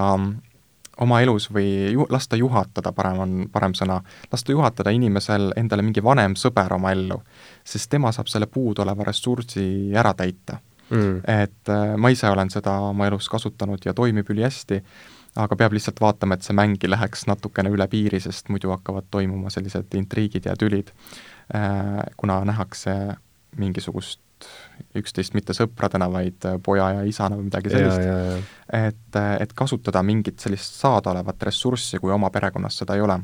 oma 1.00 1.20
elus 1.24 1.48
või 1.52 1.92
ju-, 1.92 2.06
lasta 2.10 2.36
juhatada, 2.36 2.92
parem 2.96 3.18
on, 3.24 3.34
parem 3.52 3.74
sõna, 3.76 3.98
lasta 4.32 4.52
juhatada 4.52 4.92
inimesel 4.94 5.50
endale 5.56 5.84
mingi 5.84 6.04
vanem 6.04 6.36
sõber 6.38 6.76
oma 6.76 6.92
ellu, 6.94 7.18
sest 7.64 7.90
tema 7.92 8.12
saab 8.14 8.30
selle 8.32 8.48
puuduoleva 8.50 9.06
ressursi 9.08 9.66
ära 9.96 10.14
täita. 10.16 10.60
Mm.. 10.86 11.16
et 11.26 11.68
äh, 11.74 11.96
ma 11.98 12.12
ise 12.14 12.28
olen 12.30 12.46
seda 12.46 12.76
oma 12.92 13.08
elus 13.08 13.26
kasutanud 13.26 13.82
ja 13.82 13.90
toimib 13.90 14.28
ülihästi, 14.30 14.76
aga 15.42 15.56
peab 15.58 15.74
lihtsalt 15.74 15.98
vaatama, 15.98 16.36
et 16.36 16.46
see 16.46 16.54
mäng 16.54 16.78
ei 16.78 16.92
läheks 16.92 17.26
natukene 17.26 17.72
üle 17.74 17.88
piiri, 17.90 18.20
sest 18.22 18.52
muidu 18.54 18.70
hakkavad 18.70 19.08
toimuma 19.10 19.50
sellised 19.50 19.96
intriigid 19.98 20.46
ja 20.46 20.54
tülid 20.54 20.92
äh,, 21.50 22.06
kuna 22.16 22.38
nähakse 22.46 22.94
mingisugust 23.58 24.22
üksteist 24.96 25.34
mitte 25.36 25.54
sõpradena, 25.56 26.08
vaid 26.12 26.44
äh, 26.48 26.58
poja 26.62 26.90
ja 26.98 27.04
isana 27.08 27.38
või 27.38 27.48
midagi 27.48 27.72
sellist. 27.72 28.00
et, 28.72 29.18
äh, 29.18 29.32
et 29.42 29.52
kasutada 29.56 30.02
mingit 30.06 30.40
sellist 30.40 30.80
saadaolevat 30.80 31.48
ressurssi, 31.48 32.00
kui 32.02 32.12
oma 32.12 32.30
perekonnas 32.30 32.78
seda 32.82 32.96
ei 32.96 33.04
ole. 33.04 33.20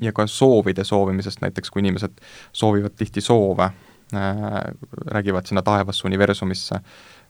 ja 0.00 0.12
ka 0.12 0.26
soovide 0.26 0.84
soovimisest, 0.84 1.42
näiteks 1.42 1.70
kui 1.70 1.82
inimesed 1.82 2.20
soovivad 2.52 2.94
tihti 2.96 3.20
soove 3.20 3.64
äh,, 3.64 3.74
räägivad 5.06 5.46
sinna 5.46 5.62
taevasse 5.62 6.06
universumisse, 6.08 6.80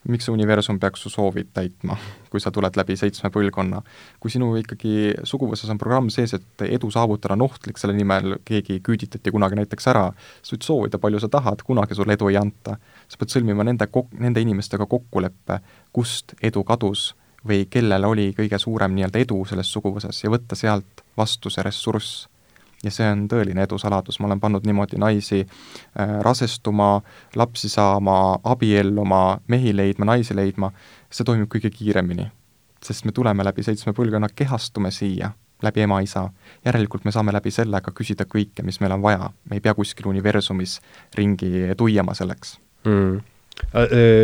miks 0.09 0.27
see 0.27 0.35
universum 0.35 0.79
peaks 0.83 1.05
su 1.05 1.11
soovid 1.13 1.53
täitma, 1.55 1.97
kui 2.31 2.41
sa 2.43 2.51
tuled 2.55 2.77
läbi 2.77 2.97
seitsme 2.99 3.31
põlvkonna. 3.35 3.83
kui 4.21 4.31
sinu 4.31 4.51
ikkagi 4.59 5.13
suguvõsas 5.29 5.71
on 5.71 5.79
programm 5.79 6.11
sees, 6.11 6.35
et 6.35 6.65
edu 6.67 6.91
saavutada 6.91 7.37
on 7.37 7.47
ohtlik, 7.47 7.79
selle 7.79 7.95
nimel 7.95 8.39
keegi 8.45 8.81
küüditati 8.83 9.31
kunagi 9.31 9.61
näiteks 9.61 9.89
ära, 9.93 10.09
sa 10.43 10.57
võid 10.57 10.67
soovida, 10.67 10.99
palju 11.03 11.23
sa 11.23 11.31
tahad, 11.31 11.63
kunagi 11.67 11.99
sulle 11.99 12.19
edu 12.19 12.31
ei 12.33 12.41
anta. 12.41 12.79
sa 13.09 13.19
pead 13.19 13.35
sõlmima 13.35 13.65
nende 13.65 13.87
kok-, 13.87 14.13
nende 14.19 14.43
inimestega 14.43 14.87
kokkuleppe, 14.87 15.61
kust 15.93 16.35
edu 16.43 16.65
kadus 16.65 17.13
või 17.47 17.67
kellel 17.71 18.05
oli 18.07 18.31
kõige 18.37 18.59
suurem 18.59 18.95
nii-öelda 18.95 19.23
edu 19.23 19.45
selles 19.45 19.71
suguvõsas 19.73 20.23
ja 20.25 20.31
võtta 20.31 20.59
sealt 20.59 21.03
vastu 21.19 21.51
see 21.51 21.63
ressurss 21.63 22.27
ja 22.83 22.91
see 22.91 23.09
on 23.09 23.27
tõeline 23.31 23.65
edu 23.67 23.79
saladus, 23.79 24.19
ma 24.21 24.29
olen 24.29 24.41
pannud 24.41 24.67
niimoodi 24.67 24.99
naisi 25.01 25.43
äh, 25.43 26.19
rasestuma, 26.27 27.01
lapsi 27.37 27.71
saama, 27.73 28.39
abielluma, 28.45 29.41
mehi 29.49 29.77
leidma, 29.77 30.09
naisi 30.13 30.37
leidma, 30.37 30.73
see 31.11 31.27
toimub 31.29 31.51
kõige 31.53 31.71
kiiremini. 31.71 32.31
sest 32.83 33.05
me 33.05 33.13
tuleme 33.13 33.45
läbi 33.45 33.63
seitsme 33.63 33.93
põlvkonna, 33.95 34.29
kehastume 34.35 34.91
siia, 34.91 35.31
läbi 35.63 35.85
ema-isa, 35.85 36.25
järelikult 36.65 37.05
me 37.05 37.13
saame 37.15 37.33
läbi 37.33 37.51
selle 37.51 37.81
ka 37.81 37.93
küsida 37.95 38.27
kõike, 38.27 38.65
mis 38.67 38.81
meil 38.81 38.93
on 38.93 39.03
vaja, 39.03 39.31
me 39.45 39.57
ei 39.57 39.61
pea 39.61 39.75
kuskil 39.75 40.09
universumis 40.11 40.81
ringi 41.15 41.71
tuiama 41.79 42.15
selleks. 42.19 42.59
Mm 42.85 43.21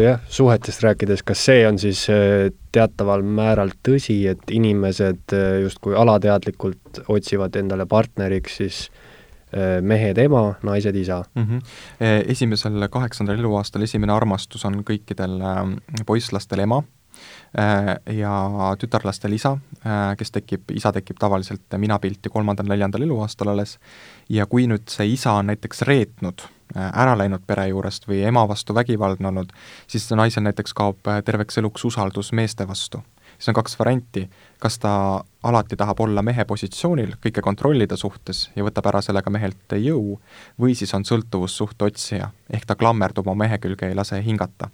jah, 0.04 0.20
suhetest 0.28 0.82
rääkides, 0.84 1.22
kas 1.26 1.44
see 1.50 1.66
on 1.68 1.78
siis 1.80 2.04
äh, 2.12 2.48
teataval 2.72 3.22
määral 3.22 3.72
tõsi, 3.86 4.20
et 4.30 4.50
inimesed 4.50 5.36
justkui 5.62 5.96
alateadlikult 5.96 7.04
otsivad 7.08 7.56
endale 7.60 7.86
partneriks 7.86 8.60
siis 8.62 8.88
mehed 9.80 10.18
ema, 10.20 10.58
naised 10.62 10.96
isa 11.00 11.22
mm? 11.34 11.44
-hmm. 11.44 11.60
Esimesel 12.28 12.84
kaheksandal 12.92 13.38
eluaastal 13.38 13.82
esimene 13.82 14.12
armastus 14.12 14.64
on 14.68 14.82
kõikidel 14.84 15.40
poisslastel 16.06 16.60
ema 16.66 16.82
ja 18.12 18.32
tütarlastel 18.78 19.32
isa, 19.32 19.54
kes 20.18 20.30
tekib, 20.34 20.68
isa 20.76 20.92
tekib 20.92 21.16
tavaliselt 21.18 21.78
minapilti 21.80 22.28
kolmandal-neljandal 22.30 23.06
eluaastal 23.06 23.54
alles, 23.54 23.78
ja 24.28 24.46
kui 24.46 24.68
nüüd 24.68 24.84
see 24.92 25.08
isa 25.14 25.32
on 25.40 25.48
näiteks 25.48 25.82
reetnud 25.88 26.44
Äh, 26.76 26.90
ära 27.00 27.14
läinud 27.16 27.46
pere 27.48 27.62
juurest 27.70 28.04
või 28.04 28.18
ema 28.28 28.42
vastu 28.48 28.74
vägivaldne 28.76 29.30
olnud, 29.30 29.52
siis 29.88 30.04
naisel 30.12 30.44
näiteks 30.44 30.74
kaob 30.76 31.06
äh, 31.08 31.22
terveks 31.24 31.56
eluks 31.62 31.84
usaldus 31.88 32.32
meeste 32.36 32.66
vastu. 32.68 33.00
siis 33.38 33.48
on 33.48 33.54
kaks 33.54 33.78
varianti, 33.78 34.28
kas 34.58 34.78
ta 34.78 35.24
alati 35.42 35.76
tahab 35.76 36.00
olla 36.00 36.22
mehe 36.22 36.44
positsioonil, 36.44 37.14
kõike 37.24 37.40
kontrollida 37.40 37.96
suhtes 37.96 38.50
ja 38.56 38.64
võtab 38.64 38.86
ära 38.90 39.00
sellega 39.00 39.30
mehelt 39.30 39.72
jõu, 39.80 40.20
või 40.60 40.74
siis 40.74 40.92
on 40.94 41.04
sõltuvussuhte 41.08 41.84
otsija, 41.84 42.30
ehk 42.50 42.66
ta 42.66 42.76
klammerdub 42.76 43.26
oma 43.28 43.46
mehe 43.46 43.58
külge, 43.58 43.88
ei 43.88 43.94
lase 43.94 44.20
hingata 44.24 44.68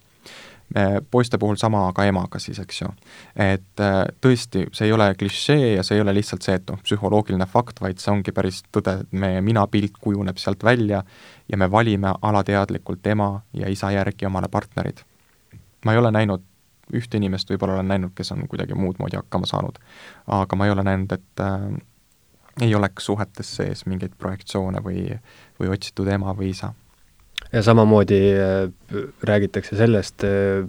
poiste 1.11 1.39
puhul 1.39 1.57
sama 1.57 1.93
ka 1.95 2.05
emaga 2.05 2.39
siis, 2.39 2.59
eks 2.59 2.81
ju. 2.81 2.89
et 3.37 3.81
äh, 3.81 4.01
tõesti, 4.21 4.67
see 4.75 4.89
ei 4.89 4.93
ole 4.93 5.11
klišee 5.15 5.75
ja 5.75 5.83
see 5.87 5.99
ei 5.99 6.03
ole 6.03 6.15
lihtsalt 6.17 6.43
see, 6.43 6.57
et 6.59 6.71
noh, 6.71 6.81
psühholoogiline 6.83 7.47
fakt, 7.47 7.81
vaid 7.81 8.03
see 8.03 8.13
ongi 8.13 8.33
päris 8.35 8.63
tõde, 8.75 8.97
meie 9.13 9.43
minapilt 9.45 9.99
kujuneb 10.01 10.41
sealt 10.43 10.65
välja 10.65 11.05
ja 11.49 11.61
me 11.61 11.71
valime 11.71 12.15
alateadlikult 12.23 13.07
ema 13.07 13.29
ja 13.53 13.71
isa 13.71 13.93
järgi 13.95 14.27
omale 14.27 14.49
partnerid. 14.49 15.05
ma 15.85 15.93
ei 15.93 15.99
ole 15.99 16.11
näinud 16.11 16.43
ühte 16.95 17.17
inimest, 17.17 17.51
võib-olla 17.51 17.79
olen 17.79 17.89
näinud, 17.89 18.13
kes 18.15 18.33
on 18.33 18.49
kuidagi 18.49 18.75
muud 18.75 18.99
moodi 18.99 19.17
hakkama 19.17 19.47
saanud, 19.47 19.79
aga 20.27 20.57
ma 20.57 20.67
ei 20.67 20.73
ole 20.73 20.83
näinud, 20.85 21.13
et 21.13 21.41
äh, 21.41 21.69
ei 22.63 22.75
oleks 22.75 23.07
suhetes 23.07 23.57
sees 23.57 23.87
mingeid 23.87 24.19
projektsioone 24.19 24.83
või, 24.83 25.07
või 25.61 25.71
otsitud 25.75 26.09
ema 26.09 26.35
või 26.35 26.51
isa 26.51 26.75
ja 27.55 27.63
samamoodi 27.63 28.21
äh, 28.35 28.71
räägitakse 29.23 29.77
sellest, 29.77 30.25
äh, 30.25 30.67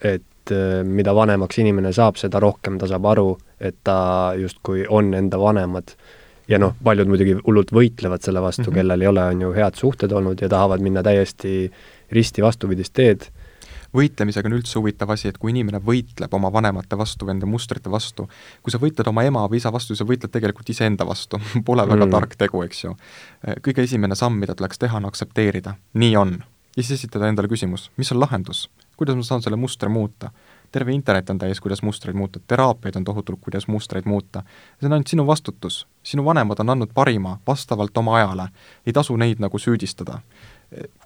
et 0.00 0.52
äh, 0.52 0.84
mida 0.84 1.14
vanemaks 1.14 1.58
inimene 1.58 1.92
saab, 1.96 2.20
seda 2.20 2.40
rohkem 2.42 2.78
ta 2.78 2.88
saab 2.90 3.08
aru, 3.12 3.30
et 3.60 3.78
ta 3.84 3.98
justkui 4.36 4.84
on 4.88 5.14
enda 5.14 5.40
vanemad. 5.40 5.96
ja 6.46 6.60
noh, 6.62 6.76
paljud 6.84 7.08
muidugi 7.10 7.32
hullult 7.40 7.72
võitlevad 7.74 8.22
selle 8.22 8.38
vastu 8.38 8.62
mm, 8.62 8.68
-hmm. 8.68 8.74
kellel 8.78 9.00
ei 9.02 9.08
ole, 9.10 9.22
on 9.32 9.40
ju, 9.42 9.48
head 9.52 9.74
suhted 9.74 10.12
olnud 10.12 10.42
ja 10.42 10.48
tahavad 10.48 10.80
minna 10.80 11.02
täiesti 11.02 11.72
risti 12.12 12.42
vastupidist 12.42 12.92
teed 12.94 13.26
võitlemisega 13.96 14.50
on 14.50 14.56
üldse 14.58 14.78
huvitav 14.78 15.10
asi, 15.14 15.30
et 15.30 15.38
kui 15.40 15.52
inimene 15.54 15.80
võitleb 15.82 16.32
oma 16.36 16.50
vanemate 16.52 16.98
vastu 16.98 17.26
või 17.26 17.36
nende 17.36 17.50
mustrite 17.50 17.92
vastu, 17.92 18.28
kui 18.62 18.74
sa 18.74 18.80
võitled 18.82 19.08
oma 19.10 19.24
ema 19.26 19.44
või 19.50 19.60
isa 19.62 19.72
vastu, 19.74 19.96
sa 19.96 20.06
võitled 20.08 20.32
tegelikult 20.32 20.68
iseenda 20.72 21.06
vastu 21.08 21.40
Pole 21.66 21.86
väga 21.88 22.04
mm. 22.04 22.12
tark 22.14 22.36
tegu, 22.38 22.62
eks 22.66 22.84
ju. 22.84 22.96
kõige 23.64 23.86
esimene 23.86 24.18
samm, 24.18 24.38
mida 24.42 24.54
tuleks 24.56 24.82
teha, 24.82 25.00
on 25.00 25.08
aktsepteerida, 25.08 25.76
nii 25.94 26.16
on. 26.20 26.36
ja 26.76 26.82
siis 26.82 27.00
esitada 27.00 27.30
endale 27.30 27.50
küsimus, 27.52 27.90
mis 27.96 28.12
on 28.12 28.20
lahendus? 28.22 28.68
kuidas 28.96 29.16
ma 29.16 29.24
saan 29.26 29.42
selle 29.44 29.58
mustri 29.60 29.88
muuta? 29.92 30.30
terve 30.72 30.92
internet 30.92 31.30
on 31.30 31.38
täis, 31.38 31.60
kuidas 31.60 31.82
mustreid 31.82 32.16
muuta, 32.16 32.40
teraapiaid 32.48 32.96
on 32.96 33.04
tohutult, 33.04 33.40
kuidas 33.40 33.68
mustreid 33.68 34.04
muuta. 34.04 34.42
see 34.80 34.86
on 34.86 34.92
ainult 34.92 35.06
sinu 35.06 35.26
vastutus. 35.26 35.86
sinu 36.02 36.24
vanemad 36.24 36.60
on 36.60 36.70
andnud 36.70 36.92
parima 36.94 37.38
vastavalt 37.46 37.96
oma 37.96 38.16
ajale, 38.16 38.48
ei 38.86 38.92
tasu 38.92 39.16
neid 39.16 39.40
nagu 39.40 39.58
süüdistada 39.58 40.20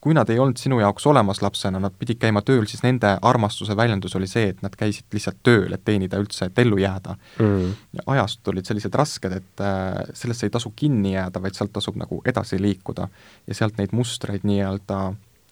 kui 0.00 0.14
nad 0.16 0.28
ei 0.32 0.38
olnud 0.40 0.56
sinu 0.56 0.78
jaoks 0.80 1.04
olemas 1.06 1.42
lapsena, 1.44 1.80
nad 1.82 1.92
pidid 1.98 2.16
käima 2.20 2.40
tööl, 2.46 2.64
siis 2.68 2.80
nende 2.82 3.11
armastuse 3.28 3.76
väljendus 3.76 4.16
oli 4.16 4.28
see, 4.30 4.54
et 4.54 4.62
nad 4.64 4.74
käisid 4.76 5.12
lihtsalt 5.12 5.42
tööl, 5.44 5.74
et 5.76 5.84
teenida 5.84 6.20
üldse, 6.20 6.48
et 6.48 6.62
ellu 6.62 6.78
jääda 6.80 7.16
mm.. 7.42 7.74
ajast 8.14 8.48
olid 8.48 8.68
sellised 8.68 8.96
rasked, 8.96 9.36
et 9.36 9.64
äh, 9.64 10.00
sellesse 10.16 10.48
ei 10.48 10.54
tasu 10.54 10.72
kinni 10.76 11.12
jääda, 11.12 11.42
vaid 11.44 11.58
sealt 11.58 11.74
tasub 11.76 12.00
nagu 12.00 12.22
edasi 12.24 12.61
liikuda 12.62 13.08
ja 13.46 13.58
sealt 13.58 13.76
neid 13.78 13.92
mustreid 13.96 14.48
nii-öelda 14.48 15.02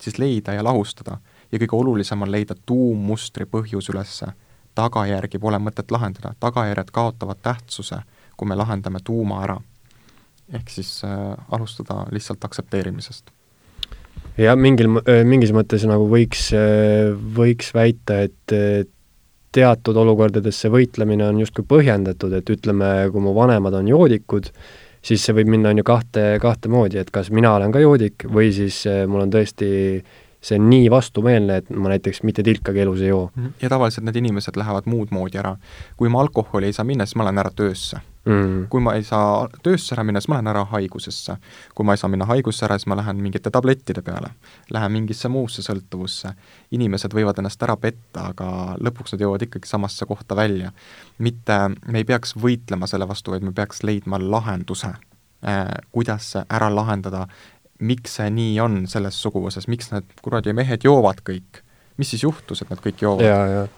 siis 0.01 0.19
leida 0.19 0.57
ja 0.57 0.65
lahustada. 0.65 1.19
ja 1.53 1.59
kõige 1.59 1.77
olulisem 1.77 2.23
on 2.23 2.33
leida 2.33 2.55
tuummustri 2.67 3.45
põhjus 3.45 3.93
ülesse. 3.93 4.33
tagajärgi 4.75 5.39
pole 5.39 5.59
mõtet 5.59 5.91
lahendada, 5.91 6.35
tagajärjed 6.41 6.91
kaotavad 6.91 7.43
tähtsuse, 7.43 8.01
kui 8.37 8.49
me 8.49 8.55
lahendame 8.57 9.05
tuuma 9.05 9.43
ära. 9.45 9.61
ehk 10.53 10.71
siis 10.71 11.03
äh, 11.05 11.37
alustada 11.53 12.07
lihtsalt 12.11 12.45
aktsepteerimisest 12.45 13.38
jah, 14.39 14.59
mingil, 14.59 14.91
mingis 15.29 15.53
mõttes 15.57 15.85
nagu 15.89 16.07
võiks, 16.11 16.49
võiks 17.39 17.73
väita, 17.77 18.23
et 18.29 18.93
teatud 19.55 19.97
olukordades 19.97 20.61
see 20.61 20.71
võitlemine 20.73 21.27
on 21.29 21.41
justkui 21.43 21.65
põhjendatud, 21.69 22.35
et 22.37 22.53
ütleme, 22.53 23.09
kui 23.13 23.25
mu 23.25 23.33
vanemad 23.37 23.75
on 23.79 23.89
joodikud, 23.89 24.51
siis 25.05 25.25
see 25.25 25.37
võib 25.39 25.51
minna, 25.55 25.73
on 25.73 25.81
ju, 25.81 25.87
kahte, 25.89 26.25
kahte 26.43 26.71
moodi, 26.73 27.01
et 27.01 27.11
kas 27.15 27.33
mina 27.35 27.55
olen 27.57 27.75
ka 27.75 27.83
joodik 27.83 28.29
või 28.29 28.53
siis 28.55 28.85
mul 29.09 29.25
on 29.27 29.35
tõesti 29.35 29.69
see 30.39 30.59
on 30.59 30.69
nii 30.71 30.87
vastumeelne, 30.93 31.57
et 31.59 31.71
ma 31.75 31.91
näiteks 31.91 32.23
mitte 32.27 32.45
tilkagi 32.47 32.85
elus 32.85 33.03
ei 33.03 33.11
joo. 33.11 33.25
ja 33.63 33.71
tavaliselt 33.73 34.07
need 34.07 34.21
inimesed 34.21 34.57
lähevad 34.57 34.87
muud 34.87 35.11
moodi 35.11 35.41
ära. 35.41 35.57
kui 35.97 36.09
ma 36.09 36.21
alkoholi 36.23 36.71
ei 36.71 36.77
saa 36.77 36.87
minna, 36.87 37.07
siis 37.07 37.19
ma 37.19 37.27
lähen 37.27 37.43
ära 37.43 37.51
töösse 37.51 37.99
mm.. 38.25 38.67
kui 38.69 38.81
ma 38.81 38.95
ei 38.99 39.05
saa 39.07 39.49
töösse 39.63 39.95
ära 39.95 40.05
minna, 40.07 40.21
siis 40.21 40.31
ma 40.31 40.39
lähen 40.39 40.51
ära 40.53 40.65
haigusesse. 40.73 41.37
kui 41.75 41.87
ma 41.87 41.95
ei 41.95 42.01
saa 42.01 42.11
minna 42.13 42.29
haigusse 42.29 42.67
ära, 42.67 42.79
siis 42.79 42.89
ma 42.91 42.97
lähen 42.99 43.21
mingite 43.23 43.51
tablettide 43.55 44.03
peale, 44.07 44.33
lähen 44.75 44.93
mingisse 44.93 45.29
muusse 45.33 45.65
sõltuvusse. 45.67 46.33
inimesed 46.71 47.15
võivad 47.15 47.39
ennast 47.39 47.63
ära 47.63 47.77
petta, 47.77 48.31
aga 48.33 48.49
lõpuks 48.81 49.15
nad 49.15 49.25
jõuavad 49.25 49.47
ikkagi 49.49 49.69
samasse 49.69 50.07
kohta 50.07 50.37
välja. 50.37 50.73
mitte, 51.19 51.61
me 51.87 52.03
ei 52.03 52.09
peaks 52.09 52.35
võitlema 52.37 52.87
selle 52.87 53.09
vastu, 53.09 53.35
vaid 53.35 53.47
me 53.47 53.53
peaks 53.53 53.83
leidma 53.83 54.21
lahenduse 54.23 54.95
eh,, 55.43 55.79
kuidas 55.93 56.33
see 56.35 56.45
ära 56.51 56.71
lahendada, 56.75 57.27
miks 57.79 58.19
see 58.19 58.31
nii 58.31 58.61
on 58.61 58.85
selles 58.91 59.23
suguvõsas, 59.23 59.69
miks 59.69 59.93
need 59.93 60.21
kuradi 60.23 60.53
mehed 60.53 60.85
joovad 60.85 61.23
kõik 61.27 61.63
mis 61.99 62.11
siis 62.11 62.23
juhtus, 62.23 62.63
et 62.63 62.71
nad 62.71 62.81
kõik 62.83 63.03
joovad. 63.03 63.27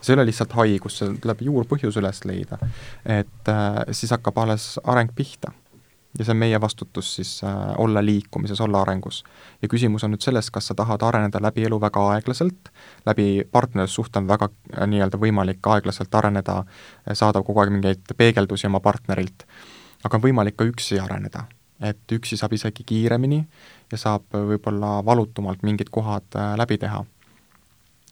see 0.00 0.12
ei 0.12 0.18
ole 0.18 0.26
lihtsalt 0.28 0.52
haigus, 0.58 0.98
see 1.00 1.16
tuleb 1.22 1.42
juurpõhjus 1.46 1.96
üles 2.00 2.22
leida. 2.28 2.58
et 3.04 3.48
äh, 3.48 3.80
siis 3.96 4.12
hakkab 4.12 4.38
alles 4.38 4.76
areng 4.84 5.12
pihta. 5.16 5.52
ja 6.18 6.24
see 6.24 6.34
on 6.34 6.40
meie 6.42 6.60
vastutus 6.60 7.14
siis 7.16 7.32
äh, 7.44 7.54
olla 7.78 8.04
liikumises, 8.04 8.60
olla 8.60 8.82
arengus. 8.82 9.24
ja 9.62 9.68
küsimus 9.68 10.04
on 10.04 10.14
nüüd 10.14 10.24
selles, 10.24 10.50
kas 10.50 10.68
sa 10.70 10.74
tahad 10.74 11.02
areneda 11.02 11.40
läbi 11.42 11.64
elu 11.64 11.80
väga 11.80 12.06
aeglaselt, 12.14 12.72
läbi 13.06 13.44
partnerlussuhte 13.52 14.18
on 14.18 14.28
väga 14.28 14.50
äh, 14.50 14.86
nii-öelda 14.86 15.20
võimalik 15.20 15.66
aeglaselt 15.66 16.14
areneda, 16.14 16.64
äh, 16.64 17.14
saada 17.14 17.42
kogu 17.42 17.64
aeg 17.64 17.72
mingeid 17.72 18.16
peegeldusi 18.16 18.68
oma 18.68 18.80
partnerilt, 18.84 19.46
aga 20.04 20.16
on 20.16 20.28
võimalik 20.28 20.60
ka 20.60 20.68
üksi 20.68 21.00
areneda 21.00 21.46
et 21.80 22.12
üksi 22.12 22.36
saab 22.36 22.52
isegi 22.52 22.84
kiiremini 22.84 23.40
ja 23.92 23.98
saab 23.98 24.26
võib-olla 24.34 24.98
valutumalt 25.04 25.62
mingid 25.64 25.88
kohad 25.90 26.36
äh, 26.36 26.52
läbi 26.60 26.76
teha 26.78 27.00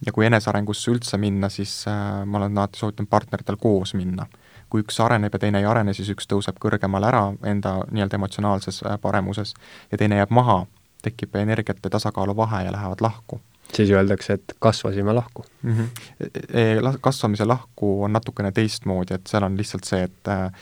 ja 0.07 0.13
kui 0.13 0.27
enesearengusse 0.27 0.93
üldse 0.93 1.19
minna, 1.19 1.49
siis 1.49 1.73
äh, 1.91 2.25
ma 2.27 2.39
olen 2.39 2.59
alati 2.59 2.79
soovitanud 2.79 3.11
partneritel 3.11 3.57
koos 3.61 3.95
minna. 3.95 4.27
kui 4.69 4.83
üks 4.85 4.99
areneb 5.01 5.33
ja 5.33 5.39
teine 5.41 5.63
ei 5.63 5.65
arene, 5.65 5.95
siis 5.97 6.11
üks 6.13 6.27
tõuseb 6.29 6.59
kõrgemale 6.61 7.09
ära 7.09 7.23
enda 7.49 7.79
nii-öelda 7.89 8.19
emotsionaalses 8.19 8.83
äh, 8.85 8.99
paremuses 9.01 9.55
ja 9.93 9.99
teine 9.99 10.19
jääb 10.21 10.35
maha, 10.35 10.67
tekib 11.03 11.37
energiate 11.41 11.89
tasakaalu 11.91 12.37
vahe 12.37 12.65
ja 12.67 12.73
lähevad 12.73 13.01
lahku 13.01 13.41
siis 13.73 13.91
öeldakse, 13.91 14.33
et 14.33 14.53
kasvasime 14.59 15.13
lahku 15.13 15.45
mm. 15.63 15.73
-hmm. 15.73 16.99
kasvamise 17.01 17.45
lahku 17.45 18.05
on 18.05 18.13
natukene 18.13 18.53
teistmoodi, 18.53 19.15
et 19.15 19.27
seal 19.27 19.43
on 19.43 19.57
lihtsalt 19.57 19.85
see, 19.85 20.03
et 20.03 20.29
äh, 20.29 20.53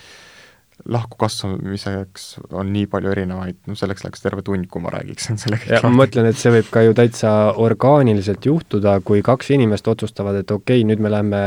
lahkukasvamiseks 0.85 2.27
on 2.53 2.72
nii 2.72 2.87
palju 2.91 3.11
erinevaid, 3.11 3.59
no 3.66 3.74
selleks 3.79 4.05
läheks 4.05 4.22
terve 4.22 4.45
tund, 4.47 4.68
kui 4.70 4.83
ma 4.85 4.93
räägiksin 4.95 5.41
selle 5.41 5.59
kõik 5.61 5.72
lahti. 5.72 5.89
ma 5.89 6.03
mõtlen, 6.05 6.29
et 6.31 6.41
see 6.41 6.53
võib 6.55 6.68
ka 6.72 6.83
ju 6.85 6.97
täitsa 6.97 7.33
orgaaniliselt 7.62 8.47
juhtuda, 8.47 8.99
kui 9.07 9.24
kaks 9.27 9.51
inimest 9.57 9.89
otsustavad, 9.89 10.43
et 10.43 10.51
okei 10.51 10.83
okay,, 10.83 10.89
nüüd 10.89 11.03
me 11.03 11.12
läheme 11.12 11.41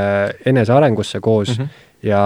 enesearengusse 0.50 1.22
koos 1.24 1.54
mm 1.56 1.64
-hmm. 1.64 1.86
ja 2.10 2.24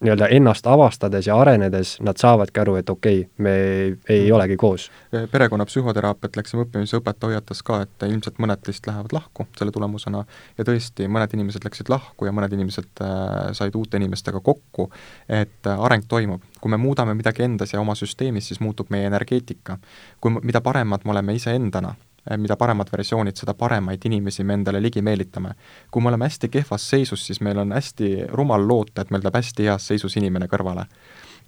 nii-öelda 0.00 0.28
ennast 0.30 0.66
avastades 0.66 1.26
ja 1.26 1.36
arenedes 1.40 1.96
nad 2.06 2.16
saavadki 2.16 2.60
aru, 2.60 2.76
et 2.78 2.90
okei 2.90 3.20
okay,, 3.20 3.30
me 3.38 3.54
ei, 3.54 3.96
ei 4.08 4.20
mm. 4.28 4.34
olegi 4.36 4.56
koos. 4.56 4.90
perekonna 5.30 5.66
psühhoteraapiat 5.66 6.36
läksime 6.38 6.62
õppima, 6.62 6.86
siis 6.86 7.00
õpetaja 7.00 7.32
hoiatas 7.32 7.62
ka, 7.66 7.80
et 7.82 8.06
ilmselt 8.06 8.38
mõned 8.38 8.62
teist 8.62 8.86
lähevad 8.86 9.12
lahku 9.12 9.48
selle 9.58 9.74
tulemusena 9.74 10.22
ja 10.58 10.66
tõesti, 10.68 11.08
mõned 11.10 11.34
inimesed 11.34 11.66
läksid 11.66 11.90
lahku 11.90 12.28
ja 12.28 12.34
mõned 12.34 12.54
inimesed 12.54 13.02
äh, 13.02 13.36
said 13.58 13.74
uute 13.74 13.98
inimestega 13.98 14.40
kokku, 14.44 14.90
et 15.28 15.66
äh, 15.66 15.86
areng 15.90 16.06
toimub. 16.08 16.46
kui 16.60 16.70
me 16.70 16.76
muudame 16.76 17.14
midagi 17.14 17.42
endas 17.42 17.72
ja 17.72 17.80
oma 17.80 17.94
süsteemis, 17.94 18.48
siis 18.48 18.60
muutub 18.60 18.90
meie 18.90 19.06
energeetika. 19.06 19.78
kui, 20.20 20.38
mida 20.42 20.60
paremad 20.60 21.04
me 21.04 21.10
oleme 21.10 21.34
iseendana, 21.34 21.94
mida 22.36 22.56
paremad 22.56 22.90
versioonid, 22.92 23.36
seda 23.36 23.54
paremaid 23.54 24.04
inimesi 24.04 24.44
me 24.44 24.58
endale 24.58 24.82
ligi 24.82 25.02
meelitame. 25.02 25.54
kui 25.90 26.02
me 26.02 26.08
oleme 26.08 26.28
hästi 26.28 26.48
kehvas 26.48 26.90
seisus, 26.90 27.26
siis 27.26 27.40
meil 27.40 27.58
on 27.58 27.72
hästi 27.72 28.28
rumal 28.28 28.68
loota, 28.68 29.02
et 29.02 29.10
meil 29.10 29.22
tuleb 29.22 29.40
hästi 29.40 29.68
heas 29.70 29.86
seisus 29.86 30.16
inimene 30.16 30.46
kõrvale. 30.46 30.86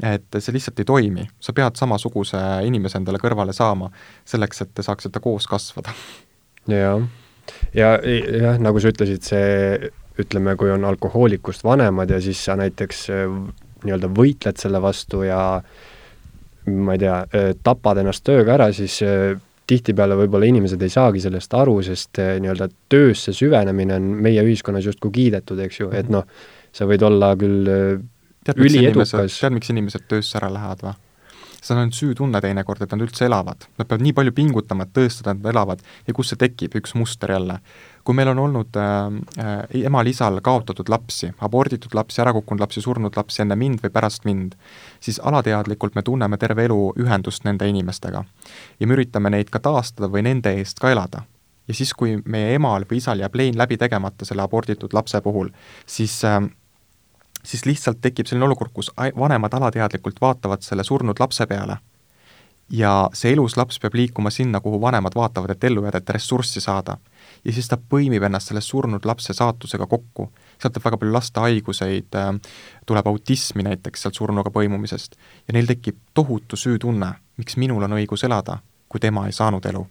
et 0.03 0.39
see 0.39 0.53
lihtsalt 0.53 0.79
ei 0.81 0.85
toimi, 0.85 1.29
sa 1.41 1.53
pead 1.53 1.77
samasuguse 1.77 2.39
inimese 2.65 2.99
endale 2.99 3.19
kõrvale 3.19 3.53
saama, 3.53 3.91
selleks 4.25 4.63
et 4.63 4.75
te 4.75 4.83
saaksite 4.83 5.21
koos 5.21 5.47
kasvada. 5.47 5.93
jah, 6.67 7.03
ja 7.75 7.99
jah, 8.03 8.59
nagu 8.59 8.81
sa 8.81 8.89
ütlesid, 8.89 9.23
see 9.23 9.91
ütleme, 10.21 10.57
kui 10.57 10.71
on 10.71 10.85
alkohoolikust 10.85 11.65
vanemad 11.65 12.11
ja 12.11 12.21
siis 12.21 12.45
sa 12.45 12.57
näiteks 12.57 13.07
äh, 13.11 13.29
nii-öelda 13.85 14.11
võitled 14.17 14.61
selle 14.61 14.81
vastu 14.83 15.23
ja 15.25 15.61
ma 16.67 16.97
ei 16.97 17.01
tea, 17.05 17.21
äh, 17.35 17.53
tapad 17.63 18.01
ennast 18.03 18.25
tööga 18.27 18.57
ära, 18.59 18.73
siis 18.77 19.01
tihtipeale 19.71 20.17
võib-olla 20.19 20.49
inimesed 20.51 20.83
ei 20.83 20.93
saagi 20.93 21.23
sellest 21.25 21.55
aru, 21.59 21.77
sest 21.87 22.23
eh, 22.23 22.33
nii-öelda 22.43 22.71
töösse 22.91 23.35
süvenemine 23.37 23.99
on 24.01 24.09
meie 24.27 24.43
ühiskonnas 24.47 24.89
justkui 24.91 25.13
kiidetud, 25.15 25.61
eks 25.67 25.83
ju, 25.83 25.93
et 25.93 26.09
mhm. 26.09 26.19
noh, 26.19 26.49
sa 26.75 26.89
võid 26.91 27.05
olla 27.07 27.35
küll 27.39 27.71
eh, 27.71 27.95
tead, 28.47 28.65
üliedukas. 28.67 29.15
tead, 29.15 29.55
miks 29.57 29.73
inimesed 29.73 30.09
töösse 30.11 30.39
ära 30.41 30.51
lähevad 30.57 30.85
või? 30.89 30.99
see 31.61 31.75
on 31.75 31.83
ainult 31.83 31.97
süütunne 31.97 32.41
teinekord, 32.41 32.81
et 32.81 32.93
nad 32.95 33.03
üldse 33.05 33.27
elavad. 33.27 33.67
Nad 33.77 33.89
peavad 33.89 34.05
nii 34.07 34.15
palju 34.17 34.33
pingutama, 34.33 34.87
et 34.87 34.95
tõestada, 34.97 35.35
et 35.35 35.43
nad 35.43 35.51
elavad 35.53 35.83
ja 36.07 36.15
kust 36.17 36.33
see 36.33 36.41
tekib, 36.41 36.73
üks 36.81 36.95
muster 36.97 37.35
jälle. 37.35 37.59
Kui 38.05 38.15
meil 38.17 38.31
on 38.33 38.39
olnud 38.39 38.77
äh, 38.77 38.85
äh, 39.45 39.83
emal-isal 39.87 40.41
kaotatud 40.45 40.89
lapsi, 40.89 41.33
aborditud 41.41 41.95
lapsi, 41.95 42.21
ära 42.23 42.33
kukkunud 42.37 42.63
lapsi, 42.63 42.83
surnud 42.85 43.17
lapsi 43.17 43.43
enne 43.45 43.57
mind 43.57 43.83
või 43.85 43.93
pärast 43.95 44.25
mind, 44.29 44.57
siis 45.01 45.21
alateadlikult 45.21 45.99
me 45.99 46.03
tunneme 46.07 46.39
terve 46.41 46.65
elu 46.69 46.81
ühendust 47.01 47.45
nende 47.45 47.69
inimestega. 47.69 48.25
ja 48.81 48.87
me 48.87 48.97
üritame 48.97 49.31
neid 49.31 49.51
ka 49.51 49.59
taastada 49.59 50.09
või 50.09 50.25
nende 50.29 50.55
eest 50.59 50.81
ka 50.81 50.91
elada 50.91 51.23
ja 51.69 51.75
siis, 51.75 51.93
kui 51.95 52.17
meie 52.25 52.55
emal 52.55 52.87
või 52.91 52.99
isal 52.99 53.21
jääb 53.21 53.37
lein 53.37 53.59
läbi 53.59 53.77
tegemata 53.77 54.25
selle 54.25 54.43
aborditud 54.43 54.95
lapse 54.97 55.21
puhul, 55.21 55.53
siis 55.87 56.25
äh, 56.25 56.41
siis 57.45 57.67
lihtsalt 57.67 58.01
tekib 58.01 58.27
selline 58.27 58.49
olukord, 58.49 58.73
kus 58.75 58.91
vanemad 58.97 59.55
alateadlikult 59.55 60.21
vaatavad 60.21 60.63
selle 60.65 60.85
surnud 60.85 61.21
lapse 61.21 61.47
peale 61.47 61.79
ja 62.71 62.93
see 63.17 63.33
elus 63.35 63.57
laps 63.59 63.81
peab 63.83 63.95
liikuma 63.99 64.31
sinna, 64.31 64.61
kuhu 64.61 64.81
vanemad 64.81 65.15
vaatavad, 65.17 65.51
et 65.51 65.65
ellu 65.65 65.85
jääda, 65.85 65.99
et 65.99 66.11
ressurssi 66.11 66.61
saada. 66.61 66.97
Ja 67.45 67.53
siis 67.53 67.69
ta 67.69 67.79
põimib 67.81 68.25
ennast 68.27 68.51
selle 68.51 68.61
surnud 68.65 69.05
lapse 69.05 69.35
saatusega 69.37 69.87
kokku. 69.87 70.31
sealt 70.61 70.75
tuleb 70.75 70.85
väga 70.85 70.99
palju 70.99 71.13
laste 71.13 71.41
haiguseid, 71.41 72.15
äh, 72.15 72.33
tuleb 72.87 73.07
autismi 73.07 73.63
näiteks 73.63 74.03
sealt 74.03 74.15
surnuga 74.15 74.51
põimumisest 74.51 75.17
ja 75.49 75.55
neil 75.57 75.67
tekib 75.67 75.97
tohutu 76.15 76.57
süütunne, 76.57 77.15
miks 77.37 77.57
minul 77.57 77.83
on 77.83 77.97
õigus 78.01 78.25
elada, 78.25 78.59
kui 78.89 79.01
tema 79.01 79.27
ei 79.27 79.33
saanud 79.33 79.67
elu 79.67 79.87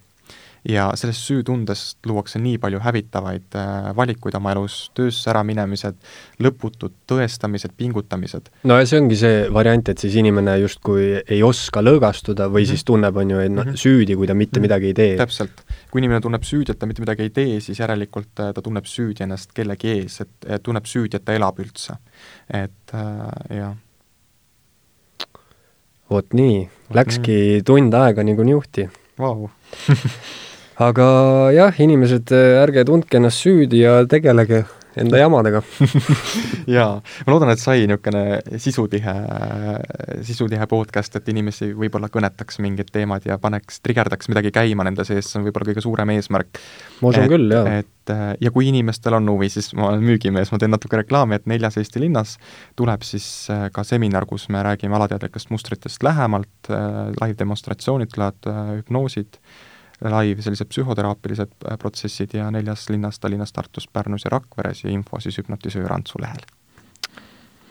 ja 0.68 0.89
sellest 0.99 1.24
süütundest 1.28 2.05
luuakse 2.10 2.39
nii 2.41 2.57
palju 2.62 2.82
hävitavaid 2.84 3.55
äh, 3.55 3.89
valikuid 3.95 4.36
oma 4.36 4.51
elus, 4.55 4.78
töösse 4.97 5.30
äraminemised, 5.32 5.97
lõputud 6.43 6.95
tõestamised, 7.10 7.76
pingutamised. 7.78 8.51
no 8.68 8.80
ja 8.80 8.88
see 8.89 8.99
ongi 9.01 9.20
see 9.20 9.41
variant, 9.53 9.89
et 9.89 10.03
siis 10.03 10.18
inimene 10.20 10.57
justkui 10.64 11.10
ei 11.22 11.41
oska 11.45 11.84
lõõgastuda 11.86 12.49
või 12.49 12.64
mm 12.64 12.66
-hmm. 12.66 12.70
siis 12.74 12.88
tunneb, 12.88 13.18
on 13.18 13.36
ju, 13.36 13.41
et 13.45 13.55
noh, 13.55 13.74
süüdi, 13.76 14.16
kui 14.16 14.28
ta 14.28 14.34
mitte 14.34 14.60
mm 14.60 14.62
-hmm. 14.62 14.68
midagi 14.68 14.86
ei 14.88 14.93
tee. 14.93 15.18
täpselt. 15.18 15.66
kui 15.91 15.99
inimene 15.99 16.22
tunneb 16.22 16.43
süüdi, 16.43 16.72
et 16.72 16.80
ta 16.80 16.86
mitte 16.86 17.01
midagi 17.01 17.24
ei 17.24 17.30
tee, 17.30 17.60
siis 17.60 17.80
järelikult 17.80 18.39
äh, 18.39 18.53
ta 18.53 18.62
tunneb 18.62 18.86
süüdi 18.86 19.24
ennast 19.24 19.53
kellegi 19.53 19.88
ees, 19.88 20.22
et 20.22 20.64
tunneb 20.64 20.86
süüdi, 20.86 21.16
et 21.16 21.26
ta 21.26 21.34
elab 21.34 21.60
üldse. 21.60 21.93
et 22.49 22.93
äh, 22.93 23.57
jah 23.57 23.76
vot 26.10 26.34
nii, 26.34 26.70
läkski 26.93 27.38
mm. 27.60 27.66
tund 27.66 27.93
aega 27.93 28.24
nagu 28.26 28.43
niuhti 28.43 28.89
wow. 29.20 29.49
Aga 30.80 31.07
jah, 31.55 31.80
inimesed, 31.84 32.32
ärge 32.63 32.86
tundke 32.88 33.19
ennast 33.19 33.43
süüdi 33.43 33.84
ja 33.84 33.99
tegelege 34.09 34.63
enda 34.99 35.19
jamadega 35.23 35.61
jaa, 36.77 36.99
ma 36.99 37.34
loodan, 37.34 37.51
et 37.53 37.61
sai 37.61 37.86
niisugune 37.89 38.59
sisutihe, 38.61 39.15
sisutihe 40.25 40.67
podcast, 40.71 41.19
et 41.19 41.30
inimesi 41.34 41.71
võib-olla 41.77 42.09
kõnetaks 42.13 42.61
mingid 42.63 42.91
teemad 42.93 43.27
ja 43.27 43.39
paneks, 43.41 43.82
trigerdaks 43.86 44.32
midagi 44.32 44.53
käima 44.55 44.86
nende 44.88 45.05
sees, 45.07 45.30
see 45.30 45.39
on 45.41 45.47
võib-olla 45.47 45.71
kõige 45.71 45.86
suurem 45.86 46.15
eesmärk. 46.15 46.61
ma 47.01 47.13
usun 47.13 47.30
küll, 47.32 47.53
jaa. 47.53 47.80
et 47.84 48.13
ja 48.41 48.51
kui 48.53 48.69
inimestel 48.71 49.19
on 49.19 49.30
huvi, 49.30 49.51
siis 49.53 49.71
ma 49.77 49.91
olen 49.91 50.03
müügimees, 50.05 50.51
ma 50.53 50.59
teen 50.61 50.73
natuke 50.73 51.01
reklaami, 51.03 51.38
et 51.38 51.49
neljas 51.49 51.77
Eesti 51.82 52.01
linnas 52.01 52.38
tuleb 52.80 53.05
siis 53.05 53.27
äh, 53.53 53.67
ka 53.73 53.86
seminar, 53.88 54.25
kus 54.30 54.47
me 54.49 54.63
räägime 54.65 54.97
alateadlikest 54.97 55.51
mustritest 55.53 56.03
lähemalt, 56.05 56.71
äh, 56.71 57.09
live-demonstratsioonid 57.19 58.15
tulevad, 58.15 58.39
äh, 58.49 58.63
hüpnoosid, 58.80 59.38
live 60.02 60.41
sellised 60.41 60.70
psühhoteraapilised 60.72 61.52
äh, 61.66 61.78
protsessid 61.80 62.34
ja 62.34 62.52
neljas 62.52 62.89
linnas 62.89 63.20
Tallinnas, 63.20 63.52
Tartus, 63.54 63.88
Pärnus 63.88 64.26
ja 64.26 64.34
Rakveres 64.36 64.84
ja 64.84 64.93
info 64.93 65.20
siis 65.20 65.38
hüpnotisöör 65.38 65.93
Antsu 65.93 66.22
lehel. 66.22 66.45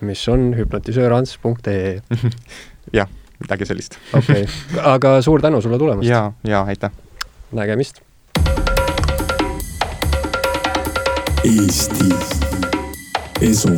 mis 0.00 0.28
on 0.28 0.52
hüpnotisöörants.ee 0.56 2.02
jah, 2.98 3.08
midagi 3.40 3.66
sellist. 3.66 3.98
okei 4.12 4.46
aga 4.94 5.22
suur 5.22 5.42
tänu 5.42 5.60
sulle 5.60 5.78
tulemast! 5.78 6.08
jaa, 6.08 6.32
jaa, 6.44 6.64
aitäh! 6.64 6.92
nägemist! 7.52 8.02
Eesti 11.44 12.14
Esu 13.40 13.68